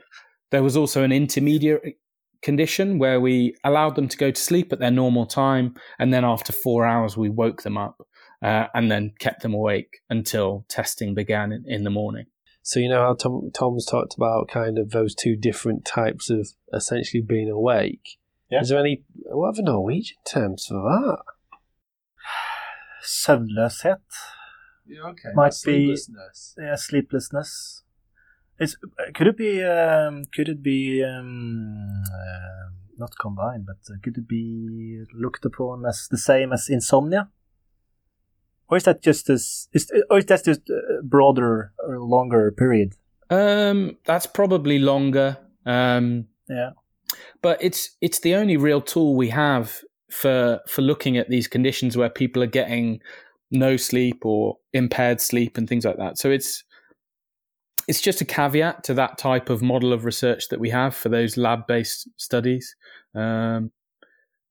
there 0.51 0.63
was 0.63 0.77
also 0.77 1.03
an 1.03 1.11
intermediate 1.11 1.97
condition 2.41 2.99
where 2.99 3.19
we 3.19 3.55
allowed 3.63 3.95
them 3.95 4.07
to 4.07 4.17
go 4.17 4.31
to 4.31 4.41
sleep 4.41 4.71
at 4.73 4.79
their 4.79 4.91
normal 4.91 5.25
time. 5.25 5.75
And 5.99 6.13
then 6.13 6.25
after 6.25 6.53
four 6.53 6.85
hours, 6.85 7.17
we 7.17 7.29
woke 7.29 7.63
them 7.63 7.77
up 7.77 7.97
uh, 8.41 8.67
and 8.73 8.91
then 8.91 9.13
kept 9.19 9.41
them 9.41 9.53
awake 9.53 10.01
until 10.09 10.65
testing 10.69 11.15
began 11.15 11.51
in, 11.51 11.63
in 11.67 11.83
the 11.83 11.89
morning. 11.89 12.25
So 12.61 12.79
you 12.79 12.87
know 12.87 13.01
how 13.01 13.13
Tom, 13.13 13.51
Tom's 13.53 13.85
talked 13.85 14.15
about 14.15 14.47
kind 14.47 14.77
of 14.77 14.91
those 14.91 15.13
two 15.13 15.35
different 15.35 15.83
types 15.83 16.29
of 16.29 16.49
essentially 16.73 17.21
being 17.21 17.49
awake. 17.49 18.17
Yeah. 18.49 18.61
Is 18.61 18.69
there 18.69 18.79
any 18.79 19.03
what 19.25 19.49
are 19.49 19.53
the 19.53 19.63
Norwegian 19.63 20.17
terms 20.25 20.67
for 20.67 20.75
that? 20.75 21.17
Søvnløshet. 23.03 24.01
Yeah, 24.85 25.09
okay. 25.09 25.29
Might 25.33 25.53
sleeplessness. 25.53 26.55
be 26.57 26.63
yeah, 26.63 26.75
sleeplessness. 26.75 27.83
It's, 28.59 28.77
could 29.15 29.27
it 29.27 29.37
be 29.37 29.63
um, 29.63 30.25
could 30.33 30.49
it 30.49 30.61
be 30.61 31.03
um, 31.03 32.03
uh, 32.05 32.69
not 32.97 33.11
combined, 33.19 33.65
but 33.65 33.77
uh, 33.89 33.97
could 34.03 34.17
it 34.17 34.27
be 34.27 35.03
looked 35.13 35.45
upon 35.45 35.85
as 35.85 36.07
the 36.09 36.17
same 36.17 36.53
as 36.53 36.69
insomnia? 36.69 37.29
Or 38.69 38.77
is 38.77 38.83
that 38.83 39.01
just 39.01 39.29
as 39.29 39.67
is, 39.73 39.91
or 40.09 40.19
is 40.19 40.25
that 40.27 40.45
just 40.45 40.69
a 40.69 41.01
broader 41.03 41.73
or 41.79 41.99
longer 41.99 42.51
period? 42.51 42.93
Um, 43.29 43.97
that's 44.05 44.25
probably 44.25 44.79
longer. 44.79 45.37
Um, 45.65 46.27
yeah, 46.49 46.71
but 47.41 47.61
it's 47.61 47.91
it's 48.01 48.19
the 48.19 48.35
only 48.35 48.57
real 48.57 48.81
tool 48.81 49.15
we 49.15 49.29
have 49.29 49.81
for 50.09 50.61
for 50.67 50.81
looking 50.81 51.17
at 51.17 51.29
these 51.29 51.47
conditions 51.47 51.97
where 51.97 52.09
people 52.09 52.43
are 52.43 52.47
getting 52.47 53.01
no 53.53 53.77
sleep 53.77 54.25
or 54.25 54.57
impaired 54.73 55.21
sleep 55.21 55.57
and 55.57 55.69
things 55.69 55.85
like 55.85 55.97
that. 55.97 56.17
So 56.17 56.29
it's 56.29 56.63
it's 57.87 58.01
just 58.01 58.21
a 58.21 58.25
caveat 58.25 58.83
to 58.85 58.93
that 58.93 59.17
type 59.17 59.49
of 59.49 59.61
model 59.61 59.91
of 59.91 60.05
research 60.05 60.47
that 60.49 60.59
we 60.59 60.69
have 60.69 60.95
for 60.95 61.09
those 61.09 61.37
lab 61.37 61.67
based 61.67 62.07
studies. 62.17 62.75
Um, 63.13 63.71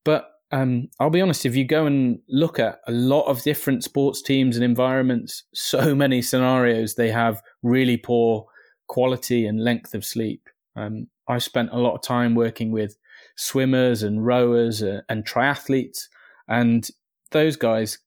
but 0.05 0.29
um, 0.51 0.89
I'll 1.01 1.11
be 1.11 1.23
honest, 1.23 1.47
if 1.47 1.57
you 1.57 1.65
go 1.65 1.87
and 1.87 2.19
look 2.29 2.59
at 2.59 2.81
a 2.87 2.93
lot 2.93 3.23
of 3.23 3.43
different 3.43 3.85
sports 3.85 4.21
teams 4.21 4.57
and 4.57 4.65
environments, 4.65 5.45
so 5.55 5.95
many 5.95 6.21
scenarios, 6.21 6.95
they 6.95 7.11
have 7.11 7.43
really 7.63 7.97
poor 7.97 8.47
quality 8.87 9.47
and 9.47 9.65
length 9.65 9.95
of 9.95 10.05
sleep. 10.05 10.49
Um, 10.77 11.09
I 11.29 11.39
spent 11.39 11.71
a 11.73 11.79
lot 11.79 11.95
of 11.95 12.03
time 12.03 12.35
working 12.35 12.71
with 12.71 12.97
swimmers 13.37 14.03
and 14.03 14.27
rowers 14.27 14.83
uh, 14.83 15.01
and 15.09 15.25
triathletes, 15.25 16.09
and 16.49 16.89
those 17.31 17.57
guys 17.57 17.99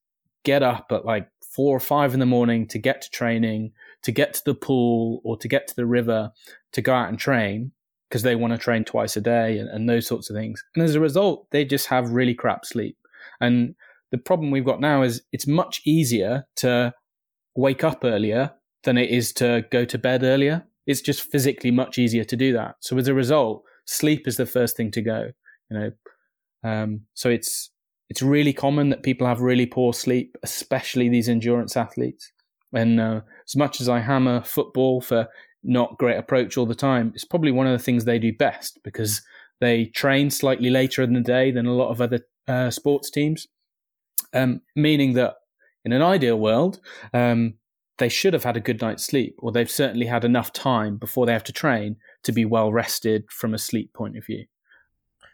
get 0.46 0.64
up 0.64 0.88
at 0.92 1.06
like 1.06 1.28
four 1.44 1.76
or 1.76 1.80
five 1.82 2.14
in 2.14 2.20
the 2.20 2.26
morning 2.26 2.68
to 2.68 2.80
get 2.80 3.02
to 3.02 3.10
training, 3.10 3.72
to 4.04 4.12
get 4.12 4.34
to 4.36 4.42
the 4.46 4.56
pool 4.56 5.22
or 5.24 5.38
to 5.38 5.48
get 5.48 5.68
to 5.68 5.76
the 5.76 5.86
river 5.86 6.32
to 6.72 6.82
go 6.82 6.94
out 6.94 7.10
and 7.10 7.20
train 7.20 7.72
because 8.10 8.24
they 8.24 8.36
want 8.36 8.54
to 8.54 8.58
train 8.58 8.84
twice 8.84 9.18
a 9.18 9.22
day 9.22 9.58
and, 9.58 9.70
and, 9.70 9.90
those 9.90 10.06
sorts 10.06 10.30
of 10.30 10.36
things. 10.36 10.64
And 10.76 10.84
as 10.84 10.96
a 10.96 11.00
result, 11.00 11.48
they 11.52 11.66
just 11.66 11.88
have 11.88 12.12
really 12.12 12.34
crap 12.34 12.66
sleep. 12.66 12.98
And 13.42 13.76
the 14.12 14.18
problem 14.18 14.52
we've 14.52 14.66
got 14.66 14.80
now 14.80 15.02
is 15.02 15.24
it's 15.32 15.48
much 15.48 15.82
easier 15.86 16.46
to 16.58 16.94
wake 17.56 17.84
up 17.84 18.02
earlier 18.04 18.52
than 18.84 18.98
it 18.98 19.10
is 19.10 19.34
to 19.34 19.66
go 19.72 19.86
to 19.86 19.98
bed 19.98 20.24
earlier. 20.24 20.66
It's 20.86 21.02
just 21.02 21.22
physically 21.22 21.72
much 21.72 21.98
easier 21.98 22.24
to 22.26 22.36
do 22.36 22.54
that. 22.54 22.76
So 22.80 22.98
as 22.98 23.08
a 23.08 23.14
result, 23.14 23.64
sleep 23.86 24.28
is 24.28 24.38
the 24.38 24.46
first 24.46 24.78
thing 24.78 24.92
to 24.92 25.02
go. 25.02 25.32
You 25.70 25.80
know, 25.80 25.92
um, 26.64 27.02
so 27.16 27.30
it's 27.30 27.72
it's 28.10 28.22
really 28.22 28.54
common 28.54 28.90
that 28.90 29.04
people 29.04 29.28
have 29.28 29.42
really 29.42 29.66
poor 29.66 29.94
sleep, 29.94 30.38
especially 30.44 31.10
these 31.10 31.30
endurance 31.30 31.76
athletes. 31.76 32.32
And 32.74 33.00
uh, 33.00 33.22
as 33.48 33.56
much 33.56 33.82
as 33.82 33.90
I 33.90 34.00
hammer 34.00 34.44
football 34.44 35.02
for 35.02 35.28
not 35.64 35.98
great 35.98 36.18
approach 36.18 36.58
all 36.58 36.66
the 36.66 36.76
time, 36.76 37.12
it's 37.16 37.26
probably 37.26 37.52
one 37.52 37.68
of 37.68 37.78
the 37.78 37.84
things 37.84 38.06
they 38.06 38.20
do 38.20 38.34
best 38.34 38.80
because 38.84 39.22
they 39.60 39.86
train 39.86 40.30
slightly 40.30 40.70
later 40.70 41.02
in 41.02 41.14
the 41.14 41.22
day 41.22 41.52
than 41.52 41.66
a 41.66 41.74
lot 41.74 41.90
of 41.90 42.02
other 42.02 42.20
uh, 42.48 42.70
sports 42.70 43.10
teams. 43.10 43.48
Um, 44.34 44.62
meaning 44.76 45.14
that 45.14 45.36
in 45.86 45.94
an 45.94 46.02
ideal 46.02 46.38
world, 46.38 46.80
um, 47.14 47.56
they 47.98 48.10
should 48.10 48.34
have 48.34 48.44
had 48.44 48.58
a 48.58 48.62
good 48.62 48.82
night's 48.82 49.06
sleep, 49.06 49.36
or 49.40 49.52
they've 49.52 49.72
certainly 49.72 50.08
had 50.08 50.26
enough 50.26 50.52
time 50.52 50.98
before 50.98 51.26
they 51.26 51.32
have 51.32 51.44
to 51.46 51.54
train 51.54 51.96
to 52.24 52.32
be 52.32 52.44
well 52.44 52.72
rested 52.72 53.24
from 53.32 53.54
a 53.54 53.58
sleep 53.58 53.94
point 53.94 54.18
of 54.18 54.26
view. 54.26 54.46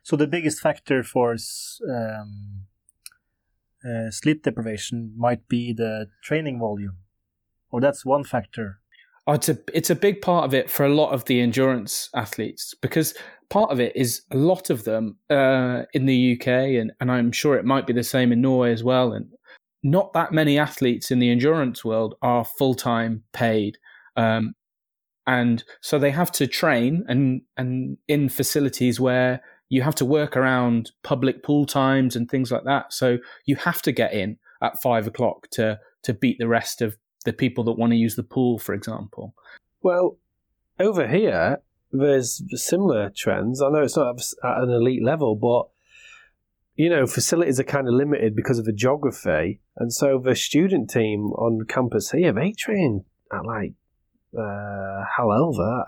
So 0.04 0.16
the 0.16 0.28
biggest 0.28 0.60
factor 0.60 1.04
for 1.04 1.36
um, 1.89 2.66
uh, 3.88 4.10
sleep 4.10 4.43
deprivation 4.43 5.14
might 5.18 5.47
be 5.47 5.74
the 5.74 6.08
training 6.24 6.60
volume, 6.60 6.97
or 7.72 7.82
that's 7.82 8.06
one 8.06 8.24
factor. 8.24 8.80
Oh, 9.28 9.34
it's 9.34 9.49
a 9.49 9.58
it's 9.74 9.91
a 9.91 9.95
big 9.95 10.22
part 10.22 10.45
of 10.45 10.54
it 10.54 10.70
for 10.70 10.86
a 10.86 10.93
lot 10.93 11.12
of 11.12 11.26
the 11.26 11.41
endurance 11.41 12.10
athletes 12.16 12.74
because 12.82 13.14
part 13.49 13.70
of 13.70 13.80
it 13.80 13.95
is 13.95 14.24
a 14.32 14.38
lot 14.38 14.70
of 14.72 14.84
them 14.84 15.18
uh, 15.30 15.84
in 15.93 16.08
the 16.08 16.36
UK 16.36 16.47
and 16.47 16.91
and 16.99 17.12
I'm 17.12 17.32
sure 17.32 17.56
it 17.56 17.66
might 17.66 17.86
be 17.86 17.93
the 17.93 18.04
same 18.04 18.32
in 18.32 18.41
Norway 18.41 18.72
as 18.72 18.84
well. 18.84 19.14
And 19.14 19.32
not 19.84 20.14
that 20.14 20.32
many 20.32 20.58
athletes 20.58 21.12
in 21.12 21.20
the 21.20 21.30
endurance 21.30 21.86
world 21.86 22.16
are 22.22 22.45
full 22.45 22.74
time 22.74 23.24
paid. 23.32 23.78
Um, 24.16 24.56
and 25.28 25.64
so 25.82 25.99
they 25.99 26.12
have 26.12 26.32
to 26.34 26.47
train 26.47 27.06
and 27.08 27.41
and 27.58 27.97
in 28.08 28.28
facilities 28.28 28.99
where 28.99 29.41
you 29.72 29.82
have 29.82 29.95
to 29.95 30.05
work 30.05 30.36
around 30.36 30.91
public 31.01 31.43
pool 31.43 31.65
times 31.65 32.17
and 32.17 32.30
things 32.30 32.51
like 32.51 32.65
that. 32.65 32.91
So 32.91 33.19
you 33.45 33.55
have 33.55 33.82
to 33.84 33.93
get 33.93 34.11
in 34.11 34.38
at 34.61 34.82
five 34.82 35.07
o'clock 35.07 35.47
to 35.51 35.80
to 36.03 36.13
beat 36.13 36.38
the 36.39 36.47
rest 36.47 36.82
of 36.82 36.97
the 37.24 37.32
people 37.32 37.63
that 37.63 37.78
want 37.80 37.93
to 37.93 37.97
use 37.97 38.15
the 38.15 38.24
pool, 38.24 38.59
for 38.59 38.74
example. 38.74 39.34
Well, 39.82 40.17
over 40.78 41.07
here, 41.07 41.61
there's 41.91 42.41
similar 42.61 43.11
trends. 43.15 43.61
I 43.61 43.69
know 43.69 43.84
it's 43.84 43.95
not 43.95 44.19
at 44.43 44.63
an 44.63 44.69
elite 44.69 45.03
level, 45.03 45.36
but 45.36 45.69
you 46.76 46.89
know, 46.89 47.07
facilities 47.07 47.59
are 47.59 47.63
kind 47.63 47.88
of 47.88 47.93
limited 47.93 48.36
because 48.36 48.59
of 48.59 48.65
the 48.65 48.74
geography, 48.74 49.61
and 49.78 49.93
so 49.93 50.19
the 50.22 50.36
student 50.36 50.89
team 50.89 51.32
on 51.34 51.65
campus 51.65 52.11
here 52.11 52.34
they 52.34 52.51
train 52.51 53.05
at 53.32 53.45
like 53.45 53.74
uh, 54.38 55.05
over 55.17 55.86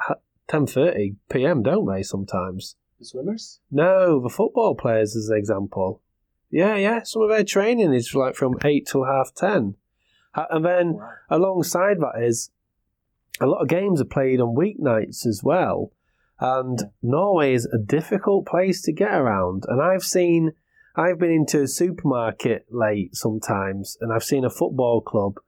ten 0.48 0.68
thirty 0.68 1.18
p.m. 1.30 1.64
Don't 1.64 1.94
they 1.94 2.02
sometimes? 2.02 2.78
The 3.04 3.10
swimmers? 3.10 3.60
No, 3.70 4.22
the 4.22 4.30
football 4.30 4.76
players, 4.76 5.14
as 5.18 5.28
an 5.28 5.38
example. 5.38 6.02
Yeah, 6.50 6.78
yeah. 6.78 7.04
Some 7.04 7.24
of 7.24 7.30
their 7.30 7.44
training 7.44 7.94
is 7.94 8.16
like 8.16 8.36
from 8.36 8.56
eight 8.64 8.88
till 8.88 9.04
half 9.04 9.34
ten, 9.36 9.76
and 10.34 10.64
then 10.64 10.94
wow. 10.94 11.10
alongside 11.30 12.00
that 12.00 12.24
is 12.24 12.50
a 13.42 13.46
lot 13.46 13.62
of 13.62 13.68
games 13.68 14.00
are 14.00 14.06
played 14.06 14.40
on 14.40 14.56
weeknights 14.56 15.26
as 15.26 15.42
well. 15.44 15.92
And 16.40 16.80
yeah. 16.80 16.88
Norway 17.02 17.54
is 17.54 17.66
a 17.66 17.78
difficult 17.78 18.46
place 18.46 18.82
to 18.84 18.94
get 18.94 19.12
around. 19.14 19.66
And 19.68 19.82
I've 19.82 20.06
seen, 20.06 20.54
I've 20.96 21.20
been 21.20 21.32
into 21.32 21.62
a 21.62 21.68
supermarket 21.68 22.68
late 22.70 23.18
sometimes, 23.18 23.98
and 24.00 24.14
I've 24.14 24.24
seen 24.24 24.46
a 24.46 24.50
football 24.50 25.02
club 25.02 25.40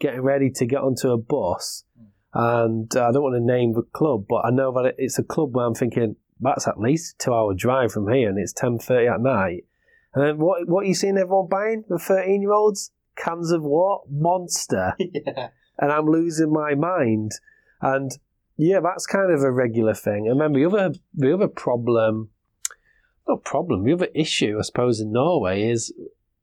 getting 0.00 0.22
ready 0.22 0.50
to 0.50 0.66
get 0.66 0.80
onto 0.80 1.10
a 1.10 1.18
bus. 1.18 1.84
And 2.32 2.94
uh, 2.96 3.08
I 3.08 3.12
don't 3.12 3.22
want 3.22 3.36
to 3.36 3.40
name 3.40 3.74
the 3.74 3.82
club, 3.82 4.26
but 4.28 4.44
I 4.44 4.50
know 4.50 4.72
that 4.72 4.96
it's 4.98 5.20
a 5.20 5.22
club 5.22 5.54
where 5.54 5.66
I'm 5.66 5.74
thinking 5.74 6.16
that's 6.40 6.66
at 6.68 6.80
least 6.80 7.14
a 7.14 7.24
two-hour 7.24 7.54
drive 7.54 7.92
from 7.92 8.12
here, 8.12 8.28
and 8.28 8.38
it's 8.38 8.52
ten 8.52 8.78
thirty 8.78 9.06
at 9.06 9.20
night. 9.20 9.64
And 10.14 10.24
then 10.24 10.38
what? 10.38 10.68
What 10.68 10.84
are 10.84 10.88
you 10.88 10.94
seeing 10.94 11.18
everyone 11.18 11.48
buying? 11.48 11.84
The 11.88 11.98
thirteen-year-olds 11.98 12.90
cans 13.16 13.52
of 13.52 13.62
what? 13.62 14.02
Monster. 14.10 14.94
yeah. 14.98 15.48
And 15.78 15.92
I'm 15.92 16.06
losing 16.06 16.52
my 16.52 16.74
mind. 16.74 17.32
And 17.80 18.12
yeah, 18.56 18.80
that's 18.80 19.06
kind 19.06 19.32
of 19.32 19.42
a 19.42 19.50
regular 19.50 19.94
thing. 19.94 20.28
And 20.28 20.40
then 20.40 20.52
the 20.52 20.64
other 20.64 20.94
the 21.14 21.34
other 21.34 21.48
problem, 21.48 22.30
not 23.28 23.44
problem, 23.44 23.84
the 23.84 23.92
other 23.92 24.08
issue, 24.14 24.56
I 24.58 24.62
suppose, 24.62 25.00
in 25.00 25.12
Norway 25.12 25.68
is 25.68 25.92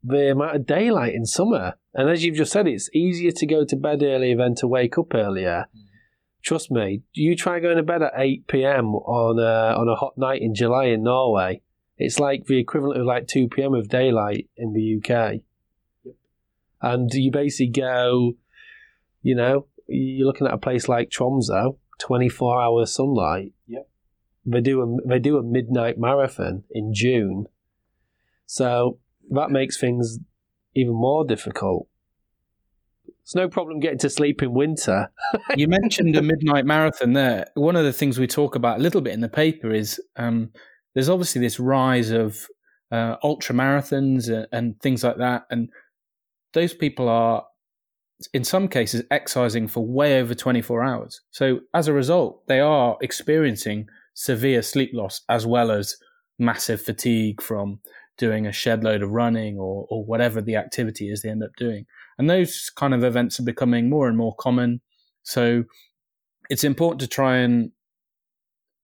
the 0.04 0.32
amount 0.32 0.56
of 0.56 0.66
daylight 0.66 1.14
in 1.14 1.26
summer. 1.26 1.76
And 1.94 2.10
as 2.10 2.24
you've 2.24 2.38
just 2.38 2.52
said, 2.52 2.68
it's 2.68 2.90
easier 2.94 3.32
to 3.32 3.46
go 3.46 3.66
to 3.66 3.76
bed 3.76 4.02
earlier 4.04 4.36
than 4.36 4.56
to 4.56 4.68
wake 4.68 4.98
up 4.98 5.14
earlier. 5.14 5.68
Mm. 5.76 5.82
Trust 6.44 6.72
me, 6.72 7.04
you 7.14 7.36
try 7.36 7.60
going 7.60 7.78
to 7.78 7.84
bed 7.84 8.02
at 8.02 8.14
8 8.16 8.48
p.m. 8.48 8.96
on 8.96 9.40
a, 9.40 9.78
on 9.78 9.88
a 9.88 9.96
hot 9.96 10.18
night 10.18 10.42
in 10.42 10.56
July 10.56 10.86
in 10.86 11.04
Norway, 11.04 11.62
it's 11.98 12.20
like 12.20 12.46
the 12.46 12.58
equivalent 12.58 13.00
of 13.00 13.06
like 13.06 13.28
2 13.28 13.48
p.m. 13.48 13.76
of 13.76 13.88
daylight 13.88 14.50
in 14.58 14.74
the 14.74 14.98
UK. 14.98 15.42
Yep. 16.04 16.16
And 16.82 17.14
you 17.14 17.30
basically 17.32 17.72
go, 17.72 18.34
you 19.22 19.36
know, 19.36 19.68
you're 19.88 20.26
looking 20.26 20.48
at 20.48 20.54
a 20.54 20.58
place 20.58 20.90
like 20.90 21.10
Tromsø, 21.10 21.78
24 22.00 22.62
hour 22.62 22.86
sunlight. 22.88 23.54
Yep. 23.68 23.88
They 24.46 24.62
do 24.62 24.82
a, 24.82 25.08
they 25.08 25.20
do 25.20 25.38
a 25.38 25.44
midnight 25.44 26.00
marathon 26.00 26.64
in 26.72 26.92
June. 26.94 27.46
So 28.48 28.98
that 29.30 29.52
makes 29.52 29.80
things 29.80 30.18
even 30.74 30.96
more 30.96 31.24
difficult. 31.24 31.88
It's 33.24 33.36
no 33.36 33.48
problem 33.48 33.80
getting 33.80 34.00
to 34.00 34.10
sleep 34.10 34.42
in 34.42 34.54
winter. 34.54 35.12
you 35.56 35.68
mentioned 35.68 36.16
a 36.16 36.22
midnight 36.22 36.66
marathon 36.66 37.14
there. 37.14 37.48
One 37.54 37.76
of 37.76 37.86
the 37.86 37.94
things 37.94 38.20
we 38.20 38.28
talk 38.28 38.56
about 38.56 38.80
a 38.80 38.82
little 38.82 39.02
bit 39.02 39.14
in 39.14 39.22
the 39.22 39.30
paper 39.30 39.72
is 39.72 40.02
um, 40.16 40.52
there's 40.94 41.10
obviously 41.10 41.42
this 41.42 41.60
rise 41.60 42.10
of 42.10 42.48
uh, 42.92 43.16
ultra 43.24 43.56
marathons 43.56 44.28
and, 44.28 44.48
and 44.52 44.80
things 44.82 45.04
like 45.04 45.18
that. 45.18 45.44
And 45.50 45.70
those 46.54 46.74
people 46.74 47.08
are, 47.08 47.46
in 48.34 48.44
some 48.44 48.68
cases, 48.68 49.04
exercising 49.12 49.68
for 49.68 49.86
way 49.86 50.20
over 50.20 50.34
24 50.34 50.84
hours. 50.84 51.22
So 51.32 51.62
as 51.74 51.88
a 51.88 51.94
result, 51.94 52.46
they 52.48 52.60
are 52.60 52.98
experiencing 53.02 53.88
severe 54.14 54.62
sleep 54.62 54.92
loss 54.94 55.22
as 55.30 55.46
well 55.46 55.72
as 55.72 55.96
massive 56.38 56.82
fatigue 56.82 57.42
from 57.42 57.80
doing 58.18 58.46
a 58.46 58.52
shed 58.52 58.84
load 58.84 59.02
of 59.02 59.12
running 59.12 59.58
or, 59.58 59.88
or 59.90 60.04
whatever 60.06 60.42
the 60.42 60.56
activity 60.56 61.10
is 61.10 61.22
they 61.22 61.30
end 61.30 61.44
up 61.44 61.52
doing. 61.58 61.86
And 62.18 62.30
those 62.30 62.70
kind 62.76 62.94
of 62.94 63.04
events 63.04 63.40
are 63.40 63.44
becoming 63.44 63.90
more 63.90 64.08
and 64.08 64.18
more 64.18 64.36
common. 64.36 64.82
So 65.24 65.64
it's 66.50 66.64
important 66.64 67.02
to 67.02 67.08
try 67.08 67.38
and 67.38 67.72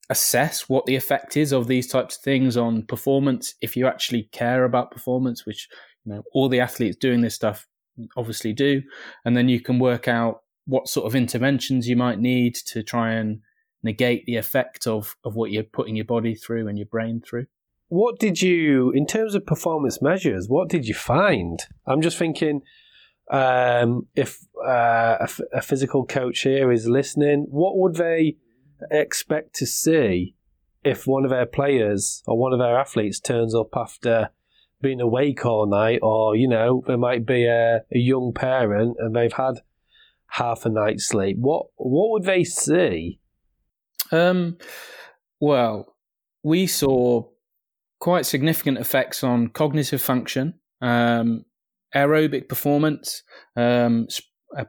assess 0.10 0.70
what 0.70 0.86
the 0.86 0.96
effect 0.96 1.36
is 1.36 1.52
of 1.52 1.68
these 1.68 1.88
types 1.88 2.16
of 2.16 2.24
things 2.24 2.56
on 2.56 2.84
performance 2.84 3.54
if 3.62 3.76
you 3.76 3.88
actually 3.88 4.24
care 4.32 4.64
about 4.64 4.92
performance, 4.92 5.46
which 5.46 5.68
you 6.06 6.14
know 6.14 6.24
all 6.34 6.48
the 6.50 6.62
athletes 6.62 6.98
doing 6.98 7.22
this 7.22 7.36
stuff 7.36 7.68
obviously 8.16 8.54
do. 8.54 8.82
And 9.26 9.36
then 9.36 9.50
you 9.50 9.60
can 9.60 9.80
work 9.80 10.08
out 10.08 10.42
what 10.66 10.88
sort 10.88 11.06
of 11.06 11.16
interventions 11.16 11.88
you 11.88 11.96
might 11.96 12.20
need 12.20 12.56
to 12.68 12.84
try 12.84 13.12
and 13.12 13.40
negate 13.84 14.26
the 14.26 14.36
effect 14.36 14.88
of, 14.88 15.16
of 15.24 15.36
what 15.36 15.52
you're 15.52 15.64
putting 15.64 15.96
your 15.96 16.06
body 16.06 16.36
through 16.36 16.68
and 16.68 16.78
your 16.78 16.88
brain 16.88 17.22
through 17.28 17.46
what 17.88 18.20
did 18.20 18.42
you, 18.42 18.92
in 18.92 19.06
terms 19.06 19.36
of 19.36 19.46
performance 19.46 20.02
measures, 20.02 20.48
what 20.48 20.70
did 20.70 20.88
you 20.88 20.94
find? 20.94 21.60
I'm 21.86 22.02
just 22.02 22.18
thinking 22.18 22.62
um, 23.32 24.08
if 24.16 24.40
uh, 24.66 25.18
a, 25.20 25.30
a 25.54 25.62
physical 25.62 26.06
coach 26.06 26.42
here 26.42 26.72
is 26.72 26.88
listening, 26.88 27.48
what 27.50 27.78
would 27.78 27.96
they 27.96 28.38
expect 28.92 29.56
to 29.56 29.66
see 29.66 30.36
if 30.84 31.08
one 31.08 31.24
of 31.24 31.30
their 31.30 31.46
players 31.46 32.24
or 32.26 32.38
one 32.38 32.54
of 32.54 32.60
their 32.60 32.78
athletes 32.80 33.20
turns 33.20 33.56
up 33.56 33.70
after 33.76 34.30
being 34.82 35.02
awake 35.02 35.46
all 35.46 35.66
night, 35.66 36.00
or 36.04 36.36
you 36.36 36.48
know, 36.48 36.84
there 36.86 36.98
might 36.98 37.26
be 37.26 37.46
a, 37.46 37.78
a 37.78 37.98
young 37.98 38.32
parent 38.34 38.96
and 39.00 39.16
they've 39.16 39.34
had 39.34 39.56
half 40.28 40.66
a 40.66 40.70
night's 40.70 41.08
sleep. 41.08 41.38
What 41.40 41.68
what 41.76 42.12
would 42.12 42.24
they 42.24 42.44
see? 42.44 43.20
Um, 44.12 44.58
well, 45.40 45.96
we 46.44 46.68
saw 46.68 47.28
quite 48.00 48.26
significant 48.26 48.78
effects 48.78 49.24
on 49.24 49.50
cognitive 49.50 50.02
function, 50.02 50.54
um, 50.82 51.46
aerobic 51.96 52.48
performance, 52.48 53.24
um, 53.56 54.08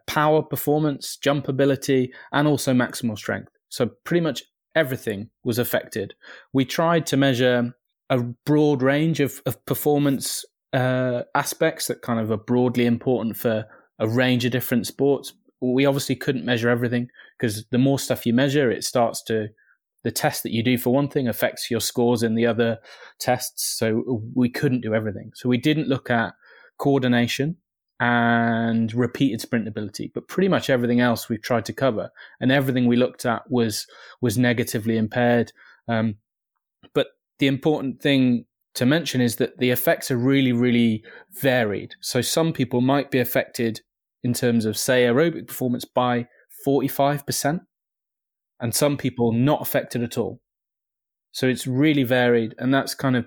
power 0.06 0.42
performance, 0.42 1.16
jump 1.16 1.48
ability, 1.48 2.12
and 2.32 2.48
also 2.48 2.72
maximal 2.72 3.16
strength. 3.16 3.50
So 3.68 3.90
pretty 4.04 4.22
much 4.22 4.42
everything 4.74 5.30
was 5.44 5.58
affected. 5.58 6.14
We 6.52 6.64
tried 6.64 7.06
to 7.06 7.16
measure 7.16 7.74
a 8.10 8.18
broad 8.46 8.82
range 8.82 9.20
of, 9.20 9.42
of 9.44 9.64
performance 9.66 10.44
uh, 10.72 11.22
aspects 11.34 11.86
that 11.88 12.02
kind 12.02 12.20
of 12.20 12.30
are 12.30 12.36
broadly 12.38 12.86
important 12.86 13.36
for 13.36 13.66
a 13.98 14.08
range 14.08 14.44
of 14.44 14.52
different 14.52 14.86
sports. 14.86 15.32
We 15.60 15.86
obviously 15.86 16.16
couldn't 16.16 16.44
measure 16.44 16.68
everything 16.68 17.08
because 17.38 17.66
the 17.70 17.78
more 17.78 17.98
stuff 17.98 18.24
you 18.24 18.32
measure, 18.32 18.70
it 18.70 18.84
starts 18.84 19.22
to 19.24 19.48
the 20.08 20.12
test 20.12 20.42
that 20.42 20.52
you 20.52 20.62
do 20.62 20.78
for 20.78 20.88
one 20.88 21.06
thing 21.06 21.28
affects 21.28 21.70
your 21.70 21.80
scores 21.80 22.22
in 22.22 22.34
the 22.34 22.46
other 22.46 22.78
tests. 23.18 23.76
So 23.78 24.22
we 24.34 24.48
couldn't 24.48 24.80
do 24.80 24.94
everything. 24.94 25.32
So 25.34 25.50
we 25.50 25.58
didn't 25.58 25.86
look 25.86 26.08
at 26.08 26.32
coordination 26.78 27.58
and 28.00 28.94
repeated 28.94 29.42
sprint 29.42 29.68
ability, 29.68 30.10
but 30.14 30.26
pretty 30.26 30.48
much 30.48 30.70
everything 30.70 31.00
else 31.00 31.28
we've 31.28 31.42
tried 31.42 31.66
to 31.66 31.74
cover, 31.74 32.08
and 32.40 32.50
everything 32.50 32.86
we 32.86 32.96
looked 32.96 33.26
at 33.26 33.42
was 33.50 33.86
was 34.22 34.38
negatively 34.38 34.96
impaired. 34.96 35.52
Um, 35.88 36.14
but 36.94 37.08
the 37.38 37.48
important 37.48 38.00
thing 38.00 38.46
to 38.76 38.86
mention 38.86 39.20
is 39.20 39.36
that 39.36 39.58
the 39.58 39.68
effects 39.68 40.10
are 40.10 40.16
really, 40.16 40.52
really 40.52 41.04
varied. 41.42 41.96
So 42.00 42.22
some 42.22 42.54
people 42.54 42.80
might 42.80 43.10
be 43.10 43.18
affected 43.18 43.82
in 44.22 44.32
terms 44.32 44.64
of, 44.64 44.78
say, 44.78 45.02
aerobic 45.02 45.48
performance 45.48 45.84
by 45.84 46.28
45%, 46.66 47.60
and 48.60 48.74
some 48.74 48.96
people 48.96 49.32
not 49.32 49.62
affected 49.62 50.02
at 50.02 50.18
all. 50.18 50.40
So 51.32 51.46
it's 51.46 51.66
really 51.66 52.04
varied, 52.04 52.54
and 52.58 52.72
that's 52.72 52.94
kind 52.94 53.16
of 53.16 53.26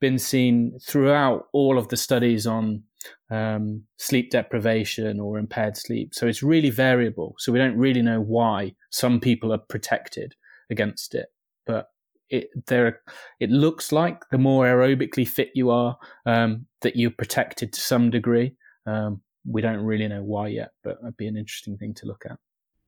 been 0.00 0.18
seen 0.18 0.78
throughout 0.86 1.46
all 1.52 1.78
of 1.78 1.88
the 1.88 1.96
studies 1.96 2.46
on 2.46 2.82
um, 3.30 3.84
sleep 3.98 4.30
deprivation 4.30 5.20
or 5.20 5.38
impaired 5.38 5.76
sleep. 5.76 6.14
So 6.14 6.26
it's 6.26 6.42
really 6.42 6.70
variable. 6.70 7.34
So 7.38 7.52
we 7.52 7.58
don't 7.58 7.76
really 7.76 8.02
know 8.02 8.20
why 8.20 8.74
some 8.90 9.20
people 9.20 9.52
are 9.52 9.58
protected 9.58 10.34
against 10.70 11.14
it, 11.14 11.26
but 11.66 11.88
it 12.28 12.48
there 12.66 13.00
it 13.38 13.50
looks 13.50 13.92
like 13.92 14.28
the 14.30 14.38
more 14.38 14.66
aerobically 14.66 15.26
fit 15.26 15.50
you 15.54 15.70
are, 15.70 15.96
um, 16.26 16.66
that 16.82 16.96
you're 16.96 17.10
protected 17.10 17.72
to 17.72 17.80
some 17.80 18.10
degree. 18.10 18.54
Um, 18.86 19.22
we 19.48 19.62
don't 19.62 19.84
really 19.84 20.08
know 20.08 20.22
why 20.22 20.48
yet, 20.48 20.72
but 20.82 20.98
it'd 21.02 21.16
be 21.16 21.28
an 21.28 21.36
interesting 21.36 21.78
thing 21.78 21.94
to 21.94 22.06
look 22.06 22.24
at. 22.28 22.38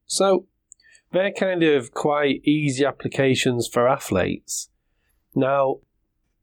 So 0.06 0.46
they're 1.12 1.32
kind 1.32 1.62
of 1.62 1.92
quite 1.92 2.42
easy 2.44 2.84
applications 2.84 3.68
for 3.68 3.88
athletes. 3.88 4.68
Now, 5.34 5.76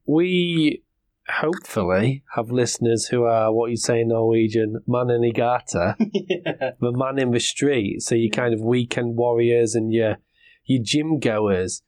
we 0.05 0.83
hopefully 1.27 2.23
have 2.35 2.51
listeners 2.51 3.07
who 3.07 3.23
are 3.23 3.51
what 3.51 3.71
you 3.71 3.77
say 3.77 4.01
in 4.01 4.09
Norwegian, 4.09 4.81
mannen 4.87 5.23
i 5.25 5.31
gata, 5.31 5.95
yeah. 6.13 6.71
the 6.79 6.91
man 6.91 7.19
in 7.19 7.31
the 7.31 7.39
street. 7.39 8.01
So 8.01 8.15
you 8.15 8.29
kind 8.29 8.53
of 8.53 8.61
weekend 8.61 9.17
warriors 9.17 9.75
and 9.75 9.91
your 9.91 10.17
your 10.65 10.81
gym 10.83 11.19
goers. 11.19 11.81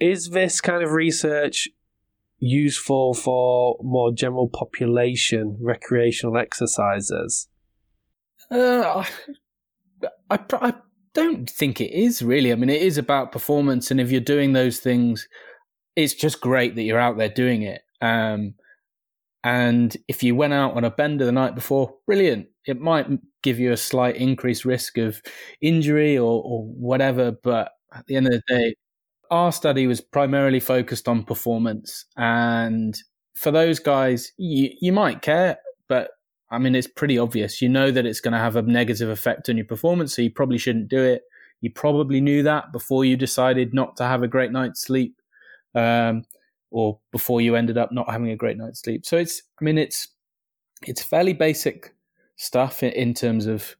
Is 0.00 0.30
this 0.30 0.60
kind 0.60 0.82
of 0.82 0.92
research 0.92 1.68
useful 2.38 3.14
for 3.14 3.76
more 3.82 4.12
general 4.12 4.48
population 4.48 5.56
recreational 5.60 6.36
exercises? 6.36 7.48
Uh, 8.50 9.04
I, 10.30 10.38
I 10.52 10.74
don't 11.14 11.48
think 11.48 11.80
it 11.80 11.92
is 11.92 12.22
really. 12.22 12.52
I 12.52 12.56
mean, 12.56 12.70
it 12.70 12.82
is 12.82 12.98
about 12.98 13.32
performance, 13.32 13.90
and 13.90 14.00
if 14.00 14.10
you're 14.10 14.20
doing 14.20 14.52
those 14.52 14.78
things, 14.80 15.28
it's 15.96 16.14
just 16.14 16.40
great 16.40 16.76
that 16.76 16.82
you're 16.82 16.98
out 16.98 17.18
there 17.18 17.28
doing 17.28 17.62
it. 17.62 17.82
Um, 18.00 18.54
and 19.44 19.96
if 20.08 20.22
you 20.22 20.34
went 20.34 20.52
out 20.52 20.74
on 20.74 20.84
a 20.84 20.90
bender 20.90 21.24
the 21.24 21.32
night 21.32 21.54
before, 21.54 21.94
brilliant. 22.06 22.48
It 22.66 22.80
might 22.80 23.06
give 23.42 23.58
you 23.58 23.72
a 23.72 23.76
slight 23.76 24.16
increased 24.16 24.64
risk 24.64 24.98
of 24.98 25.22
injury 25.60 26.18
or, 26.18 26.42
or 26.44 26.64
whatever, 26.64 27.32
but 27.42 27.72
at 27.94 28.06
the 28.06 28.16
end 28.16 28.26
of 28.26 28.32
the 28.32 28.42
day, 28.48 28.74
our 29.30 29.52
study 29.52 29.86
was 29.86 30.00
primarily 30.00 30.60
focused 30.60 31.08
on 31.08 31.24
performance. 31.24 32.04
And 32.16 32.98
for 33.34 33.50
those 33.50 33.78
guys, 33.78 34.32
you, 34.36 34.70
you 34.80 34.92
might 34.92 35.22
care, 35.22 35.58
I 36.50 36.58
mean, 36.58 36.74
it's 36.74 36.86
pretty 36.86 37.18
obvious. 37.18 37.60
You 37.60 37.68
know 37.68 37.90
that 37.90 38.06
it's 38.06 38.20
going 38.20 38.32
to 38.32 38.38
have 38.38 38.56
a 38.56 38.62
negative 38.62 39.08
effect 39.10 39.48
on 39.48 39.56
your 39.56 39.66
performance, 39.66 40.14
so 40.14 40.22
you 40.22 40.30
probably 40.30 40.58
shouldn't 40.58 40.88
do 40.88 41.02
it. 41.02 41.22
You 41.60 41.70
probably 41.70 42.20
knew 42.20 42.42
that 42.44 42.72
before 42.72 43.04
you 43.04 43.16
decided 43.16 43.74
not 43.74 43.96
to 43.96 44.04
have 44.04 44.22
a 44.22 44.28
great 44.28 44.52
night's 44.52 44.80
sleep, 44.80 45.20
um, 45.74 46.24
or 46.70 47.00
before 47.12 47.40
you 47.40 47.54
ended 47.56 47.76
up 47.76 47.92
not 47.92 48.10
having 48.10 48.30
a 48.30 48.36
great 48.36 48.56
night's 48.56 48.80
sleep. 48.80 49.04
So 49.04 49.16
it's, 49.16 49.42
I 49.60 49.64
mean, 49.64 49.78
it's 49.78 50.08
it's 50.86 51.02
fairly 51.02 51.32
basic 51.32 51.94
stuff 52.36 52.82
in, 52.82 52.92
in 52.92 53.14
terms 53.14 53.46
of 53.46 53.76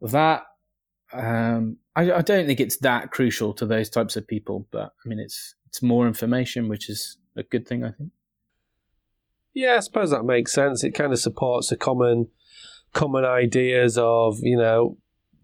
that. 0.00 0.42
Um, 1.12 1.76
I, 1.96 2.12
I 2.12 2.22
don't 2.22 2.46
think 2.46 2.60
it's 2.60 2.78
that 2.78 3.10
crucial 3.10 3.52
to 3.54 3.66
those 3.66 3.90
types 3.90 4.16
of 4.16 4.26
people, 4.26 4.66
but 4.70 4.92
I 5.04 5.08
mean, 5.08 5.18
it's 5.18 5.54
it's 5.66 5.82
more 5.82 6.06
information, 6.06 6.68
which 6.68 6.88
is 6.88 7.18
a 7.36 7.42
good 7.42 7.68
thing, 7.68 7.84
I 7.84 7.92
think. 7.92 8.10
Yeah, 9.54 9.76
I 9.76 9.80
suppose 9.80 10.10
that 10.10 10.24
makes 10.24 10.52
sense. 10.52 10.84
It 10.84 10.92
kind 10.92 11.12
of 11.12 11.18
supports 11.18 11.68
the 11.68 11.76
common 11.76 12.28
common 12.92 13.24
ideas 13.24 13.96
of, 13.98 14.38
you 14.40 14.56
know, 14.56 14.96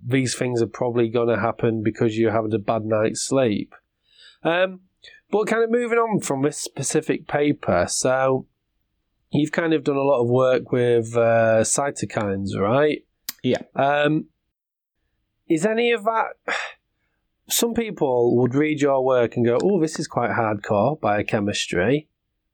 these 0.05 0.35
things 0.35 0.61
are 0.63 0.67
probably 0.67 1.09
going 1.09 1.29
to 1.29 1.41
happen 1.41 1.83
because 1.83 2.19
you're 2.19 2.33
having 2.33 2.55
a 2.55 2.59
bad 2.59 2.85
night's 2.85 3.21
sleep. 3.21 3.75
Um, 4.43 4.81
but 5.31 5.47
kind 5.47 5.65
of 5.65 5.71
moving 5.71 5.99
on 5.99 6.21
from 6.21 6.43
this 6.43 6.59
specific 6.59 7.27
paper, 7.27 7.87
so 7.89 8.47
you've 9.31 9.53
kind 9.53 9.75
of 9.75 9.83
done 9.83 9.97
a 9.97 10.03
lot 10.03 10.23
of 10.23 10.29
work 10.29 10.71
with 10.71 11.17
uh, 11.17 11.63
cytokines, 11.63 12.57
right? 12.57 13.05
Yeah. 13.43 13.63
Um, 13.75 14.27
is 15.49 15.67
any 15.67 15.93
of 15.93 16.05
that? 16.05 16.27
Some 17.49 17.75
people 17.75 18.37
would 18.39 18.55
read 18.55 18.81
your 18.81 19.05
work 19.05 19.37
and 19.37 19.47
go, 19.47 19.59
"Oh, 19.63 19.81
this 19.81 20.01
is 20.01 20.09
quite 20.09 20.31
hardcore 20.31 21.01
biochemistry." 21.01 22.09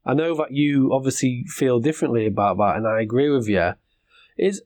I 0.04 0.14
know 0.14 0.34
that 0.36 0.52
you 0.52 0.92
obviously 0.92 1.44
feel 1.48 1.78
differently 1.78 2.26
about 2.26 2.58
that, 2.58 2.76
and 2.76 2.86
I 2.86 3.00
agree 3.00 3.30
with 3.30 3.48
you. 3.48 3.72
Is 4.36 4.62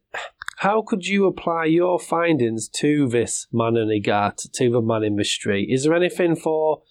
how 0.58 0.80
could 0.80 1.06
you 1.06 1.26
apply 1.26 1.66
your 1.66 1.98
findings 1.98 2.68
to 2.68 3.08
this 3.08 3.46
man 3.52 3.76
in 3.76 3.88
Igat, 3.88 4.50
to 4.52 4.70
the 4.70 4.80
man 4.80 5.04
in 5.04 5.16
the 5.16 5.24
street? 5.24 5.68
Is 5.70 5.84
there 5.84 5.94
anything 5.94 6.36
for 6.36 6.82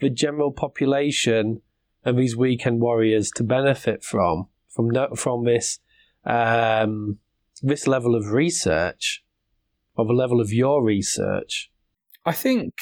the 0.00 0.10
general 0.10 0.52
population 0.52 1.62
and 2.04 2.18
these 2.18 2.36
weekend 2.36 2.80
warriors 2.80 3.30
to 3.36 3.44
benefit 3.44 4.04
from 4.04 4.48
from 4.68 4.90
from 5.16 5.44
this 5.44 5.78
um, 6.24 7.18
this 7.62 7.86
level 7.86 8.14
of 8.14 8.32
research, 8.32 9.24
or 9.96 10.04
the 10.04 10.12
level 10.12 10.40
of 10.40 10.52
your 10.52 10.84
research? 10.84 11.70
I 12.26 12.32
think, 12.32 12.74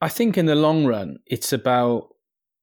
I 0.00 0.08
think 0.08 0.38
in 0.38 0.46
the 0.46 0.54
long 0.54 0.86
run, 0.86 1.18
it's 1.26 1.52
about 1.52 2.13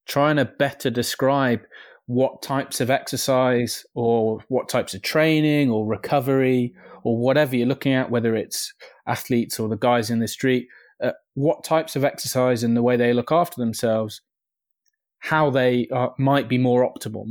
trying 0.06 0.36
to 0.36 0.44
better 0.44 0.90
describe 0.90 1.60
what 2.06 2.42
types 2.42 2.80
of 2.80 2.90
exercise 2.90 3.86
or 3.94 4.40
what 4.48 4.68
types 4.68 4.94
of 4.94 5.02
training 5.02 5.70
or 5.70 5.86
recovery 5.86 6.74
or 7.04 7.16
whatever 7.16 7.56
you're 7.56 7.66
looking 7.66 7.92
at, 7.92 8.10
whether 8.10 8.34
it's 8.34 8.72
athletes 9.06 9.58
or 9.58 9.68
the 9.68 9.76
guys 9.76 10.10
in 10.10 10.18
the 10.18 10.28
street, 10.28 10.68
uh, 11.02 11.12
what 11.34 11.64
types 11.64 11.96
of 11.96 12.04
exercise 12.04 12.62
and 12.62 12.76
the 12.76 12.82
way 12.82 12.96
they 12.96 13.12
look 13.12 13.32
after 13.32 13.60
themselves, 13.60 14.20
how 15.18 15.50
they 15.50 15.88
are, 15.92 16.14
might 16.18 16.48
be 16.48 16.58
more 16.58 16.88
optimal, 16.88 17.26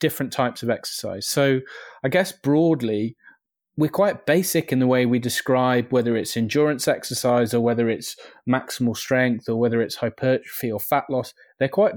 different 0.00 0.32
types 0.32 0.62
of 0.62 0.70
exercise. 0.70 1.26
So, 1.26 1.60
I 2.02 2.08
guess 2.08 2.32
broadly, 2.32 3.16
we're 3.76 3.88
quite 3.88 4.26
basic 4.26 4.72
in 4.72 4.78
the 4.78 4.86
way 4.86 5.04
we 5.04 5.18
describe 5.18 5.92
whether 5.92 6.16
it's 6.16 6.36
endurance 6.36 6.86
exercise 6.86 7.52
or 7.52 7.60
whether 7.60 7.88
it's 7.88 8.16
maximal 8.48 8.96
strength 8.96 9.48
or 9.48 9.56
whether 9.56 9.82
it's 9.82 9.96
hypertrophy 9.96 10.70
or 10.70 10.78
fat 10.78 11.04
loss. 11.10 11.34
They're 11.58 11.68
quite 11.68 11.94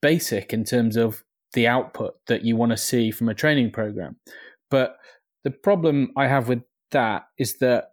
basic 0.00 0.52
in 0.52 0.64
terms 0.64 0.96
of 0.96 1.24
the 1.52 1.66
output 1.66 2.14
that 2.28 2.44
you 2.44 2.56
want 2.56 2.70
to 2.70 2.76
see 2.76 3.10
from 3.10 3.28
a 3.28 3.34
training 3.34 3.72
program. 3.72 4.16
But 4.70 4.96
the 5.44 5.50
problem 5.50 6.12
I 6.16 6.26
have 6.26 6.48
with 6.48 6.62
that 6.92 7.24
is 7.36 7.58
that 7.58 7.90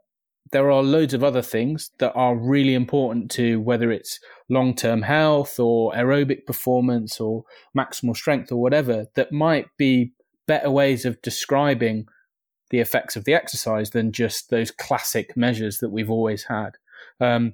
there 0.51 0.71
are 0.71 0.83
loads 0.83 1.13
of 1.13 1.23
other 1.23 1.41
things 1.41 1.91
that 1.99 2.13
are 2.13 2.37
really 2.37 2.75
important 2.75 3.31
to 3.31 3.59
whether 3.61 3.91
it's 3.91 4.19
long 4.49 4.75
term 4.75 5.01
health 5.01 5.59
or 5.59 5.91
aerobic 5.93 6.45
performance 6.45 7.19
or 7.19 7.43
maximal 7.77 8.15
strength 8.15 8.51
or 8.51 8.61
whatever 8.61 9.07
that 9.15 9.31
might 9.31 9.65
be 9.77 10.13
better 10.47 10.69
ways 10.69 11.03
of 11.03 11.21
describing 11.21 12.05
the 12.69 12.79
effects 12.79 13.15
of 13.15 13.25
the 13.25 13.33
exercise 13.33 13.91
than 13.91 14.11
just 14.11 14.49
those 14.49 14.71
classic 14.71 15.35
measures 15.37 15.79
that 15.79 15.89
we've 15.89 16.09
always 16.09 16.43
had. 16.43 16.77
Um, 17.19 17.53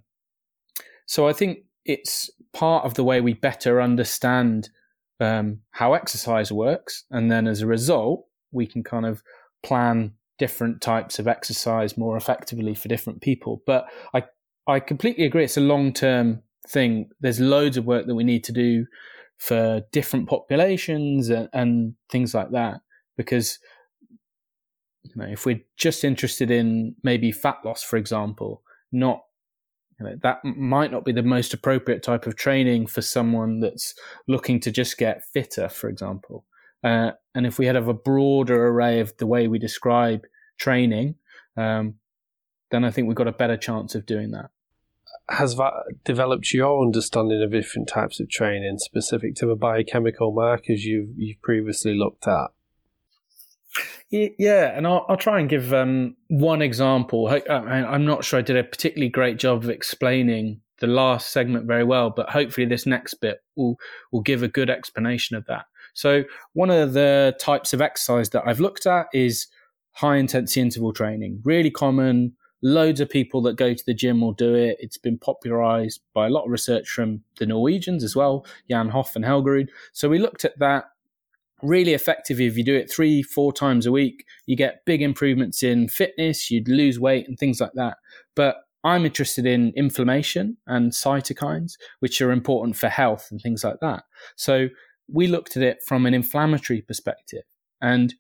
so 1.06 1.28
I 1.28 1.34
think 1.34 1.60
it's 1.86 2.30
part 2.54 2.86
of 2.86 2.94
the 2.94 3.04
way 3.04 3.22
we 3.22 3.34
better 3.34 3.82
understand 3.82 4.70
um, 5.20 5.60
how 5.72 5.94
exercise 5.94 6.52
works, 6.52 7.06
and 7.12 7.32
then 7.32 7.48
as 7.48 7.62
a 7.62 7.68
result, 7.68 8.26
we 8.52 8.66
can 8.66 8.84
kind 8.84 9.06
of 9.06 9.22
plan 9.64 10.14
different 10.40 10.82
types 10.82 11.20
of 11.20 11.28
exercise 11.28 11.98
more 11.98 12.18
effectively 12.18 12.74
for 12.74 12.88
different 12.88 13.22
people. 13.22 13.62
But 13.66 13.86
I 14.14 14.24
I 14.68 14.80
completely 14.80 15.26
agree. 15.26 15.44
It's 15.44 15.58
a 15.58 15.62
long 15.62 15.94
term 15.94 16.42
thing. 16.68 17.10
There's 17.20 17.40
loads 17.40 17.78
of 17.78 17.86
work 17.86 18.08
that 18.08 18.16
we 18.16 18.24
need 18.24 18.44
to 18.46 18.52
do 18.52 18.86
for 19.38 19.82
different 19.92 20.30
populations 20.30 21.30
and, 21.30 21.50
and 21.54 21.96
things 22.10 22.34
like 22.34 22.52
that 22.52 22.82
because 23.18 23.58
you 25.04 25.12
know, 25.16 25.28
if 25.28 25.46
we're 25.46 25.62
just 25.78 26.04
interested 26.04 26.52
in 26.52 26.96
maybe 27.04 27.32
fat 27.32 27.58
loss, 27.66 27.84
for 27.84 27.98
example, 27.98 28.62
not 28.92 29.24
you 30.00 30.08
know, 30.08 30.16
that 30.24 30.44
might 30.44 30.92
not 30.92 31.06
be 31.06 31.12
the 31.12 31.22
most 31.22 31.54
appropriate 31.54 32.02
type 32.02 32.26
of 32.26 32.36
training 32.36 32.88
for 32.88 33.02
someone 33.02 33.60
that's 33.60 33.94
looking 34.28 34.60
to 34.62 34.72
just 34.72 34.98
get 34.98 35.24
fitter, 35.24 35.70
for 35.70 35.90
example. 35.90 36.46
Uh, 36.84 37.12
and 37.36 37.46
if 37.46 37.60
we 37.60 37.68
had 37.68 37.76
a 37.76 37.94
broader 37.94 38.68
array 38.68 39.00
of 39.00 39.16
the 39.18 39.28
way 39.28 39.48
we 39.48 39.60
describe 39.60 40.26
training, 40.58 41.16
um, 41.56 41.96
then 42.72 42.84
I 42.84 42.90
think 42.90 43.08
we've 43.08 43.16
got 43.16 43.28
a 43.28 43.34
better 43.34 43.58
chance 43.58 43.94
of 43.94 44.06
doing 44.06 44.32
that. 44.32 44.50
Has 45.30 45.56
that 45.58 45.74
developed 46.04 46.52
your 46.52 46.84
understanding 46.84 47.42
of 47.44 47.52
different 47.52 47.88
types 47.88 48.20
of 48.20 48.30
training 48.30 48.80
specific 48.80 49.36
to 49.36 49.46
the 49.46 49.56
biochemical 49.56 50.32
markers 50.34 50.84
you've, 50.84 51.10
you've 51.16 51.42
previously 51.42 51.94
looked 51.94 52.28
at? 52.28 52.48
Yeah, 54.10 54.76
and 54.76 54.86
I'll, 54.86 55.06
I'll 55.08 55.18
try 55.18 55.40
and 55.40 55.50
give 55.50 55.74
um, 55.74 56.16
one 56.28 56.62
example. 56.62 57.28
I, 57.28 57.42
I'm 57.50 58.06
not 58.06 58.26
sure 58.26 58.40
I 58.40 58.42
did 58.42 58.58
a 58.58 58.64
particularly 58.64 59.10
great 59.10 59.38
job 59.40 59.64
of 59.64 59.70
explaining 59.70 60.62
the 60.80 60.88
last 60.88 61.32
segment 61.32 61.68
very 61.68 61.84
well, 61.84 62.10
but 62.10 62.30
hopefully 62.30 62.66
this 62.66 62.86
next 62.86 63.14
bit 63.16 63.40
will 63.56 63.78
will 64.12 64.22
give 64.22 64.44
a 64.44 64.48
good 64.48 64.70
explanation 64.70 65.38
of 65.38 65.46
that. 65.46 65.66
So 65.94 66.24
one 66.54 66.70
of 66.70 66.94
the 66.94 67.36
types 67.40 67.72
of 67.74 67.82
exercise 67.82 68.32
that 68.32 68.44
I've 68.46 68.60
looked 68.60 68.86
at 68.86 69.08
is 69.14 69.48
high 69.94 70.18
intensity 70.18 70.62
interval 70.62 70.92
training. 70.92 71.42
Really 71.46 71.72
common. 71.72 72.34
Loads 72.64 73.00
of 73.00 73.10
people 73.10 73.42
that 73.44 73.56
go 73.56 73.74
to 73.74 73.84
the 73.86 73.94
gym 73.94 74.22
will 74.22 74.34
do 74.34 74.54
it. 74.54 74.78
It's 74.80 74.98
been 74.98 75.18
popularized 75.18 76.02
by 76.14 76.28
a 76.28 76.30
lot 76.30 76.46
of 76.46 76.52
research 76.52 76.90
from 76.90 77.24
the 77.40 77.46
Norwegians 77.46 78.04
as 78.04 78.16
well, 78.16 78.46
Jan 78.70 78.90
Hoff 78.90 79.16
and 79.16 79.26
Helgerud. 79.26 79.70
So 79.94 80.10
we 80.10 80.20
looked 80.20 80.46
at 80.46 80.60
that 80.60 80.91
really 81.62 81.94
effective 81.94 82.40
if 82.40 82.58
you 82.58 82.64
do 82.64 82.76
it 82.76 82.92
three, 82.92 83.22
four 83.22 83.54
times 83.54 83.86
a 83.86 83.92
week. 83.92 84.26
You 84.46 84.56
get 84.56 84.86
big 84.86 85.02
improvements 85.02 85.64
in 85.64 85.88
fitness, 85.88 86.52
you'd 86.52 86.68
lose 86.68 87.00
weight 87.00 87.28
and 87.28 87.38
things 87.38 87.60
like 87.60 87.74
that. 87.76 87.98
But 88.36 88.58
I'm 88.84 89.06
interested 89.06 89.46
in 89.46 89.74
inflammation 89.76 90.58
and 90.68 90.92
cytokines, 90.92 91.74
which 92.00 92.22
are 92.22 92.32
important 92.32 92.76
for 92.76 92.90
health 92.90 93.28
and 93.32 93.40
things 93.40 93.64
like 93.64 93.80
that. 93.82 94.04
So 94.36 94.70
we 95.08 95.28
looked 95.28 95.56
at 95.56 95.64
it 95.64 95.80
from 95.86 96.06
an 96.06 96.14
inflammatory 96.14 96.82
perspective, 96.82 97.44
and 97.82 98.14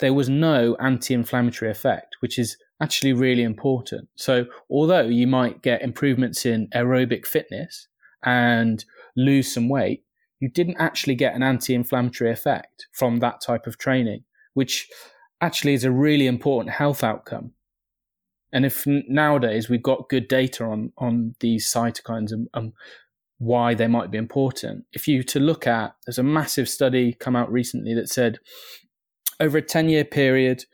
there 0.00 0.14
was 0.14 0.28
no 0.28 0.76
anti 0.80 1.14
inflammatory 1.14 1.70
effect, 1.70 2.16
which 2.20 2.38
is 2.38 2.56
actually 2.80 3.12
really 3.12 3.42
important. 3.42 4.08
So, 4.16 4.46
although 4.70 5.06
you 5.06 5.26
might 5.26 5.62
get 5.62 5.82
improvements 5.82 6.46
in 6.46 6.68
aerobic 6.68 7.26
fitness 7.26 7.88
and 8.24 8.84
lose 9.16 9.52
some 9.52 9.68
weight, 9.68 10.04
you 10.40 10.48
didn't 10.48 10.78
actually 10.78 11.14
get 11.14 11.34
an 11.34 11.42
anti 11.42 11.74
inflammatory 11.74 12.30
effect 12.30 12.86
from 12.92 13.18
that 13.18 13.40
type 13.40 13.66
of 13.66 13.78
training, 13.78 14.24
which 14.54 14.88
actually 15.40 15.74
is 15.74 15.84
a 15.84 15.92
really 15.92 16.26
important 16.26 16.74
health 16.74 17.04
outcome. 17.04 17.52
And 18.52 18.66
if 18.66 18.84
nowadays 18.86 19.68
we've 19.68 19.82
got 19.82 20.08
good 20.08 20.26
data 20.26 20.64
on, 20.64 20.92
on 20.98 21.36
these 21.38 21.72
cytokines 21.72 22.32
and, 22.32 22.48
and 22.52 22.72
why 23.38 23.74
they 23.74 23.86
might 23.86 24.10
be 24.10 24.18
important, 24.18 24.86
if 24.92 25.06
you 25.06 25.22
to 25.22 25.38
look 25.38 25.66
at, 25.66 25.94
there's 26.04 26.18
a 26.18 26.24
massive 26.24 26.68
study 26.68 27.12
come 27.12 27.36
out 27.36 27.52
recently 27.52 27.94
that 27.94 28.08
said 28.08 28.40
over 29.38 29.58
a 29.58 29.62
10 29.62 29.88
year 29.88 30.04
period, 30.04 30.64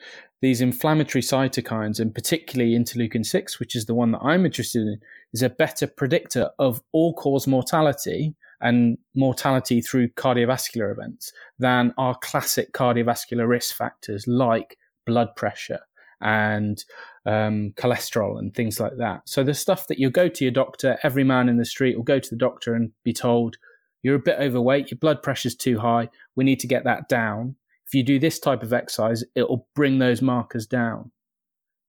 these 0.43 0.61
inflammatory 0.61 1.23
cytokines, 1.23 1.99
and 1.99 2.15
particularly 2.15 2.73
interleukin 2.73 3.25
6, 3.25 3.59
which 3.59 3.75
is 3.75 3.87
the 3.87 3.95
one 3.95 4.13
that 4.13 4.23
I'm 4.23 4.47
interested 4.47 4.83
in, 4.83 4.99
is 5.33 5.43
a 5.43 5.51
better 5.51 5.87
predictor 5.87 6.51
of 6.59 6.83
all 6.93 7.15
cause 7.15 7.47
mortality 7.47 8.35
and 8.61 8.99
mortality 9.15 9.81
through 9.81 10.09
cardiovascular 10.09 10.91
events 10.91 11.33
than 11.59 11.93
our 11.99 12.17
classic 12.19 12.73
cardiovascular 12.73 13.47
risk 13.49 13.75
factors 13.75 14.27
like 14.27 14.79
blood 15.07 15.29
pressure 15.37 15.81
and 16.21 16.85
um, 17.27 17.73
cholesterol 17.77 18.39
and 18.39 18.55
things 18.55 18.81
like 18.81 18.97
that. 18.99 19.23
So 19.27 19.43
the 19.43 19.55
stuff 19.55 19.87
that 19.89 19.99
you 19.99 20.11
go 20.11 20.29
to 20.29 20.45
your 20.45 20.53
doctor, 20.53 20.99
every 21.03 21.25
man 21.25 21.49
in 21.49 21.59
the 21.59 21.65
street 21.65 21.97
will 21.97 22.05
go 22.05 22.19
to 22.19 22.31
the 22.31 22.37
doctor 22.37 22.75
and 22.75 22.93
be 23.05 23.13
told, 23.13 23.57
you're 24.03 24.17
a 24.17 24.21
bit 24.21 24.39
overweight, 24.39 24.91
your 24.91 24.99
blood 24.99 25.23
pressure's 25.23 25.55
too 25.55 25.79
high, 25.79 26.09
we 26.35 26.45
need 26.45 26.61
to 26.61 26.67
get 26.67 26.85
that 26.85 27.09
down. 27.09 27.57
If 27.87 27.95
you 27.95 28.03
do 28.03 28.19
this 28.19 28.39
type 28.39 28.63
of 28.63 28.73
exercise, 28.73 29.25
it 29.35 29.49
will 29.49 29.69
bring 29.75 29.99
those 29.99 30.23
markers 30.23 30.67
down. 30.67 31.11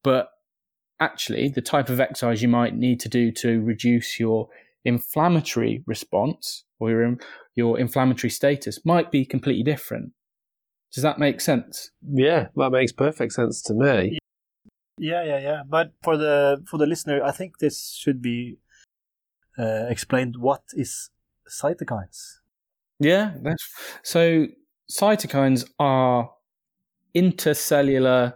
But 0.04 0.30
actually, 1.00 1.50
the 1.50 1.62
type 1.62 1.90
of 1.90 2.00
exercise 2.00 2.42
you 2.42 2.48
might 2.48 2.76
need 2.76 3.00
to 3.02 3.10
do 3.10 3.32
to 3.34 3.62
reduce 3.62 4.20
your 4.20 4.50
inflammatory 4.88 5.84
response 5.86 6.64
or 6.80 6.90
your, 6.90 7.18
your 7.56 7.80
inflammatory 7.80 8.32
status 8.32 8.86
might 8.86 9.12
be 9.12 9.26
completely 9.26 9.64
different. 9.64 10.14
Does 10.94 11.04
that 11.04 11.20
make 11.20 11.42
sense? 11.42 11.92
Yeah, 12.02 12.48
that 12.56 12.72
makes 12.72 12.94
perfect 12.94 13.34
sense 13.34 13.62
to 13.64 13.74
me. 13.74 14.18
Yeah, 14.98 15.24
yeah, 15.26 15.40
yeah. 15.40 15.62
But 15.68 15.92
for 16.02 16.18
the 16.18 16.64
for 16.66 16.78
the 16.78 16.88
listener, 16.88 17.22
I 17.22 17.32
think 17.32 17.60
this 17.60 17.92
should 18.02 18.22
be 18.22 18.58
uh, 19.60 19.86
explained. 19.90 20.38
What 20.40 20.64
is 20.74 21.12
cytokines? 21.48 22.40
Yeah, 23.00 23.34
that's 23.44 23.68
so. 24.04 24.48
Cytokines 24.90 25.70
are 25.78 26.32
intercellular 27.14 28.36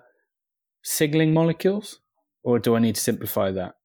signaling 0.84 1.34
molecules, 1.34 2.02
or 2.44 2.60
do 2.60 2.76
I 2.76 2.80
need 2.80 2.96
to 2.96 3.02
simplify 3.02 3.52
that? 3.52 3.76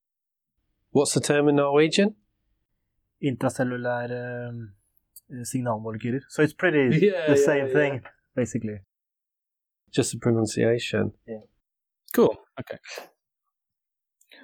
What's 0.90 1.14
the 1.14 1.20
term 1.20 1.48
in 1.48 1.56
Norwegian? 1.56 2.16
Intracellular 3.22 4.48
um, 4.48 4.72
signalmolekyler. 5.32 6.20
So 6.28 6.42
it's 6.42 6.52
pretty 6.52 6.98
Yeah, 7.06 7.26
the 7.26 7.38
yeah, 7.38 7.46
same 7.46 7.66
yeah. 7.66 7.72
thing, 7.72 8.00
basically. 8.34 8.78
Just 9.92 10.12
the 10.12 10.18
pronunciation. 10.18 11.12
Yeah. 11.26 11.38
Cool. 12.12 12.36
Okay. 12.60 12.78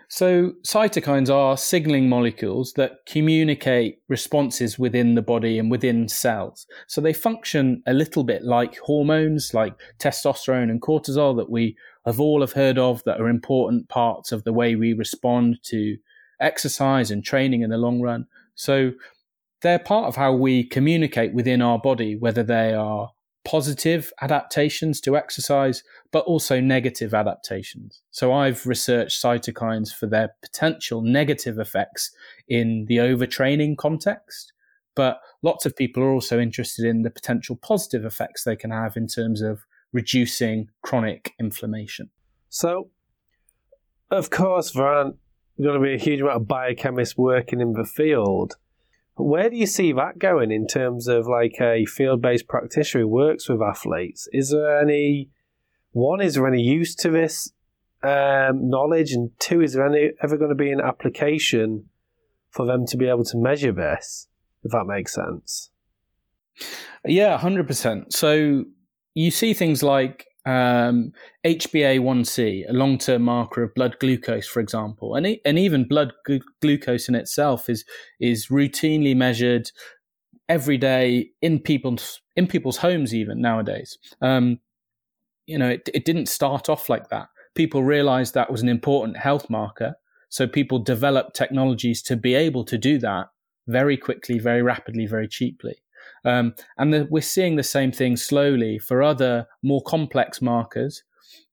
So 0.08 0.52
cytokines 0.66 1.30
are 1.34 1.56
signaling 1.56 2.06
molecules 2.06 2.74
that 2.74 3.06
communicate 3.06 4.00
responses 4.08 4.78
within 4.78 5.14
the 5.14 5.22
body 5.22 5.58
and 5.58 5.70
within 5.70 6.06
cells. 6.06 6.66
So 6.86 7.00
they 7.00 7.14
function 7.14 7.82
a 7.86 7.94
little 7.94 8.22
bit 8.22 8.42
like 8.44 8.76
hormones, 8.76 9.54
like 9.54 9.72
testosterone 9.98 10.70
and 10.70 10.82
cortisol 10.82 11.34
that 11.38 11.48
we 11.48 11.76
have 12.04 12.20
all 12.20 12.42
have 12.42 12.52
heard 12.52 12.76
of 12.76 13.02
that 13.04 13.22
are 13.22 13.28
important 13.28 13.88
parts 13.88 14.32
of 14.32 14.44
the 14.44 14.52
way 14.52 14.74
we 14.74 14.92
respond 14.92 15.60
to 15.64 15.96
exercise 16.40 17.10
and 17.10 17.24
training 17.24 17.62
in 17.62 17.70
the 17.70 17.78
long 17.78 18.02
run. 18.02 18.26
So 18.54 18.92
they're 19.62 19.78
part 19.78 20.06
of 20.06 20.16
how 20.16 20.32
we 20.32 20.64
communicate 20.64 21.32
within 21.32 21.62
our 21.62 21.78
body, 21.78 22.16
whether 22.16 22.42
they 22.42 22.74
are 22.74 23.10
positive 23.44 24.12
adaptations 24.20 25.00
to 25.00 25.16
exercise, 25.16 25.82
but 26.12 26.24
also 26.26 26.60
negative 26.60 27.14
adaptations. 27.14 28.02
So 28.10 28.32
I've 28.32 28.66
researched 28.66 29.22
cytokines 29.22 29.92
for 29.92 30.06
their 30.06 30.34
potential 30.42 31.02
negative 31.02 31.58
effects 31.58 32.14
in 32.48 32.86
the 32.88 32.98
overtraining 32.98 33.76
context. 33.76 34.52
But 34.94 35.20
lots 35.42 35.64
of 35.66 35.74
people 35.74 36.02
are 36.02 36.12
also 36.12 36.38
interested 36.38 36.84
in 36.84 37.02
the 37.02 37.10
potential 37.10 37.56
positive 37.56 38.04
effects 38.04 38.44
they 38.44 38.56
can 38.56 38.70
have 38.70 38.96
in 38.96 39.06
terms 39.06 39.40
of 39.40 39.64
reducing 39.92 40.68
chronic 40.82 41.32
inflammation. 41.40 42.10
So, 42.48 42.90
of 44.10 44.30
course, 44.30 44.76
aren't 44.76 45.16
going 45.60 45.80
to 45.80 45.84
be 45.84 45.94
a 45.94 45.98
huge 45.98 46.20
amount 46.20 46.42
of 46.42 46.48
biochemists 46.48 47.16
working 47.16 47.60
in 47.60 47.72
the 47.72 47.84
field. 47.84 48.54
Where 49.16 49.50
do 49.50 49.56
you 49.56 49.66
see 49.66 49.92
that 49.92 50.18
going 50.18 50.50
in 50.50 50.66
terms 50.66 51.06
of 51.06 51.26
like 51.26 51.60
a 51.60 51.84
field 51.84 52.22
based 52.22 52.48
practitioner 52.48 53.04
who 53.04 53.08
works 53.08 53.48
with 53.48 53.60
athletes? 53.60 54.28
Is 54.32 54.50
there 54.50 54.80
any, 54.80 55.28
one, 55.90 56.20
is 56.20 56.34
there 56.34 56.46
any 56.46 56.62
use 56.62 56.94
to 56.96 57.10
this 57.10 57.52
um, 58.02 58.68
knowledge? 58.68 59.12
And 59.12 59.30
two, 59.38 59.60
is 59.60 59.74
there 59.74 59.86
any, 59.86 60.12
ever 60.22 60.36
going 60.36 60.48
to 60.48 60.54
be 60.54 60.72
an 60.72 60.80
application 60.80 61.88
for 62.50 62.66
them 62.66 62.86
to 62.86 62.96
be 62.96 63.08
able 63.08 63.24
to 63.24 63.36
measure 63.36 63.72
this, 63.72 64.28
if 64.64 64.72
that 64.72 64.86
makes 64.86 65.14
sense? 65.14 65.70
Yeah, 67.04 67.38
100%. 67.38 68.12
So 68.12 68.64
you 69.14 69.30
see 69.30 69.54
things 69.54 69.82
like 69.82 70.26
um, 70.44 71.12
HbA1c, 71.46 72.68
a 72.68 72.72
long-term 72.72 73.22
marker 73.22 73.62
of 73.62 73.74
blood 73.74 73.96
glucose, 74.00 74.46
for 74.46 74.60
example, 74.60 75.14
and, 75.14 75.38
and 75.44 75.58
even 75.58 75.86
blood 75.86 76.12
glu- 76.26 76.40
glucose 76.60 77.08
in 77.08 77.14
itself 77.14 77.68
is 77.68 77.84
is 78.20 78.48
routinely 78.48 79.14
measured 79.16 79.70
every 80.48 80.76
day 80.76 81.30
in 81.40 81.60
people's 81.60 82.20
in 82.34 82.46
people's 82.46 82.78
homes, 82.78 83.14
even 83.14 83.40
nowadays. 83.40 83.98
Um, 84.20 84.58
you 85.46 85.58
know, 85.58 85.68
it, 85.68 85.88
it 85.94 86.04
didn't 86.04 86.26
start 86.26 86.68
off 86.68 86.88
like 86.88 87.08
that. 87.08 87.28
People 87.54 87.84
realized 87.84 88.34
that 88.34 88.50
was 88.50 88.62
an 88.62 88.68
important 88.68 89.16
health 89.18 89.48
marker, 89.48 89.94
so 90.28 90.48
people 90.48 90.78
developed 90.78 91.36
technologies 91.36 92.02
to 92.02 92.16
be 92.16 92.34
able 92.34 92.64
to 92.64 92.78
do 92.78 92.98
that 92.98 93.28
very 93.68 93.96
quickly, 93.96 94.38
very 94.38 94.62
rapidly, 94.62 95.06
very 95.06 95.28
cheaply. 95.28 95.81
Um, 96.24 96.54
and 96.78 96.92
the, 96.92 97.06
we're 97.10 97.20
seeing 97.20 97.56
the 97.56 97.62
same 97.62 97.92
thing 97.92 98.16
slowly 98.16 98.78
for 98.78 99.02
other 99.02 99.46
more 99.62 99.82
complex 99.82 100.40
markers 100.40 101.02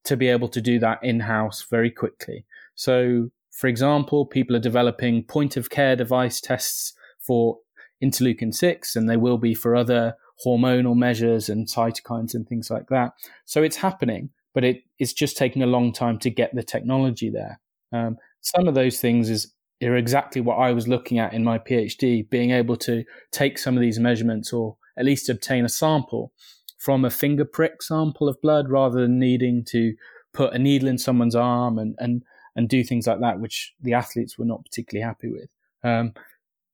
to 0.04 0.16
be 0.16 0.28
able 0.28 0.48
to 0.50 0.62
do 0.62 0.80
that 0.80 1.00
in 1.04 1.22
house 1.22 1.66
very 1.70 1.92
quickly. 1.92 2.46
So, 2.76 3.30
for 3.52 3.68
example, 3.68 4.26
people 4.26 4.56
are 4.56 4.60
developing 4.60 5.24
point 5.24 5.58
of 5.58 5.70
care 5.70 5.96
device 5.96 6.40
tests 6.40 6.94
for 7.20 7.58
interleukin 8.02 8.54
6, 8.54 8.96
and 8.96 9.10
they 9.10 9.18
will 9.18 9.38
be 9.38 9.54
for 9.54 9.76
other 9.76 10.16
hormonal 10.46 10.96
measures 10.96 11.50
and 11.50 11.68
cytokines 11.68 12.34
and 12.34 12.48
things 12.48 12.70
like 12.70 12.88
that. 12.90 13.14
So, 13.46 13.64
it's 13.64 13.76
happening, 13.78 14.30
but 14.54 14.64
it, 14.64 14.84
it's 15.00 15.14
just 15.14 15.38
taking 15.38 15.64
a 15.64 15.68
long 15.68 15.92
time 15.92 16.20
to 16.20 16.30
get 16.30 16.56
the 16.56 16.64
technology 16.64 17.30
there. 17.30 17.60
Um, 17.92 18.18
some 18.42 18.68
of 18.68 18.76
those 18.76 19.02
things 19.02 19.30
is 19.30 19.54
are 19.82 19.96
exactly 19.96 20.42
what 20.42 20.56
I 20.56 20.74
was 20.74 20.88
looking 20.88 21.20
at 21.20 21.34
in 21.34 21.44
my 21.44 21.58
PhD, 21.58 22.30
being 22.30 22.52
able 22.52 22.76
to 22.78 23.04
take 23.32 23.58
some 23.58 23.76
of 23.76 23.82
these 23.82 24.00
measurements 24.00 24.52
or 24.52 24.76
at 24.98 25.06
least 25.06 25.30
obtain 25.30 25.64
a 25.64 25.70
sample 25.70 26.34
from 26.78 27.06
a 27.06 27.10
finger 27.10 27.46
prick 27.46 27.82
sample 27.82 28.28
of 28.28 28.42
blood 28.42 28.70
rather 28.70 29.02
than 29.02 29.20
needing 29.20 29.64
to 29.66 29.96
put 30.34 30.54
a 30.54 30.60
needle 30.60 30.90
in 30.90 30.98
someone's 30.98 31.36
arm 31.36 31.78
and, 31.78 31.96
and, 32.00 32.24
and 32.56 32.68
do 32.68 32.84
things 32.84 33.08
like 33.08 33.20
that, 33.22 33.40
which 33.40 33.74
the 33.82 33.94
athletes 33.94 34.38
were 34.38 34.46
not 34.46 34.64
particularly 34.66 35.06
happy 35.06 35.30
with. 35.32 35.50
Um, 35.84 36.14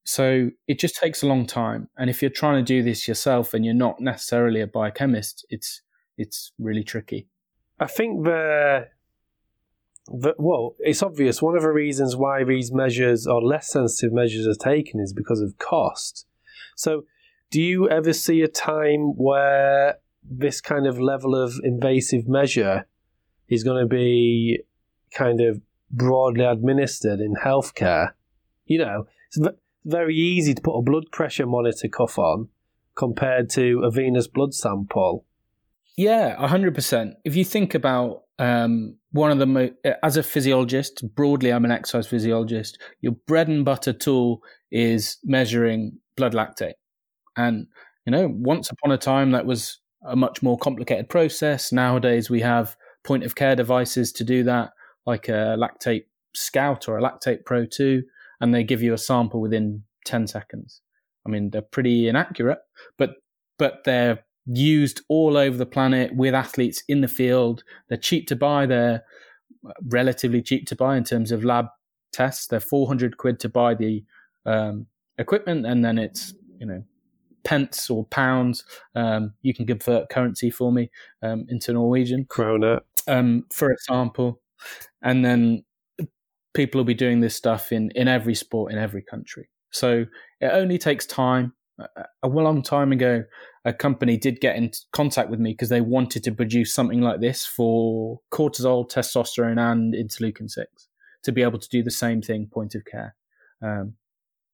so 0.03 0.49
it 0.67 0.79
just 0.79 0.95
takes 0.95 1.23
a 1.23 1.27
long 1.27 1.45
time. 1.45 1.89
And 1.97 2.09
if 2.09 2.21
you're 2.21 2.31
trying 2.31 2.63
to 2.63 2.73
do 2.73 2.83
this 2.83 3.07
yourself 3.07 3.53
and 3.53 3.65
you're 3.65 3.73
not 3.73 3.99
necessarily 3.99 4.61
a 4.61 4.67
biochemist, 4.67 5.45
it's, 5.49 5.81
it's 6.17 6.51
really 6.59 6.83
tricky. 6.83 7.27
I 7.79 7.87
think 7.87 8.23
the 8.23 8.87
the, 8.87 8.87
well, 10.07 10.75
it's 10.79 11.01
obvious. 11.01 11.41
One 11.41 11.55
of 11.55 11.63
the 11.63 11.71
reasons 11.71 12.15
why 12.15 12.43
these 12.43 12.71
measures 12.71 13.25
or 13.25 13.41
less 13.41 13.71
sensitive 13.71 14.13
measures 14.13 14.47
are 14.47 14.55
taken 14.55 14.99
is 14.99 15.13
because 15.13 15.41
of 15.41 15.57
cost. 15.57 16.27
So, 16.75 17.05
do 17.51 17.61
you 17.61 17.89
ever 17.89 18.13
see 18.13 18.41
a 18.41 18.47
time 18.47 19.15
where 19.15 19.95
this 20.23 20.61
kind 20.61 20.87
of 20.87 20.99
level 20.99 21.35
of 21.35 21.59
invasive 21.63 22.27
measure 22.27 22.87
is 23.47 23.63
going 23.63 23.81
to 23.81 23.87
be 23.87 24.59
kind 25.13 25.41
of 25.41 25.61
broadly 25.89 26.43
administered 26.43 27.19
in 27.19 27.35
healthcare? 27.35 28.11
You 28.65 28.79
know, 28.79 29.07
it's 29.27 29.39
very 29.85 30.15
easy 30.15 30.53
to 30.53 30.61
put 30.61 30.77
a 30.77 30.81
blood 30.81 31.05
pressure 31.11 31.45
monitor 31.45 31.87
cuff 31.87 32.17
on 32.19 32.49
compared 32.95 33.49
to 33.51 33.81
a 33.83 33.91
venous 33.91 34.27
blood 34.27 34.53
sample. 34.53 35.25
Yeah, 35.97 36.35
100%. 36.47 37.15
If 37.23 37.35
you 37.35 37.45
think 37.45 37.73
about 37.73 38.24
um, 38.39 38.97
one 39.11 39.31
of 39.31 39.39
the, 39.39 39.45
mo- 39.45 39.73
as 40.03 40.17
a 40.17 40.23
physiologist, 40.23 41.03
broadly, 41.15 41.51
I'm 41.51 41.65
an 41.65 41.71
exercise 41.71 42.07
physiologist, 42.07 42.81
your 43.01 43.13
bread 43.27 43.47
and 43.47 43.63
butter 43.63 43.93
tool 43.93 44.41
is 44.71 45.17
measuring 45.23 45.99
blood 46.17 46.33
lactate. 46.33 46.73
And, 47.37 47.67
you 48.05 48.11
know, 48.11 48.29
once 48.31 48.69
upon 48.69 48.91
a 48.91 48.97
time, 48.97 49.31
that 49.31 49.45
was 49.45 49.79
a 50.05 50.15
much 50.15 50.43
more 50.43 50.57
complicated 50.57 51.09
process. 51.09 51.71
Nowadays, 51.71 52.29
we 52.29 52.41
have 52.41 52.75
point 53.03 53.23
of 53.23 53.35
care 53.35 53.55
devices 53.55 54.11
to 54.13 54.23
do 54.23 54.43
that, 54.43 54.71
like 55.05 55.29
a 55.29 55.55
lactate 55.57 56.05
scout 56.33 56.87
or 56.87 56.97
a 56.97 57.01
lactate 57.01 57.45
pro 57.45 57.65
2, 57.65 58.03
and 58.41 58.53
they 58.53 58.63
give 58.63 58.81
you 58.81 58.93
a 58.93 58.97
sample 58.97 59.41
within 59.41 59.83
10 60.05 60.27
seconds. 60.27 60.81
I 61.25 61.29
mean, 61.29 61.49
they're 61.49 61.61
pretty 61.61 62.07
inaccurate, 62.07 62.59
but 62.97 63.15
but 63.57 63.83
they're 63.85 64.24
used 64.45 65.01
all 65.09 65.37
over 65.37 65.57
the 65.57 65.65
planet 65.65 66.15
with 66.15 66.33
athletes 66.33 66.83
in 66.87 67.01
the 67.01 67.07
field. 67.07 67.63
They're 67.89 67.97
cheap 67.97 68.27
to 68.27 68.35
buy. 68.35 68.65
They're 68.65 69.03
relatively 69.87 70.41
cheap 70.41 70.67
to 70.67 70.75
buy 70.75 70.97
in 70.97 71.03
terms 71.03 71.31
of 71.31 71.43
lab 71.43 71.67
tests. 72.13 72.47
They're 72.47 72.59
400 72.59 73.17
quid 73.17 73.39
to 73.41 73.49
buy 73.49 73.73
the 73.75 74.03
um, 74.45 74.87
equipment, 75.17 75.65
and 75.65 75.83
then 75.83 75.97
it's 75.97 76.33
you 76.59 76.65
know 76.65 76.83
pence 77.43 77.89
or 77.89 78.05
pounds. 78.05 78.63
Um, 78.95 79.33
you 79.41 79.53
can 79.53 79.65
convert 79.65 80.09
currency 80.09 80.49
for 80.49 80.71
me 80.71 80.89
um, 81.21 81.45
into 81.49 81.73
Norwegian 81.73 82.25
Krona. 82.25 82.81
um, 83.07 83.45
for 83.51 83.71
example. 83.71 84.41
and 85.01 85.23
then 85.23 85.63
people 86.53 86.79
will 86.79 86.85
be 86.85 86.93
doing 86.93 87.19
this 87.19 87.35
stuff 87.35 87.71
in 87.71 87.91
in 87.91 88.07
every 88.07 88.35
sport 88.35 88.71
in 88.71 88.77
every 88.77 89.01
country. 89.01 89.49
So 89.71 90.05
it 90.39 90.47
only 90.47 90.77
takes 90.77 91.05
time. 91.05 91.53
A 91.79 92.27
long 92.27 92.61
time 92.61 92.91
ago, 92.91 93.23
a 93.65 93.73
company 93.73 94.17
did 94.17 94.39
get 94.39 94.55
in 94.55 94.71
contact 94.93 95.29
with 95.29 95.39
me 95.39 95.51
because 95.51 95.69
they 95.69 95.81
wanted 95.81 96.23
to 96.23 96.31
produce 96.31 96.73
something 96.73 97.01
like 97.01 97.19
this 97.19 97.45
for 97.45 98.19
cortisol, 98.31 98.89
testosterone, 98.89 99.59
and 99.59 99.93
interleukin 99.93 100.49
6 100.49 100.87
to 101.23 101.31
be 101.31 101.41
able 101.41 101.59
to 101.59 101.69
do 101.69 101.83
the 101.83 101.91
same 101.91 102.21
thing 102.21 102.47
point 102.51 102.75
of 102.75 102.85
care. 102.85 103.15
Um, 103.61 103.95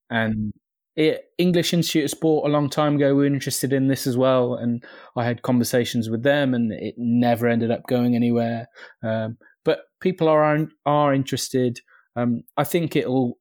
and 0.09 0.53
it, 0.95 1.26
English 1.38 1.74
Institute 1.74 2.05
of 2.05 2.11
Sport 2.11 2.49
a 2.49 2.51
long 2.51 2.69
time 2.69 2.95
ago 2.95 3.15
were 3.15 3.26
interested 3.26 3.72
in 3.74 3.88
this 3.88 4.07
as 4.07 4.17
well, 4.17 4.55
and 4.55 4.84
I 5.15 5.26
had 5.26 5.41
conversations 5.41 6.09
with 6.09 6.24
them, 6.24 6.53
and 6.53 6.72
it 6.72 6.95
never 6.97 7.47
ended 7.47 7.72
up 7.72 7.88
going 7.88 8.15
anywhere. 8.15 8.67
Um, 9.03 9.38
but 9.63 9.82
people 9.99 10.28
are 10.28 10.67
are 10.86 11.13
interested. 11.13 11.80
Um, 12.15 12.43
I 12.57 12.63
think 12.63 12.95
it'll 12.95 13.38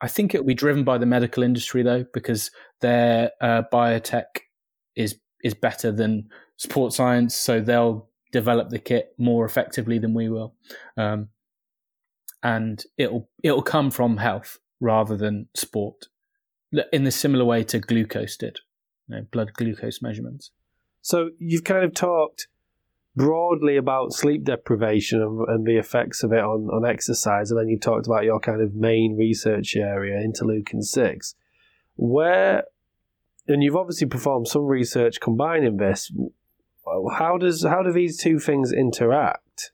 I 0.00 0.08
think 0.08 0.34
it'll 0.34 0.46
be 0.46 0.54
driven 0.54 0.84
by 0.84 0.98
the 0.98 1.06
medical 1.06 1.42
industry 1.42 1.82
though, 1.82 2.04
because 2.12 2.50
their 2.80 3.32
uh, 3.40 3.62
biotech 3.72 4.42
is 4.94 5.18
is 5.42 5.54
better 5.54 5.92
than 5.92 6.28
sports 6.56 6.96
science, 6.96 7.34
so 7.34 7.60
they'll 7.60 8.08
develop 8.32 8.68
the 8.68 8.78
kit 8.78 9.14
more 9.18 9.44
effectively 9.44 9.98
than 9.98 10.14
we 10.14 10.28
will, 10.28 10.54
um, 10.96 11.28
and 12.42 12.84
it'll 12.96 13.28
it'll 13.42 13.62
come 13.62 13.90
from 13.90 14.18
health 14.18 14.58
rather 14.80 15.16
than 15.16 15.48
sport, 15.54 16.06
in 16.92 17.04
the 17.04 17.10
similar 17.10 17.44
way 17.44 17.64
to 17.64 17.78
glucose 17.80 18.36
did, 18.36 18.58
you 19.08 19.16
know, 19.16 19.22
blood 19.32 19.52
glucose 19.54 20.00
measurements. 20.00 20.52
So 21.02 21.30
you've 21.38 21.64
kind 21.64 21.84
of 21.84 21.94
talked 21.94 22.48
broadly 23.18 23.76
about 23.76 24.12
sleep 24.12 24.44
deprivation 24.44 25.20
and, 25.20 25.48
and, 25.48 25.66
the 25.66 25.76
effects 25.76 26.22
of 26.22 26.32
it 26.32 26.38
on, 26.38 26.70
on 26.70 26.88
exercise, 26.88 27.50
and 27.50 27.58
then 27.58 27.68
you've 27.68 27.80
talked 27.80 28.06
about 28.06 28.24
your 28.24 28.38
kind 28.38 28.62
of 28.62 28.74
main 28.74 29.16
research 29.18 29.74
area, 29.76 30.16
interleukin 30.16 30.82
6. 30.82 31.34
Where, 31.96 32.62
and 33.48 33.62
you've 33.62 33.76
obviously 33.76 34.06
performed 34.06 34.46
some 34.46 34.62
research 34.62 35.20
combining 35.20 35.78
this. 35.78 36.12
How 37.12 37.36
does 37.36 37.64
how 37.64 37.82
do 37.82 37.92
these 37.92 38.16
two 38.16 38.38
things 38.38 38.72
interact? 38.72 39.72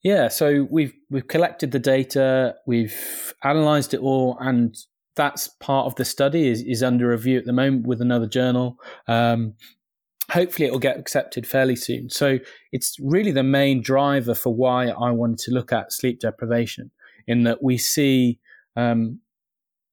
Yeah, 0.00 0.28
so 0.28 0.66
we've 0.70 0.94
we've 1.10 1.26
collected 1.26 1.72
the 1.72 1.78
data, 1.78 2.54
we've 2.64 3.34
analysed 3.42 3.92
it 3.92 4.00
all, 4.00 4.38
and 4.40 4.74
that's 5.14 5.48
part 5.48 5.86
of 5.86 5.96
the 5.96 6.04
study 6.04 6.48
is, 6.48 6.62
is 6.62 6.82
under 6.82 7.08
review 7.08 7.38
at 7.38 7.44
the 7.44 7.52
moment 7.52 7.86
with 7.86 8.00
another 8.00 8.26
journal. 8.26 8.78
Um, 9.06 9.54
hopefully 10.30 10.66
it 10.66 10.72
will 10.72 10.78
get 10.78 10.98
accepted 10.98 11.46
fairly 11.46 11.76
soon. 11.76 12.10
So 12.10 12.38
it's 12.70 12.96
really 13.00 13.32
the 13.32 13.42
main 13.42 13.82
driver 13.82 14.34
for 14.34 14.54
why 14.54 14.88
I 14.88 15.10
wanted 15.10 15.38
to 15.40 15.50
look 15.52 15.72
at 15.72 15.92
sleep 15.92 16.20
deprivation, 16.20 16.90
in 17.26 17.44
that 17.44 17.62
we 17.62 17.78
see 17.78 18.38
um, 18.76 19.20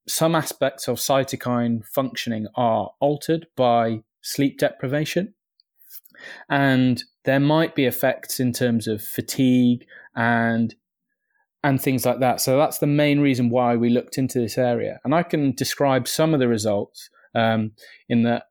some 0.08 0.36
aspects 0.36 0.88
of 0.88 0.98
cytokine 0.98 1.86
functioning 1.86 2.48
are 2.56 2.92
altered 3.00 3.48
by 3.56 4.02
sleep 4.22 4.58
deprivation. 4.58 5.34
And 6.50 7.04
there 7.24 7.40
might 7.40 7.76
be 7.76 7.86
effects 7.86 8.40
in 8.40 8.52
terms 8.52 8.88
of 8.88 9.02
fatigue 9.02 9.86
and 10.16 10.76
and 11.62 11.82
things 11.82 12.06
like 12.06 12.20
that. 12.20 12.40
So 12.40 12.58
that's 12.58 12.78
the 12.80 12.88
main 12.88 13.20
reason 13.20 13.50
why 13.50 13.76
we 13.76 13.90
looked 13.90 14.18
into 14.18 14.40
this 14.40 14.58
area. 14.58 15.00
And 15.04 15.14
I 15.14 15.24
can 15.24 15.54
describe 15.54 16.08
some 16.08 16.34
of 16.34 16.40
the 16.40 16.48
results 16.48 17.10
um, 17.36 17.74
in 18.08 18.24
that 18.24 18.44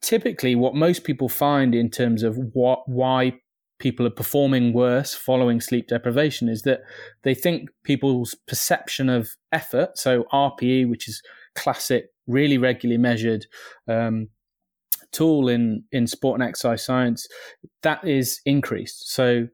typically 0.00 0.54
what 0.54 0.74
most 0.74 1.04
people 1.04 1.28
find 1.28 1.74
in 1.74 1.90
terms 1.90 2.22
of 2.22 2.36
what 2.52 2.88
why 2.88 3.32
people 3.78 4.06
are 4.06 4.10
performing 4.10 4.72
worse 4.72 5.14
following 5.14 5.60
sleep 5.60 5.88
deprivation 5.88 6.48
is 6.48 6.62
that 6.62 6.80
they 7.22 7.34
think 7.34 7.70
people's 7.84 8.34
perception 8.46 9.08
of 9.08 9.36
effort, 9.52 9.96
so 9.96 10.24
RPE, 10.32 10.88
which 10.88 11.08
is 11.08 11.22
classic, 11.54 12.06
really 12.26 12.58
regularly 12.58 12.98
measured 12.98 13.46
um, 13.86 14.28
tool 15.12 15.48
in 15.48 15.84
in 15.92 16.06
sport 16.06 16.40
and 16.40 16.48
exercise 16.48 16.84
science, 16.84 17.26
that 17.82 18.06
is 18.06 18.40
increased. 18.44 19.12
So 19.12 19.48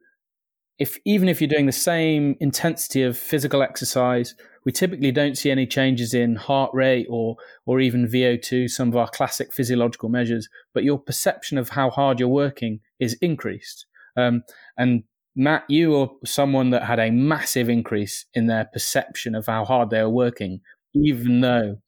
if 0.78 0.98
even 1.04 1.28
if 1.28 1.40
you're 1.40 1.48
doing 1.48 1.66
the 1.66 1.72
same 1.72 2.36
intensity 2.40 3.02
of 3.02 3.16
physical 3.16 3.62
exercise 3.62 4.34
we 4.64 4.72
typically 4.72 5.12
don't 5.12 5.36
see 5.36 5.50
any 5.50 5.66
changes 5.66 6.14
in 6.14 6.36
heart 6.36 6.70
rate 6.72 7.06
or 7.10 7.36
or 7.66 7.80
even 7.80 8.06
VO2, 8.08 8.70
some 8.70 8.88
of 8.88 8.96
our 8.96 9.08
classic 9.08 9.52
physiological 9.52 10.08
measures, 10.08 10.48
but 10.72 10.84
your 10.84 10.98
perception 10.98 11.58
of 11.58 11.70
how 11.70 11.90
hard 11.90 12.18
you're 12.18 12.28
working 12.28 12.80
is 12.98 13.14
increased. 13.20 13.86
Um, 14.16 14.42
and 14.78 15.04
Matt, 15.36 15.64
you 15.68 15.96
are 15.96 16.08
someone 16.24 16.70
that 16.70 16.84
had 16.84 17.00
a 17.00 17.10
massive 17.10 17.68
increase 17.68 18.26
in 18.34 18.46
their 18.46 18.66
perception 18.72 19.34
of 19.34 19.46
how 19.46 19.64
hard 19.64 19.90
they 19.90 19.98
are 19.98 20.08
working, 20.08 20.60
even 20.94 21.40
though 21.40 21.78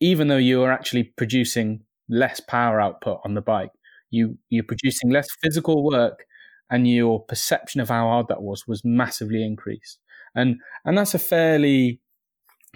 even 0.00 0.28
though 0.28 0.36
you 0.36 0.62
are 0.62 0.72
actually 0.72 1.04
producing 1.04 1.80
less 2.08 2.40
power 2.40 2.80
output 2.80 3.20
on 3.24 3.34
the 3.34 3.40
bike. 3.40 3.70
You 4.10 4.38
you're 4.48 4.64
producing 4.64 5.10
less 5.10 5.28
physical 5.42 5.84
work 5.84 6.24
and 6.70 6.88
your 6.88 7.24
perception 7.24 7.80
of 7.80 7.88
how 7.88 8.06
hard 8.08 8.28
that 8.28 8.42
was 8.42 8.66
was 8.66 8.84
massively 8.84 9.44
increased. 9.44 9.98
And 10.34 10.56
and 10.84 10.96
that's 10.96 11.14
a 11.14 11.18
fairly 11.18 12.00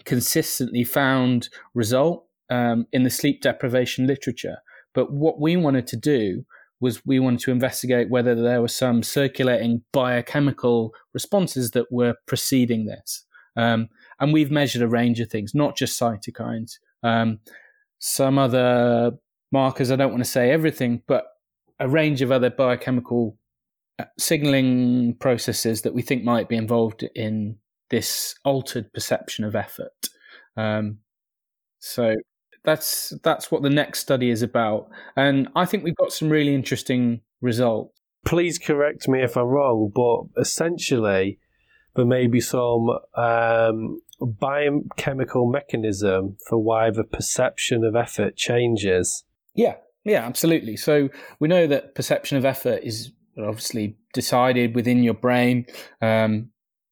consistently 0.04 0.84
found 0.84 1.48
result 1.74 2.26
um, 2.50 2.86
in 2.92 3.02
the 3.02 3.10
sleep 3.10 3.42
deprivation 3.42 4.06
literature. 4.06 4.58
But 4.94 5.12
what 5.12 5.40
we 5.40 5.56
wanted 5.56 5.86
to 5.88 5.96
do 5.96 6.44
was 6.80 7.04
we 7.04 7.20
wanted 7.20 7.40
to 7.40 7.50
investigate 7.50 8.10
whether 8.10 8.34
there 8.34 8.60
were 8.60 8.68
some 8.68 9.02
circulating 9.02 9.82
biochemical 9.92 10.94
responses 11.12 11.72
that 11.72 11.92
were 11.92 12.14
preceding 12.26 12.86
this. 12.86 13.24
Um, 13.56 13.88
and 14.18 14.32
we've 14.32 14.50
measured 14.50 14.82
a 14.82 14.88
range 14.88 15.20
of 15.20 15.28
things, 15.30 15.54
not 15.54 15.76
just 15.76 16.00
cytokines. 16.00 16.78
Um, 17.02 17.40
some 17.98 18.38
other 18.38 19.12
markers, 19.52 19.90
I 19.90 19.96
don't 19.96 20.10
want 20.10 20.24
to 20.24 20.30
say 20.30 20.50
everything, 20.50 21.02
but 21.06 21.24
a 21.78 21.88
range 21.88 22.22
of 22.22 22.32
other 22.32 22.50
biochemical 22.50 23.36
uh, 23.98 24.04
signaling 24.18 25.16
processes 25.20 25.82
that 25.82 25.94
we 25.94 26.02
think 26.02 26.24
might 26.24 26.48
be 26.48 26.56
involved 26.56 27.04
in 27.14 27.56
this 27.90 28.34
altered 28.44 28.92
perception 28.92 29.44
of 29.44 29.54
effort. 29.54 30.08
Um, 30.56 30.98
so 31.78 32.16
that's 32.64 33.12
that's 33.22 33.50
what 33.50 33.62
the 33.62 33.70
next 33.70 34.00
study 34.00 34.30
is 34.30 34.42
about, 34.42 34.88
and 35.16 35.48
I 35.56 35.64
think 35.64 35.84
we've 35.84 35.96
got 35.96 36.12
some 36.12 36.28
really 36.28 36.54
interesting 36.54 37.20
results. 37.40 37.98
Please 38.26 38.58
correct 38.58 39.08
me 39.08 39.22
if 39.22 39.36
I'm 39.36 39.46
wrong, 39.46 39.90
but 39.94 40.40
essentially 40.40 41.38
there 41.96 42.04
may 42.04 42.26
be 42.26 42.40
some 42.40 42.90
um, 43.16 44.00
biochemical 44.20 45.50
mechanism 45.50 46.36
for 46.48 46.58
why 46.58 46.90
the 46.90 47.04
perception 47.04 47.82
of 47.84 47.96
effort 47.96 48.36
changes. 48.36 49.24
Yeah, 49.54 49.76
yeah, 50.04 50.26
absolutely. 50.26 50.76
So 50.76 51.08
we 51.40 51.48
know 51.48 51.66
that 51.66 51.94
perception 51.94 52.36
of 52.36 52.44
effort 52.44 52.82
is 52.82 53.12
obviously 53.38 53.96
decided 54.12 54.74
within 54.74 55.02
your 55.02 55.14
brain. 55.14 55.66
Um, 56.00 56.50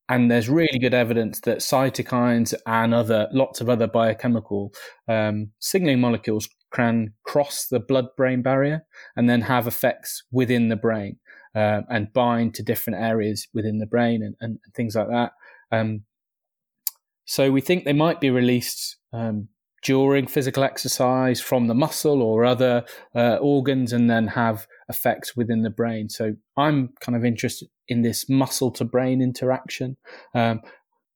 and 0.08 0.30
there's 0.30 0.48
really 0.48 0.78
good 0.78 0.94
evidence 0.94 1.40
that 1.40 1.58
cytokines 1.58 2.54
and 2.66 2.94
other 2.94 3.28
lots 3.32 3.60
of 3.60 3.68
other 3.68 3.86
biochemical 3.86 4.72
um, 5.06 5.50
signaling 5.58 6.00
molecules 6.00 6.48
can 6.72 7.12
cross 7.24 7.66
the 7.66 7.80
blood-brain 7.80 8.42
barrier 8.42 8.84
and 9.16 9.28
then 9.28 9.42
have 9.42 9.66
effects 9.66 10.22
within 10.30 10.68
the 10.68 10.76
brain 10.76 11.18
uh, 11.54 11.82
and 11.88 12.12
bind 12.12 12.54
to 12.54 12.62
different 12.62 13.00
areas 13.00 13.48
within 13.54 13.78
the 13.78 13.86
brain 13.86 14.22
and, 14.22 14.34
and, 14.40 14.58
things 14.74 14.94
like 14.94 15.08
that. 15.08 15.32
Um, 15.72 16.02
so 17.24 17.50
we 17.50 17.60
think 17.60 17.84
they 17.84 17.92
might 17.92 18.20
be 18.20 18.30
released 18.30 18.96
um, 19.12 19.48
during 19.82 20.26
physical 20.26 20.64
exercise 20.64 21.40
from 21.40 21.66
the 21.66 21.74
muscle 21.74 22.22
or 22.22 22.44
other 22.44 22.84
uh, 23.14 23.36
organs 23.36 23.92
and 23.92 24.10
then 24.10 24.28
have 24.28 24.66
effects 24.88 25.36
within 25.36 25.62
the 25.62 25.70
brain. 25.70 26.08
So 26.08 26.34
I'm 26.56 26.90
kind 27.00 27.16
of 27.16 27.24
interested 27.24 27.68
in 27.88 28.02
this 28.02 28.28
muscle 28.28 28.70
to 28.72 28.84
brain 28.84 29.20
interaction, 29.20 29.96
um, 30.34 30.60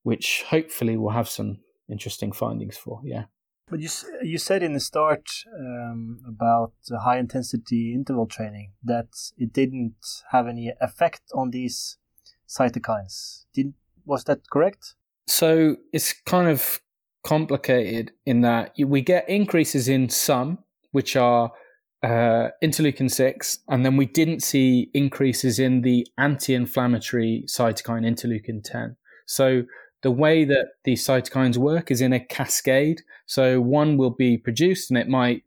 which 0.03 0.43
hopefully 0.47 0.97
will 0.97 1.11
have 1.11 1.29
some 1.29 1.59
interesting 1.89 2.31
findings 2.31 2.77
for. 2.77 3.01
Yeah. 3.03 3.25
But 3.69 3.79
you 3.79 3.89
you 4.21 4.37
said 4.37 4.61
in 4.61 4.73
the 4.73 4.79
start 4.79 5.27
um, 5.57 6.19
about 6.27 6.73
high 6.91 7.17
intensity 7.17 7.93
interval 7.93 8.27
training 8.27 8.73
that 8.83 9.07
it 9.37 9.53
didn't 9.53 9.95
have 10.31 10.47
any 10.47 10.73
effect 10.81 11.21
on 11.33 11.51
these 11.51 11.97
cytokines. 12.47 13.45
Did 13.53 13.73
was 14.05 14.25
that 14.25 14.49
correct? 14.49 14.95
So 15.27 15.77
it's 15.93 16.13
kind 16.25 16.49
of 16.49 16.81
complicated 17.23 18.11
in 18.25 18.41
that 18.41 18.73
we 18.77 19.01
get 19.01 19.27
increases 19.29 19.87
in 19.87 20.09
some, 20.09 20.59
which 20.91 21.15
are 21.15 21.53
uh, 22.03 22.49
interleukin 22.61 23.09
6, 23.09 23.59
and 23.69 23.85
then 23.85 23.95
we 23.95 24.05
didn't 24.05 24.41
see 24.41 24.89
increases 24.93 25.57
in 25.57 25.81
the 25.81 26.05
anti 26.17 26.53
inflammatory 26.53 27.45
cytokine 27.47 28.05
interleukin 28.05 28.61
10. 28.63 28.97
So 29.25 29.63
the 30.01 30.11
way 30.11 30.43
that 30.43 30.67
these 30.83 31.05
cytokines 31.05 31.57
work 31.57 31.89
is 31.89 32.01
in 32.01 32.13
a 32.13 32.19
cascade. 32.19 33.01
So 33.25 33.61
one 33.61 33.97
will 33.97 34.11
be 34.11 34.37
produced 34.37 34.91
and 34.91 34.97
it 34.97 35.07
might 35.07 35.43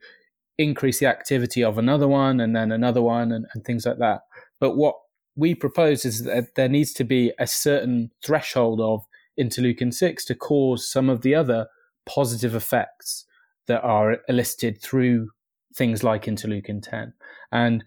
increase 0.58 0.98
the 0.98 1.06
activity 1.06 1.62
of 1.62 1.76
another 1.76 2.08
one 2.08 2.40
and 2.40 2.56
then 2.56 2.72
another 2.72 3.02
one 3.02 3.30
and, 3.32 3.46
and 3.52 3.64
things 3.64 3.84
like 3.84 3.98
that. 3.98 4.22
But 4.58 4.76
what 4.76 4.96
we 5.36 5.54
propose 5.54 6.06
is 6.06 6.24
that 6.24 6.54
there 6.54 6.70
needs 6.70 6.94
to 6.94 7.04
be 7.04 7.32
a 7.38 7.46
certain 7.46 8.10
threshold 8.24 8.80
of 8.80 9.04
interleukin 9.38 9.92
6 9.92 10.24
to 10.24 10.34
cause 10.34 10.90
some 10.90 11.10
of 11.10 11.20
the 11.20 11.34
other 11.34 11.66
positive 12.06 12.54
effects 12.54 13.26
that 13.66 13.82
are 13.82 14.18
elicited 14.28 14.80
through 14.80 15.28
things 15.76 16.02
like 16.02 16.24
interleukin 16.24 16.82
10. 16.82 17.12
And 17.52 17.84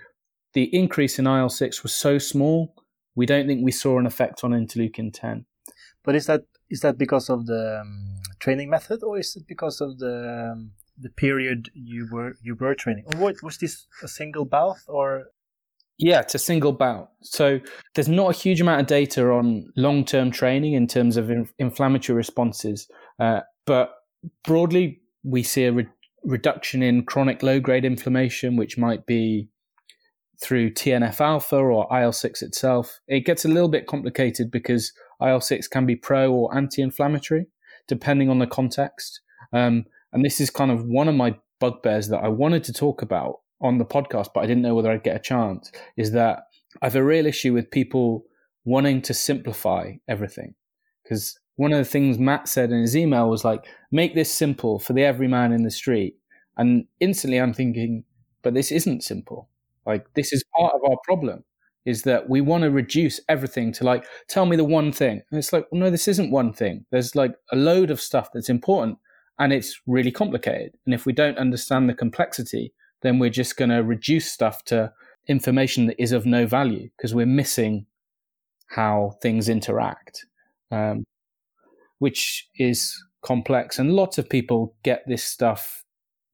the 0.53 0.73
increase 0.75 1.19
in 1.19 1.27
IL 1.27 1.49
6 1.49 1.83
was 1.83 1.93
so 1.93 2.17
small, 2.17 2.73
we 3.15 3.25
don't 3.25 3.47
think 3.47 3.63
we 3.63 3.71
saw 3.71 3.99
an 3.99 4.05
effect 4.05 4.43
on 4.43 4.51
interleukin 4.51 5.11
10. 5.13 5.45
But 6.03 6.15
is 6.15 6.25
that 6.27 6.43
is 6.69 6.81
that 6.81 6.97
because 6.97 7.29
of 7.29 7.47
the 7.47 7.81
um, 7.81 8.15
training 8.39 8.69
method, 8.69 9.03
or 9.03 9.17
is 9.19 9.35
it 9.35 9.43
because 9.47 9.81
of 9.81 9.97
the 9.99 10.51
um, 10.53 10.71
the 10.97 11.09
period 11.09 11.69
you 11.73 12.07
were 12.11 12.35
you 12.41 12.55
were 12.55 12.75
training? 12.75 13.05
Or 13.07 13.19
what, 13.19 13.35
was 13.43 13.57
this 13.57 13.87
a 14.03 14.07
single 14.07 14.45
bout 14.45 14.77
or? 14.87 15.25
Yeah, 15.97 16.21
it's 16.21 16.35
a 16.35 16.39
single 16.39 16.71
bout. 16.71 17.09
So 17.21 17.59
there's 17.93 18.07
not 18.07 18.29
a 18.33 18.37
huge 18.37 18.61
amount 18.61 18.81
of 18.81 18.87
data 18.87 19.29
on 19.31 19.69
long 19.75 20.05
term 20.05 20.31
training 20.31 20.73
in 20.73 20.87
terms 20.87 21.17
of 21.17 21.29
in- 21.29 21.49
inflammatory 21.57 22.15
responses, 22.15 22.87
uh, 23.19 23.41
but 23.65 23.91
broadly 24.45 25.01
we 25.23 25.43
see 25.43 25.65
a 25.65 25.73
re- 25.73 25.87
reduction 26.23 26.83
in 26.83 27.03
chronic 27.03 27.43
low 27.43 27.59
grade 27.59 27.85
inflammation, 27.85 28.55
which 28.55 28.77
might 28.77 29.05
be 29.05 29.49
through 30.41 30.71
TNF 30.71 31.19
alpha 31.19 31.57
or 31.57 31.87
IL 31.91 32.11
6 32.13 32.41
itself. 32.41 32.99
It 33.07 33.25
gets 33.25 33.45
a 33.45 33.49
little 33.49 33.67
bit 33.67 33.87
complicated 33.87 34.49
because 34.51 34.93
IL 35.21 35.41
6 35.41 35.67
can 35.67 35.85
be 35.85 35.95
pro 35.95 36.31
or 36.31 36.55
anti 36.55 36.81
inflammatory, 36.81 37.47
depending 37.87 38.29
on 38.29 38.39
the 38.39 38.47
context. 38.47 39.21
Um, 39.51 39.85
and 40.13 40.23
this 40.23 40.39
is 40.39 40.49
kind 40.49 40.71
of 40.71 40.85
one 40.85 41.07
of 41.07 41.15
my 41.15 41.37
bugbears 41.59 42.07
that 42.09 42.23
I 42.23 42.29
wanted 42.29 42.63
to 42.65 42.73
talk 42.73 43.01
about 43.01 43.39
on 43.61 43.77
the 43.77 43.85
podcast, 43.85 44.29
but 44.33 44.41
I 44.41 44.47
didn't 44.47 44.63
know 44.63 44.75
whether 44.75 44.91
I'd 44.91 45.03
get 45.03 45.17
a 45.17 45.19
chance. 45.19 45.71
Is 45.97 46.11
that 46.13 46.43
I 46.81 46.85
have 46.85 46.95
a 46.95 47.03
real 47.03 47.25
issue 47.25 47.53
with 47.53 47.71
people 47.71 48.23
wanting 48.63 49.01
to 49.01 49.13
simplify 49.13 49.93
everything. 50.07 50.53
Because 51.03 51.39
one 51.59 51.73
of 51.73 51.77
the 51.77 51.83
things 51.83 52.17
Matt 52.17 52.47
said 52.47 52.71
in 52.71 52.79
his 52.81 52.95
email 52.95 53.29
was 53.29 53.43
like, 53.43 53.65
make 53.91 54.15
this 54.15 54.33
simple 54.33 54.79
for 54.79 54.93
the 54.93 55.03
everyman 55.03 55.51
in 55.51 55.63
the 55.63 55.69
street. 55.69 56.15
And 56.57 56.85
instantly 57.01 57.37
I'm 57.37 57.53
thinking, 57.53 58.05
but 58.43 58.53
this 58.53 58.71
isn't 58.71 59.03
simple. 59.03 59.49
Like, 59.85 60.05
this 60.13 60.31
is 60.31 60.45
part 60.57 60.73
of 60.73 60.89
our 60.89 60.95
problem 61.03 61.43
is 61.83 62.03
that 62.03 62.29
we 62.29 62.39
want 62.39 62.63
to 62.63 62.71
reduce 62.71 63.19
everything 63.27 63.73
to 63.73 63.83
like, 63.83 64.05
tell 64.29 64.45
me 64.45 64.55
the 64.55 64.63
one 64.63 64.93
thing. 64.93 65.21
And 65.29 65.37
it's 65.37 65.51
like, 65.51 65.65
well, 65.69 65.81
no, 65.81 65.89
this 65.89 66.07
isn't 66.07 66.31
one 66.31 66.53
thing. 66.53 66.85
There's 66.91 67.13
like 67.13 67.35
a 67.51 67.57
load 67.57 67.91
of 67.91 67.99
stuff 67.99 68.29
that's 68.33 68.47
important 68.47 68.97
and 69.37 69.51
it's 69.51 69.81
really 69.85 70.11
complicated. 70.11 70.77
And 70.85 70.95
if 70.95 71.05
we 71.05 71.11
don't 71.11 71.37
understand 71.37 71.89
the 71.89 71.93
complexity, 71.93 72.71
then 73.01 73.19
we're 73.19 73.29
just 73.29 73.57
going 73.57 73.71
to 73.71 73.83
reduce 73.83 74.31
stuff 74.31 74.63
to 74.65 74.93
information 75.27 75.87
that 75.87 76.01
is 76.01 76.13
of 76.13 76.25
no 76.25 76.47
value 76.47 76.89
because 76.95 77.13
we're 77.13 77.25
missing 77.25 77.85
how 78.67 79.17
things 79.21 79.49
interact, 79.49 80.25
um, 80.71 81.05
which 81.99 82.47
is 82.55 83.01
complex. 83.21 83.79
And 83.79 83.93
lots 83.93 84.17
of 84.17 84.29
people 84.29 84.75
get 84.83 85.03
this 85.07 85.23
stuff 85.23 85.83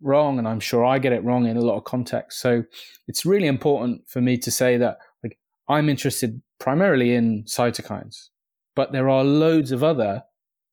wrong, 0.01 0.39
and 0.39 0.47
I'm 0.47 0.59
sure 0.59 0.86
I 0.86 0.99
get 0.99 1.13
it 1.13 1.24
wrong 1.24 1.47
in 1.47 1.57
a 1.57 1.61
lot 1.61 1.78
of 1.78 1.84
contexts. 1.84 2.41
So 2.41 2.63
it's 3.07 3.26
really 3.26 3.47
important 3.47 4.07
for 4.07 4.22
me 4.22 4.38
to 4.38 4.51
say 4.51 4.78
that 4.78 4.97
like 5.24 5.38
I'm 5.68 5.89
interested 5.89 6.41
primarily 6.59 7.16
in 7.16 7.43
cytokines, 7.43 8.30
but 8.76 8.91
there 8.91 9.09
are 9.09 9.24
loads 9.24 9.72
of 9.72 9.84
other 9.84 10.24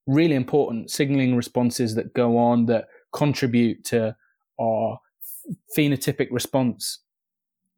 really 0.07 0.35
important 0.35 0.91
signaling 0.91 1.37
responses 1.37 1.95
that 1.95 2.15
go 2.15 2.37
on 2.37 2.67
that 2.67 2.87
contribute 3.13 3.85
to 3.85 4.17
our 4.61 4.99
phenotypic 5.77 6.29
response. 6.31 7.01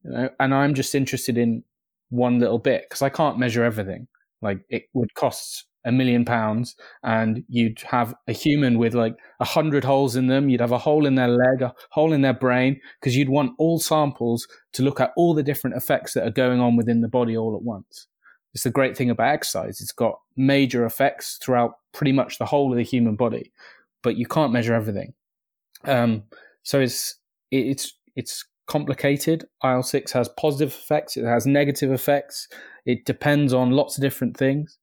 You 0.02 0.10
know? 0.10 0.28
And 0.40 0.54
I'm 0.54 0.74
just 0.74 0.94
interested 0.94 1.36
in 1.36 1.62
one 2.10 2.38
little 2.38 2.58
bit 2.58 2.86
because 2.88 3.02
I 3.02 3.08
can't 3.08 3.38
measure 3.38 3.64
everything. 3.64 4.06
Like 4.42 4.60
it 4.68 4.84
would 4.94 5.14
cost 5.14 5.66
a 5.84 5.92
million 5.92 6.24
pounds 6.24 6.76
and 7.02 7.44
you'd 7.48 7.80
have 7.82 8.14
a 8.26 8.32
human 8.32 8.78
with 8.78 8.94
like 8.94 9.16
a 9.40 9.44
hundred 9.44 9.84
holes 9.84 10.16
in 10.16 10.28
them. 10.28 10.48
You'd 10.48 10.60
have 10.60 10.72
a 10.72 10.78
hole 10.78 11.06
in 11.06 11.14
their 11.14 11.28
leg, 11.28 11.62
a 11.62 11.74
hole 11.90 12.12
in 12.12 12.22
their 12.22 12.34
brain, 12.34 12.80
because 13.00 13.16
you'd 13.16 13.28
want 13.28 13.52
all 13.58 13.78
samples 13.78 14.46
to 14.72 14.82
look 14.82 15.00
at 15.00 15.12
all 15.16 15.34
the 15.34 15.42
different 15.42 15.76
effects 15.76 16.14
that 16.14 16.26
are 16.26 16.30
going 16.30 16.60
on 16.60 16.76
within 16.76 17.02
the 17.02 17.08
body 17.08 17.36
all 17.36 17.54
at 17.54 17.62
once. 17.62 18.06
It's 18.54 18.64
the 18.64 18.70
great 18.70 18.96
thing 18.96 19.10
about 19.10 19.32
exercise. 19.32 19.80
It's 19.80 19.92
got 19.92 20.20
major 20.36 20.86
effects 20.86 21.38
throughout 21.42 21.72
pretty 21.92 22.12
much 22.12 22.38
the 22.38 22.46
whole 22.46 22.70
of 22.70 22.76
the 22.76 22.84
human 22.84 23.16
body, 23.16 23.52
but 24.02 24.16
you 24.16 24.26
can't 24.26 24.52
measure 24.52 24.74
everything. 24.74 25.12
Um, 25.84 26.22
so 26.62 26.80
it's, 26.80 27.16
it's, 27.50 27.92
it's 28.16 28.44
complicated. 28.66 29.44
IL 29.62 29.82
6 29.82 30.12
has 30.12 30.28
positive 30.30 30.68
effects. 30.68 31.16
It 31.16 31.24
has 31.24 31.46
negative 31.46 31.90
effects. 31.90 32.48
It 32.86 33.04
depends 33.04 33.52
on 33.52 33.72
lots 33.72 33.98
of 33.98 34.02
different 34.02 34.36
things 34.36 34.78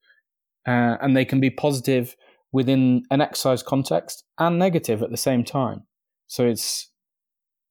uh, 0.68 0.98
and 1.02 1.16
they 1.16 1.26
can 1.26 1.40
be 1.40 1.50
positive 1.50 2.16
within 2.52 3.04
an 3.12 3.22
exercise 3.22 3.64
context 3.64 4.24
and 4.38 4.60
negative 4.60 5.02
at 5.02 5.12
the 5.12 5.18
same 5.18 5.44
time. 5.44 5.84
So 6.28 6.46
it's 6.46 6.90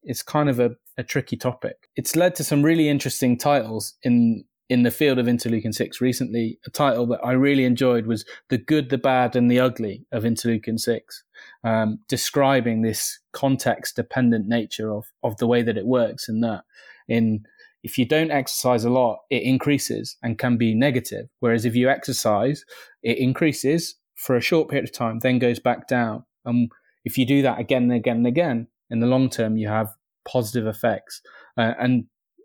it's 0.02 0.22
kind 0.22 0.48
of 0.48 0.58
a, 0.58 0.70
a 0.96 1.02
tricky 1.02 1.36
topic. 1.36 1.88
It's 1.96 2.16
led 2.16 2.34
to 2.36 2.44
some 2.44 2.62
really 2.62 2.88
interesting 2.88 3.38
titles 3.38 3.94
in 4.02 4.44
in 4.68 4.84
the 4.84 4.90
field 4.90 5.18
of 5.18 5.26
interleukin 5.26 5.74
six 5.74 6.00
recently. 6.00 6.58
A 6.66 6.70
title 6.70 7.04
that 7.06 7.20
I 7.24 7.32
really 7.32 7.64
enjoyed 7.64 8.06
was 8.06 8.24
"The 8.48 8.58
Good, 8.58 8.90
the 8.90 8.98
Bad, 8.98 9.36
and 9.36 9.50
the 9.50 9.60
Ugly 9.60 10.06
of 10.12 10.24
Interleukin 10.24 10.78
six, 10.78 11.24
um, 11.64 11.98
describing 12.08 12.82
this 12.82 13.18
context 13.32 13.96
dependent 13.96 14.46
nature 14.46 14.92
of 14.92 15.06
of 15.22 15.36
the 15.36 15.46
way 15.46 15.62
that 15.62 15.76
it 15.76 15.86
works, 15.86 16.28
and 16.28 16.42
that 16.44 16.62
in 17.08 17.44
if 17.82 17.98
you 17.98 18.04
don't 18.04 18.30
exercise 18.30 18.84
a 18.84 18.90
lot, 18.90 19.20
it 19.30 19.42
increases 19.42 20.16
and 20.22 20.38
can 20.38 20.56
be 20.56 20.74
negative. 20.74 21.26
Whereas 21.40 21.64
if 21.64 21.74
you 21.74 21.88
exercise, 21.88 22.64
it 23.02 23.18
increases 23.18 23.96
for 24.14 24.36
a 24.36 24.40
short 24.40 24.68
period 24.68 24.88
of 24.88 24.92
time, 24.92 25.18
then 25.20 25.38
goes 25.38 25.58
back 25.58 25.88
down. 25.88 26.24
And 26.44 26.70
if 27.04 27.16
you 27.16 27.26
do 27.26 27.42
that 27.42 27.58
again 27.58 27.84
and 27.84 27.92
again 27.92 28.18
and 28.18 28.26
again, 28.26 28.68
in 28.90 29.00
the 29.00 29.06
long 29.06 29.30
term, 29.30 29.56
you 29.56 29.68
have 29.68 29.88
positive 30.28 30.66
effects. 30.66 31.22
Uh, 31.56 31.72
and 31.78 32.04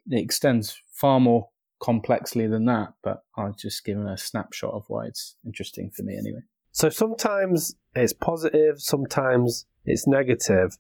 it 0.09 0.23
extends 0.23 0.81
far 0.91 1.19
more 1.19 1.49
complexly 1.81 2.47
than 2.47 2.65
that. 2.65 2.93
But 3.03 3.23
I've 3.37 3.57
just 3.57 3.83
given 3.83 4.07
a 4.07 4.17
snapshot 4.17 4.73
of 4.73 4.85
why 4.87 5.05
it's 5.07 5.35
interesting 5.45 5.91
for 5.91 6.03
me 6.03 6.17
anyway. 6.17 6.41
So 6.71 6.89
sometimes 6.89 7.75
it's 7.93 8.13
positive, 8.13 8.81
sometimes 8.81 9.65
it's 9.85 10.07
negative. 10.07 10.77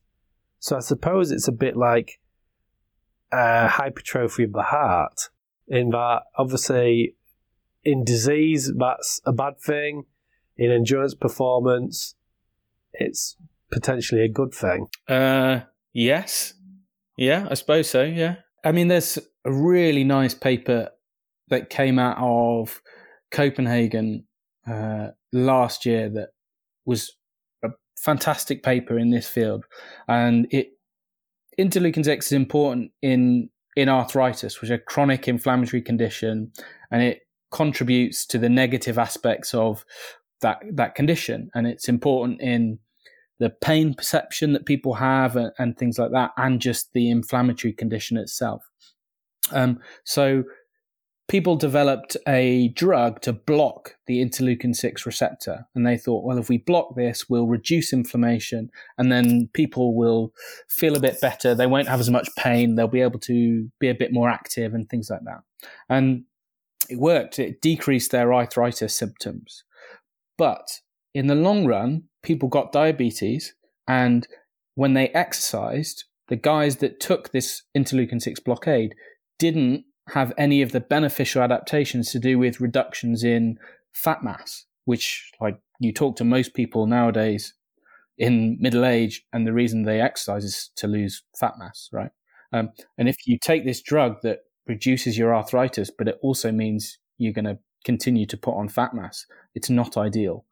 So 0.59 0.77
I 0.77 0.79
suppose 0.79 1.31
it's 1.31 1.47
a 1.47 1.53
bit 1.53 1.77
like 1.77 2.19
uh, 3.35 3.67
hypertrophy 3.67 4.43
of 4.43 4.53
the 4.53 4.63
heart, 4.63 5.29
in 5.67 5.89
that 5.89 6.21
obviously 6.37 7.15
in 7.83 8.03
disease 8.03 8.71
that's 8.77 9.21
a 9.25 9.33
bad 9.33 9.59
thing, 9.59 10.05
in 10.57 10.71
endurance 10.71 11.13
performance, 11.13 12.15
it's 12.93 13.35
potentially 13.71 14.21
a 14.21 14.29
good 14.29 14.53
thing. 14.53 14.87
Uh, 15.07 15.61
yes, 15.93 16.53
yeah, 17.17 17.47
I 17.49 17.55
suppose 17.55 17.89
so. 17.89 18.03
Yeah, 18.03 18.35
I 18.63 18.71
mean, 18.71 18.87
there's 18.87 19.17
a 19.43 19.51
really 19.51 20.03
nice 20.03 20.33
paper 20.33 20.89
that 21.49 21.69
came 21.69 21.99
out 21.99 22.17
of 22.19 22.81
Copenhagen 23.31 24.25
uh, 24.67 25.09
last 25.31 25.85
year 25.85 26.09
that 26.09 26.29
was 26.85 27.11
a 27.63 27.69
fantastic 27.97 28.63
paper 28.63 28.97
in 28.97 29.11
this 29.11 29.27
field, 29.27 29.65
and 30.07 30.47
it 30.51 30.74
interleukin 31.59 32.05
6 32.05 32.25
is 32.27 32.31
important 32.31 32.91
in 33.01 33.49
in 33.75 33.89
arthritis, 33.89 34.61
which 34.61 34.69
is 34.69 34.75
a 34.75 34.77
chronic 34.77 35.27
inflammatory 35.27 35.81
condition, 35.81 36.51
and 36.91 37.01
it 37.01 37.21
contributes 37.51 38.25
to 38.25 38.37
the 38.37 38.49
negative 38.49 38.97
aspects 38.97 39.53
of 39.53 39.85
that 40.41 40.59
that 40.73 40.95
condition. 40.95 41.49
And 41.53 41.67
it's 41.67 41.89
important 41.89 42.41
in 42.41 42.79
the 43.39 43.49
pain 43.49 43.93
perception 43.93 44.53
that 44.53 44.65
people 44.65 44.93
have 44.93 45.35
and, 45.35 45.51
and 45.59 45.77
things 45.77 45.99
like 45.99 46.11
that, 46.11 46.31
and 46.37 46.61
just 46.61 46.93
the 46.93 47.09
inflammatory 47.09 47.73
condition 47.73 48.17
itself. 48.17 48.63
Um, 49.51 49.79
so 50.03 50.43
people 51.27 51.55
developed 51.55 52.15
a 52.27 52.69
drug 52.69 53.21
to 53.21 53.33
block 53.33 53.95
the 54.05 54.23
interleukin 54.23 54.75
6 54.75 55.05
receptor. 55.05 55.67
And 55.73 55.85
they 55.85 55.97
thought, 55.97 56.23
well, 56.23 56.37
if 56.37 56.49
we 56.49 56.57
block 56.57 56.95
this, 56.95 57.29
we'll 57.29 57.47
reduce 57.47 57.91
inflammation 57.93 58.69
and 58.97 59.11
then 59.11 59.49
people 59.53 59.95
will 59.95 60.33
feel 60.67 60.95
a 60.95 60.99
bit 60.99 61.19
better. 61.19 61.55
They 61.55 61.67
won't 61.67 61.87
have 61.87 61.99
as 61.99 62.11
much 62.11 62.29
pain. 62.37 62.75
They'll 62.75 62.87
be 62.87 63.01
able 63.01 63.19
to 63.21 63.69
be 63.79 63.89
a 63.89 63.95
bit 63.95 64.13
more 64.13 64.29
active 64.29 64.73
and 64.73 64.87
things 64.87 65.09
like 65.09 65.23
that. 65.25 65.41
And 65.89 66.25
it 66.89 66.99
worked. 66.99 67.39
It 67.39 67.61
decreased 67.61 68.11
their 68.11 68.33
arthritis 68.33 68.95
symptoms. 68.95 69.63
But 70.37 70.81
in 71.15 71.27
the 71.27 71.35
long 71.35 71.65
run, 71.65 72.03
people 72.21 72.49
got 72.49 72.71
diabetes. 72.71 73.55
And 73.87 74.27
when 74.75 74.93
they 74.93 75.09
exercised, 75.09 76.03
the 76.27 76.35
guys 76.35 76.77
that 76.77 76.99
took 76.99 77.31
this 77.31 77.63
interleukin 77.75 78.21
6 78.21 78.39
blockade 78.41 78.93
didn't 79.39 79.85
have 80.09 80.33
any 80.37 80.61
of 80.61 80.71
the 80.71 80.79
beneficial 80.79 81.41
adaptations 81.41 82.11
to 82.11 82.19
do 82.19 82.37
with 82.37 82.61
reductions 82.61 83.23
in 83.23 83.57
fat 83.93 84.23
mass, 84.23 84.65
which, 84.85 85.31
like, 85.41 85.59
you 85.79 85.91
talk 85.91 86.15
to 86.17 86.23
most 86.23 86.53
people 86.53 86.85
nowadays 86.85 87.53
in 88.17 88.57
middle 88.59 88.85
age, 88.85 89.25
and 89.33 89.45
the 89.45 89.53
reason 89.53 89.83
they 89.83 89.99
exercise 89.99 90.45
is 90.45 90.71
to 90.77 90.87
lose 90.87 91.23
fat 91.37 91.53
mass, 91.57 91.89
right? 91.91 92.11
Um, 92.53 92.69
and 92.97 93.09
if 93.09 93.17
you 93.25 93.37
take 93.37 93.65
this 93.65 93.81
drug 93.81 94.21
that 94.23 94.39
reduces 94.67 95.17
your 95.17 95.35
arthritis, 95.35 95.91
but 95.95 96.07
it 96.07 96.17
also 96.21 96.51
means 96.51 96.97
you're 97.17 97.33
going 97.33 97.45
to 97.45 97.59
continue 97.83 98.25
to 98.25 98.37
put 98.37 98.55
on 98.55 98.69
fat 98.69 98.93
mass, 98.93 99.25
it's 99.53 99.69
not 99.69 99.97
ideal. 99.97 100.45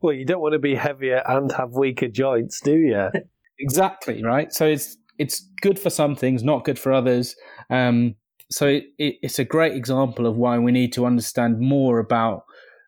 Well, 0.00 0.12
you 0.12 0.24
don't 0.24 0.40
want 0.40 0.52
to 0.52 0.58
be 0.58 0.74
heavier 0.74 1.22
and 1.26 1.50
have 1.52 1.72
weaker 1.72 2.08
joints, 2.08 2.60
do 2.60 2.76
you? 2.76 3.08
exactly 3.58 4.22
right. 4.22 4.52
So 4.52 4.66
it's 4.66 4.96
it's 5.18 5.48
good 5.62 5.78
for 5.78 5.90
some 5.90 6.16
things, 6.16 6.42
not 6.42 6.64
good 6.64 6.78
for 6.78 6.92
others. 6.92 7.36
Um, 7.70 8.16
so 8.54 8.68
it, 8.68 8.84
it, 8.98 9.16
it's 9.20 9.40
a 9.40 9.44
great 9.44 9.74
example 9.74 10.26
of 10.26 10.36
why 10.36 10.58
we 10.58 10.70
need 10.70 10.92
to 10.92 11.06
understand 11.06 11.58
more 11.58 11.98
about 11.98 12.44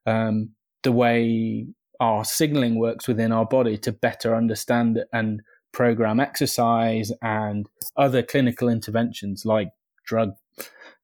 um, 0.06 0.50
the 0.84 0.92
way 0.92 1.66
our 1.98 2.24
signaling 2.24 2.78
works 2.78 3.08
within 3.08 3.32
our 3.32 3.44
body 3.44 3.76
to 3.78 3.90
better 3.90 4.36
understand 4.36 5.00
and 5.12 5.40
program 5.72 6.20
exercise 6.20 7.10
and 7.20 7.66
other 7.96 8.22
clinical 8.22 8.68
interventions 8.68 9.44
like 9.44 9.70
drug 10.06 10.30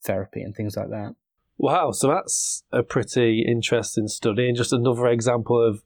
therapy 0.05 0.43
and 0.43 0.55
things 0.55 0.77
like 0.77 0.91
that. 0.91 1.17
Wow, 1.59 1.91
so 1.91 2.09
that's 2.09 2.63
a 2.71 2.85
pretty 2.85 3.45
interesting 3.47 4.07
study 4.07 4.47
and 4.47 4.57
just 4.57 4.73
another 4.73 5.09
example 5.09 5.61
of, 5.61 5.83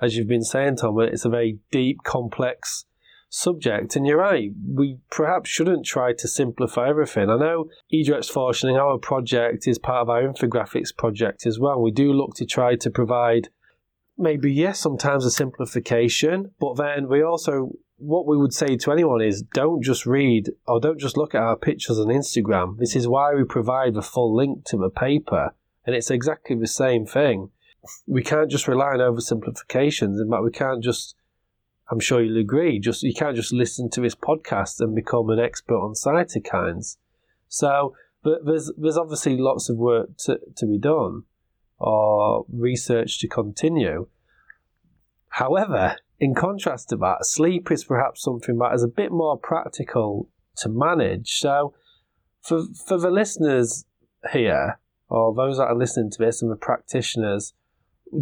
as 0.00 0.16
you've 0.16 0.28
been 0.28 0.44
saying, 0.44 0.76
Tom, 0.76 1.00
it's 1.00 1.24
a 1.24 1.28
very 1.28 1.58
deep, 1.72 2.04
complex 2.04 2.84
subject. 3.30 3.96
And 3.96 4.06
you're 4.06 4.18
right, 4.18 4.50
we 4.68 4.98
perhaps 5.10 5.48
shouldn't 5.48 5.86
try 5.86 6.12
to 6.12 6.28
simplify 6.28 6.88
everything. 6.88 7.30
I 7.30 7.36
know 7.38 7.70
Edrex 7.92 8.30
Idrettsforskning, 8.30 8.78
our 8.78 8.98
project, 8.98 9.66
is 9.66 9.78
part 9.78 10.02
of 10.02 10.10
our 10.10 10.22
infographics 10.22 10.94
project 10.94 11.46
as 11.46 11.58
well. 11.58 11.80
We 11.80 11.92
do 11.92 12.12
look 12.12 12.34
to 12.34 12.44
try 12.44 12.74
to 12.76 12.90
provide 12.90 13.48
maybe, 14.18 14.52
yes, 14.52 14.80
sometimes 14.80 15.24
a 15.24 15.30
simplification, 15.30 16.50
but 16.60 16.76
then 16.76 17.08
we 17.08 17.22
also, 17.22 17.70
what 17.96 18.26
we 18.26 18.36
would 18.36 18.52
say 18.52 18.76
to 18.76 18.92
anyone 18.92 19.22
is 19.22 19.42
don't 19.42 19.82
just 19.82 20.04
read 20.04 20.50
or 20.66 20.80
don't 20.80 21.00
just 21.00 21.16
look 21.16 21.34
at 21.34 21.42
our 21.42 21.56
pictures 21.56 21.98
on 21.98 22.08
Instagram. 22.08 22.78
This 22.78 22.96
is 22.96 23.08
why 23.08 23.32
we 23.34 23.44
provide 23.44 23.94
the 23.94 24.02
full 24.02 24.34
link 24.34 24.64
to 24.66 24.76
the 24.76 24.90
paper. 24.90 25.54
And 25.86 25.96
it's 25.96 26.10
exactly 26.10 26.56
the 26.56 26.66
same 26.66 27.06
thing. 27.06 27.50
We 28.06 28.22
can't 28.22 28.50
just 28.50 28.68
rely 28.68 28.88
on 28.88 28.98
oversimplifications. 28.98 30.20
In 30.20 30.28
fact, 30.30 30.42
we 30.42 30.50
can't 30.50 30.82
just 30.82 31.14
I'm 31.90 32.00
sure 32.00 32.22
you'll 32.22 32.40
agree. 32.40 32.78
Just 32.78 33.02
you 33.02 33.12
can't 33.12 33.36
just 33.36 33.52
listen 33.52 33.90
to 33.90 34.00
this 34.00 34.14
podcast 34.14 34.80
and 34.80 34.94
become 34.94 35.28
an 35.30 35.40
expert 35.40 35.78
on 35.78 35.94
cytokines. 35.94 36.96
So, 37.48 37.94
but 38.22 38.44
there's 38.44 38.70
there's 38.76 38.96
obviously 38.96 39.36
lots 39.36 39.68
of 39.68 39.76
work 39.76 40.16
to, 40.24 40.38
to 40.56 40.66
be 40.66 40.78
done 40.78 41.24
or 41.78 42.44
research 42.52 43.18
to 43.20 43.28
continue. 43.28 44.06
However, 45.30 45.96
in 46.18 46.34
contrast 46.34 46.90
to 46.90 46.96
that, 46.98 47.24
sleep 47.24 47.70
is 47.70 47.84
perhaps 47.84 48.22
something 48.22 48.58
that 48.58 48.74
is 48.74 48.82
a 48.82 48.88
bit 48.88 49.10
more 49.10 49.36
practical 49.36 50.28
to 50.58 50.68
manage. 50.68 51.38
So, 51.38 51.74
for 52.42 52.62
for 52.86 52.98
the 52.98 53.10
listeners 53.10 53.84
here, 54.32 54.78
or 55.08 55.34
those 55.34 55.56
that 55.56 55.64
are 55.64 55.76
listening 55.76 56.10
to 56.12 56.18
this 56.18 56.40
and 56.40 56.52
the 56.52 56.56
practitioners, 56.56 57.54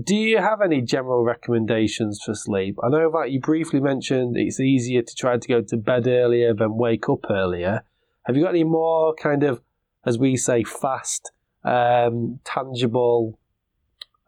do 0.04 0.14
you 0.14 0.38
have 0.38 0.60
any 0.60 0.82
general 0.82 1.24
recommendations 1.24 2.20
for 2.24 2.34
sleep? 2.34 2.76
I 2.82 2.88
know 2.88 3.10
that 3.12 3.30
you 3.30 3.40
briefly 3.40 3.80
mentioned 3.80 4.36
it's 4.36 4.60
easier 4.60 5.02
to 5.02 5.14
try 5.14 5.38
to 5.38 5.48
go 5.48 5.62
to 5.62 5.76
bed 5.76 6.06
earlier 6.06 6.54
than 6.54 6.76
wake 6.76 7.08
up 7.08 7.30
earlier. 7.30 7.82
Have 8.24 8.36
you 8.36 8.42
got 8.42 8.50
any 8.50 8.64
more 8.64 9.14
kind 9.14 9.42
of, 9.42 9.62
as 10.04 10.18
we 10.18 10.36
say, 10.36 10.62
fast, 10.62 11.32
um, 11.64 12.40
tangible 12.44 13.38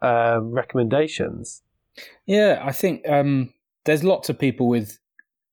um, 0.01 0.51
recommendations? 0.51 1.61
Yeah, 2.25 2.59
I 2.63 2.71
think 2.71 3.07
um, 3.07 3.53
there's 3.85 4.03
lots 4.03 4.29
of 4.29 4.39
people 4.39 4.67
with 4.67 4.97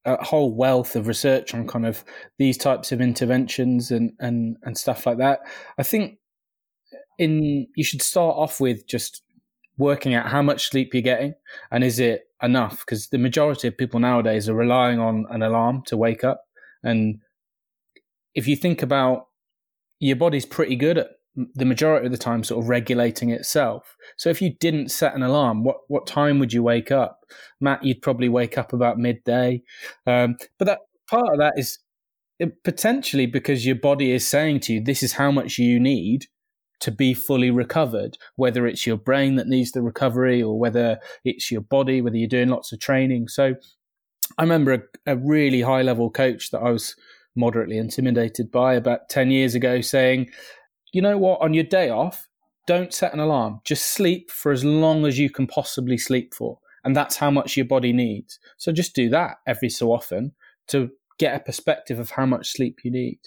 a 0.06 0.24
whole 0.24 0.54
wealth 0.54 0.96
of 0.96 1.06
research 1.06 1.52
on 1.52 1.66
kind 1.66 1.84
of 1.84 2.02
these 2.38 2.56
types 2.56 2.92
of 2.92 3.02
interventions 3.02 3.90
and, 3.90 4.12
and, 4.20 4.56
and 4.62 4.78
stuff 4.78 5.04
like 5.04 5.18
that. 5.18 5.40
I 5.76 5.82
think 5.82 6.18
in 7.18 7.66
you 7.74 7.84
should 7.84 8.00
start 8.00 8.36
off 8.36 8.60
with 8.60 8.86
just 8.86 9.22
working 9.78 10.14
out 10.14 10.28
how 10.28 10.42
much 10.42 10.68
sleep 10.68 10.92
you're 10.92 11.02
getting 11.02 11.34
and 11.70 11.82
is 11.84 11.98
it 11.98 12.24
enough? 12.42 12.80
Because 12.80 13.08
the 13.08 13.18
majority 13.18 13.68
of 13.68 13.78
people 13.78 14.00
nowadays 14.00 14.48
are 14.48 14.54
relying 14.54 14.98
on 14.98 15.26
an 15.30 15.42
alarm 15.42 15.82
to 15.86 15.96
wake 15.96 16.24
up. 16.24 16.44
And 16.82 17.20
if 18.34 18.46
you 18.46 18.56
think 18.56 18.82
about 18.82 19.28
your 20.00 20.16
body's 20.16 20.46
pretty 20.46 20.76
good 20.76 20.98
at 20.98 21.08
the 21.54 21.64
majority 21.64 22.06
of 22.06 22.12
the 22.12 22.18
time 22.18 22.42
sort 22.42 22.62
of 22.62 22.68
regulating 22.68 23.30
itself. 23.30 23.96
So 24.16 24.28
if 24.28 24.42
you 24.42 24.54
didn't 24.58 24.90
set 24.90 25.14
an 25.14 25.22
alarm, 25.22 25.62
what 25.62 25.76
what 25.88 26.06
time 26.06 26.38
would 26.38 26.52
you 26.52 26.62
wake 26.62 26.90
up? 26.90 27.20
Matt, 27.60 27.84
you'd 27.84 28.02
probably 28.02 28.28
wake 28.28 28.58
up 28.58 28.72
about 28.72 28.98
midday. 28.98 29.62
Um, 30.06 30.36
but 30.58 30.64
that 30.66 30.80
part 31.08 31.32
of 31.32 31.38
that 31.38 31.54
is 31.56 31.78
potentially 32.64 33.26
because 33.26 33.66
your 33.66 33.76
body 33.76 34.12
is 34.12 34.26
saying 34.26 34.60
to 34.60 34.74
you, 34.74 34.80
this 34.82 35.02
is 35.02 35.12
how 35.12 35.30
much 35.30 35.58
you 35.58 35.78
need 35.78 36.26
to 36.80 36.90
be 36.90 37.14
fully 37.14 37.50
recovered, 37.50 38.16
whether 38.36 38.66
it's 38.66 38.86
your 38.86 38.96
brain 38.96 39.36
that 39.36 39.48
needs 39.48 39.72
the 39.72 39.82
recovery 39.82 40.42
or 40.42 40.58
whether 40.58 40.98
it's 41.24 41.50
your 41.50 41.60
body, 41.60 42.00
whether 42.00 42.16
you're 42.16 42.28
doing 42.28 42.48
lots 42.48 42.72
of 42.72 42.78
training. 42.78 43.28
So 43.28 43.54
I 44.36 44.42
remember 44.42 44.72
a, 44.74 44.82
a 45.06 45.16
really 45.16 45.62
high 45.62 45.82
level 45.82 46.10
coach 46.10 46.50
that 46.50 46.60
I 46.60 46.70
was 46.70 46.94
moderately 47.34 47.78
intimidated 47.78 48.50
by 48.50 48.74
about 48.74 49.08
10 49.08 49.30
years 49.30 49.54
ago 49.54 49.80
saying, 49.80 50.30
you 50.92 51.02
know 51.02 51.18
what, 51.18 51.40
on 51.40 51.54
your 51.54 51.64
day 51.64 51.90
off, 51.90 52.28
don't 52.66 52.92
set 52.92 53.14
an 53.14 53.20
alarm. 53.20 53.60
Just 53.64 53.92
sleep 53.92 54.30
for 54.30 54.52
as 54.52 54.64
long 54.64 55.06
as 55.06 55.18
you 55.18 55.30
can 55.30 55.46
possibly 55.46 55.96
sleep 55.96 56.34
for. 56.34 56.58
And 56.84 56.94
that's 56.94 57.16
how 57.16 57.30
much 57.30 57.56
your 57.56 57.66
body 57.66 57.92
needs. 57.92 58.38
So 58.56 58.72
just 58.72 58.94
do 58.94 59.08
that 59.10 59.38
every 59.46 59.70
so 59.70 59.92
often 59.92 60.32
to 60.68 60.90
get 61.18 61.34
a 61.34 61.40
perspective 61.40 61.98
of 61.98 62.10
how 62.10 62.26
much 62.26 62.52
sleep 62.52 62.80
you 62.84 62.90
need. 62.90 63.18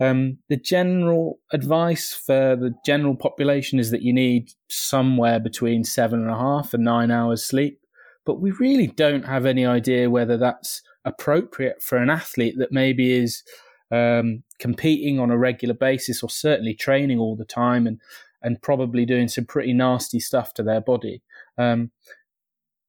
Um, 0.00 0.38
the 0.48 0.56
general 0.56 1.38
advice 1.52 2.12
for 2.12 2.56
the 2.56 2.74
general 2.84 3.16
population 3.16 3.78
is 3.78 3.90
that 3.90 4.02
you 4.02 4.12
need 4.12 4.50
somewhere 4.68 5.40
between 5.40 5.84
seven 5.84 6.20
and 6.20 6.30
a 6.30 6.36
half 6.36 6.74
and 6.74 6.84
nine 6.84 7.10
hours 7.10 7.44
sleep. 7.44 7.80
But 8.24 8.40
we 8.40 8.50
really 8.52 8.88
don't 8.88 9.26
have 9.26 9.46
any 9.46 9.64
idea 9.64 10.10
whether 10.10 10.36
that's 10.36 10.82
appropriate 11.04 11.82
for 11.82 11.98
an 11.98 12.10
athlete 12.10 12.56
that 12.58 12.72
maybe 12.72 13.12
is 13.12 13.42
um, 13.92 14.42
competing 14.58 15.20
on 15.20 15.30
a 15.30 15.38
regular 15.38 15.74
basis 15.74 16.22
or 16.22 16.30
certainly 16.30 16.74
training 16.74 17.18
all 17.18 17.36
the 17.36 17.44
time 17.44 17.86
and, 17.86 18.00
and 18.42 18.60
probably 18.62 19.06
doing 19.06 19.28
some 19.28 19.44
pretty 19.44 19.72
nasty 19.72 20.18
stuff 20.18 20.54
to 20.54 20.62
their 20.62 20.80
body. 20.80 21.22
Um, 21.56 21.92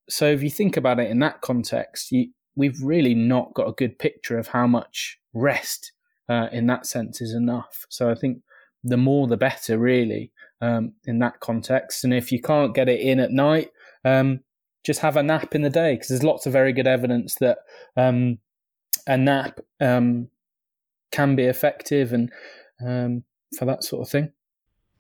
so 0.10 0.26
if 0.26 0.42
you 0.42 0.50
think 0.50 0.78
about 0.78 1.00
it 1.00 1.12
in 1.12 1.20
that 1.20 1.42
context, 1.42 2.12
you, 2.12 2.30
we've 2.56 2.82
really 2.82 3.14
not 3.14 3.54
got 3.54 3.68
a 3.68 3.74
good 3.74 4.00
picture 4.00 4.40
of 4.40 4.48
how 4.48 4.66
much 4.66 5.20
rest 5.34 5.92
uh, 6.30 6.48
in 6.52 6.68
that 6.68 6.86
sense 6.86 7.22
is 7.22 7.34
enough. 7.34 7.86
So 7.90 8.10
I 8.10 8.16
think 8.16 8.42
the 8.84 8.98
more 8.98 9.28
the 9.28 9.38
better, 9.38 9.78
really, 9.78 10.32
um, 10.62 10.94
in 11.06 11.20
that 11.20 11.40
context. 11.40 12.04
And 12.04 12.14
if 12.14 12.32
you 12.32 12.42
can't 12.42 12.76
get 12.76 12.90
it 12.90 13.00
in 13.00 13.20
at 13.20 13.32
night, 13.32 13.72
um, 14.06 14.42
just 14.84 15.02
have 15.02 15.18
a 15.18 15.24
nap 15.24 15.54
in 15.54 15.62
the 15.62 15.70
day 15.70 15.96
because 15.96 16.10
there's 16.10 16.24
lots 16.24 16.46
of 16.46 16.54
very 16.54 16.72
good 16.74 16.88
evidence 16.88 17.36
that 17.36 17.60
um, 17.96 18.40
a 19.06 19.18
nap 19.18 19.60
um, 19.82 20.30
can 21.12 21.36
be 21.36 21.44
effective 21.44 22.14
and 22.14 22.32
um, 22.86 23.24
for 23.58 23.66
that 23.66 23.84
sort 23.84 24.04
of 24.04 24.10
thing. 24.10 24.32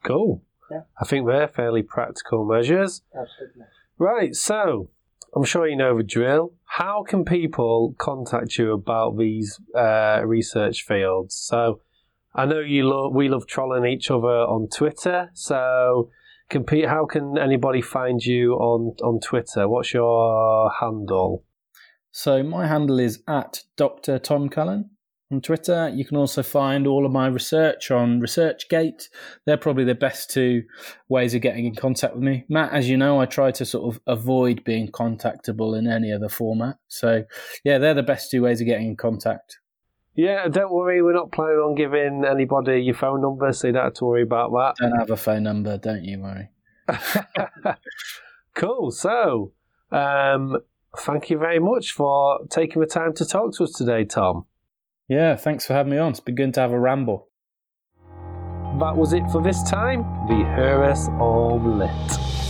Cool. 0.04 0.42
Yeah. 0.70 0.82
I 1.02 1.06
think 1.06 1.26
they're 1.26 1.48
fairly 1.48 1.84
practical 1.84 2.46
measures. 2.46 3.02
Absolutely. 3.18 3.64
Right. 3.98 4.36
So 4.36 4.90
I'm 5.38 5.44
sure 5.44 5.68
you 5.68 5.76
know 5.76 5.96
the 5.96 6.04
drill. 6.04 6.56
How 6.66 7.04
can 7.08 7.24
people 7.24 7.94
contact 8.00 8.58
you 8.58 8.74
about 8.74 9.20
these 9.20 9.60
uh, 9.78 10.22
research 10.26 10.82
fields? 10.82 11.36
So, 11.36 11.82
I 12.34 12.46
know 12.46 12.60
you 12.60 12.90
love 12.90 13.14
we 13.14 13.30
love 13.30 13.46
trolling 13.46 13.86
each 13.86 14.10
other 14.10 14.26
on 14.26 14.68
Twitter. 14.68 15.30
So, 15.36 16.10
compete. 16.50 16.88
How 16.88 17.06
can 17.06 17.38
anybody 17.38 17.82
find 17.82 18.20
you 18.20 18.54
on 18.56 18.96
on 19.04 19.20
Twitter? 19.20 19.70
What's 19.70 19.94
your 19.94 20.72
handle? 20.80 21.44
So 22.10 22.42
my 22.42 22.66
handle 22.66 23.00
is 23.00 23.22
at 23.28 23.64
Dr. 23.76 24.18
Tom 24.18 24.50
Cullen 24.50 24.90
on 25.32 25.42
Twitter. 25.42 25.90
You 25.90 26.06
can 26.06 26.18
also 26.18 26.44
find 26.44 26.88
all 26.88 27.06
of 27.06 27.12
my 27.12 27.28
research 27.28 27.92
on 27.92 28.22
ResearchGate. 28.22 29.10
They're 29.46 29.58
probably 29.58 29.84
the 29.84 29.96
best 29.96 30.30
two 30.30 30.64
ways 31.10 31.34
of 31.34 31.42
getting 31.42 31.66
in 31.66 31.76
contact 31.76 32.16
with 32.16 32.24
me. 32.24 32.46
Matt, 32.48 32.74
as 32.74 32.90
you 32.90 32.98
know, 32.98 33.20
I 33.20 33.26
try 33.26 33.52
to 33.52 33.66
sort 33.66 33.94
of 33.94 34.02
avoid 34.08 34.64
being 34.64 34.90
contactable 34.90 35.78
in 35.78 35.88
any 35.88 36.12
other 36.12 36.30
format. 36.30 36.78
So, 36.88 37.26
yeah, 37.64 37.78
they're 37.78 37.94
the 37.94 38.04
best 38.04 38.32
two 38.32 38.44
ways 38.44 38.62
of 38.62 38.68
getting 38.68 38.88
in 38.88 38.96
contact. 38.96 39.60
Yeah, 40.16 40.48
don't 40.48 40.72
worry, 40.72 41.04
we're 41.04 41.14
not 41.14 41.32
planning 41.32 41.58
on 41.58 41.76
giving 41.76 42.26
anybody 42.26 42.82
your 42.82 42.96
phone 42.96 43.22
number, 43.22 43.54
so 43.54 43.68
you 43.68 43.74
don't 43.74 43.84
have 43.84 43.94
to 43.96 44.06
worry 44.06 44.24
about 44.24 44.52
that. 44.52 44.74
Don't 44.80 44.98
have 44.98 45.12
a 45.12 45.18
phone 45.18 45.44
number, 45.44 45.78
don't 45.78 46.04
you 46.04 46.20
worry. 46.20 46.50
cool. 48.56 48.90
So, 48.90 49.52
um, 49.92 50.58
thank 50.98 51.30
you 51.30 51.38
very 51.38 51.60
much 51.60 51.92
for 51.92 52.40
taking 52.50 52.82
the 52.82 52.88
time 52.88 53.14
to 53.14 53.26
talk 53.26 53.56
to 53.58 53.66
us 53.66 53.74
today, 53.74 54.06
Tom. 54.06 54.46
Yeah, 55.10 55.38
thanks 55.38 55.66
for 55.66 55.74
having 55.74 55.92
me 55.92 55.98
on. 55.98 56.12
It's 56.12 56.20
been 56.20 56.36
good 56.36 56.54
to 56.56 56.60
have 56.60 56.72
a 56.74 56.80
ramble. 56.80 57.30
That 58.80 58.96
was 58.96 59.14
it 59.14 59.24
for 59.32 59.42
this 59.42 59.64
time. 59.64 60.02
The 60.28 60.44
Hearus 60.44 61.08
All 61.20 61.60
Lit. 61.60 62.47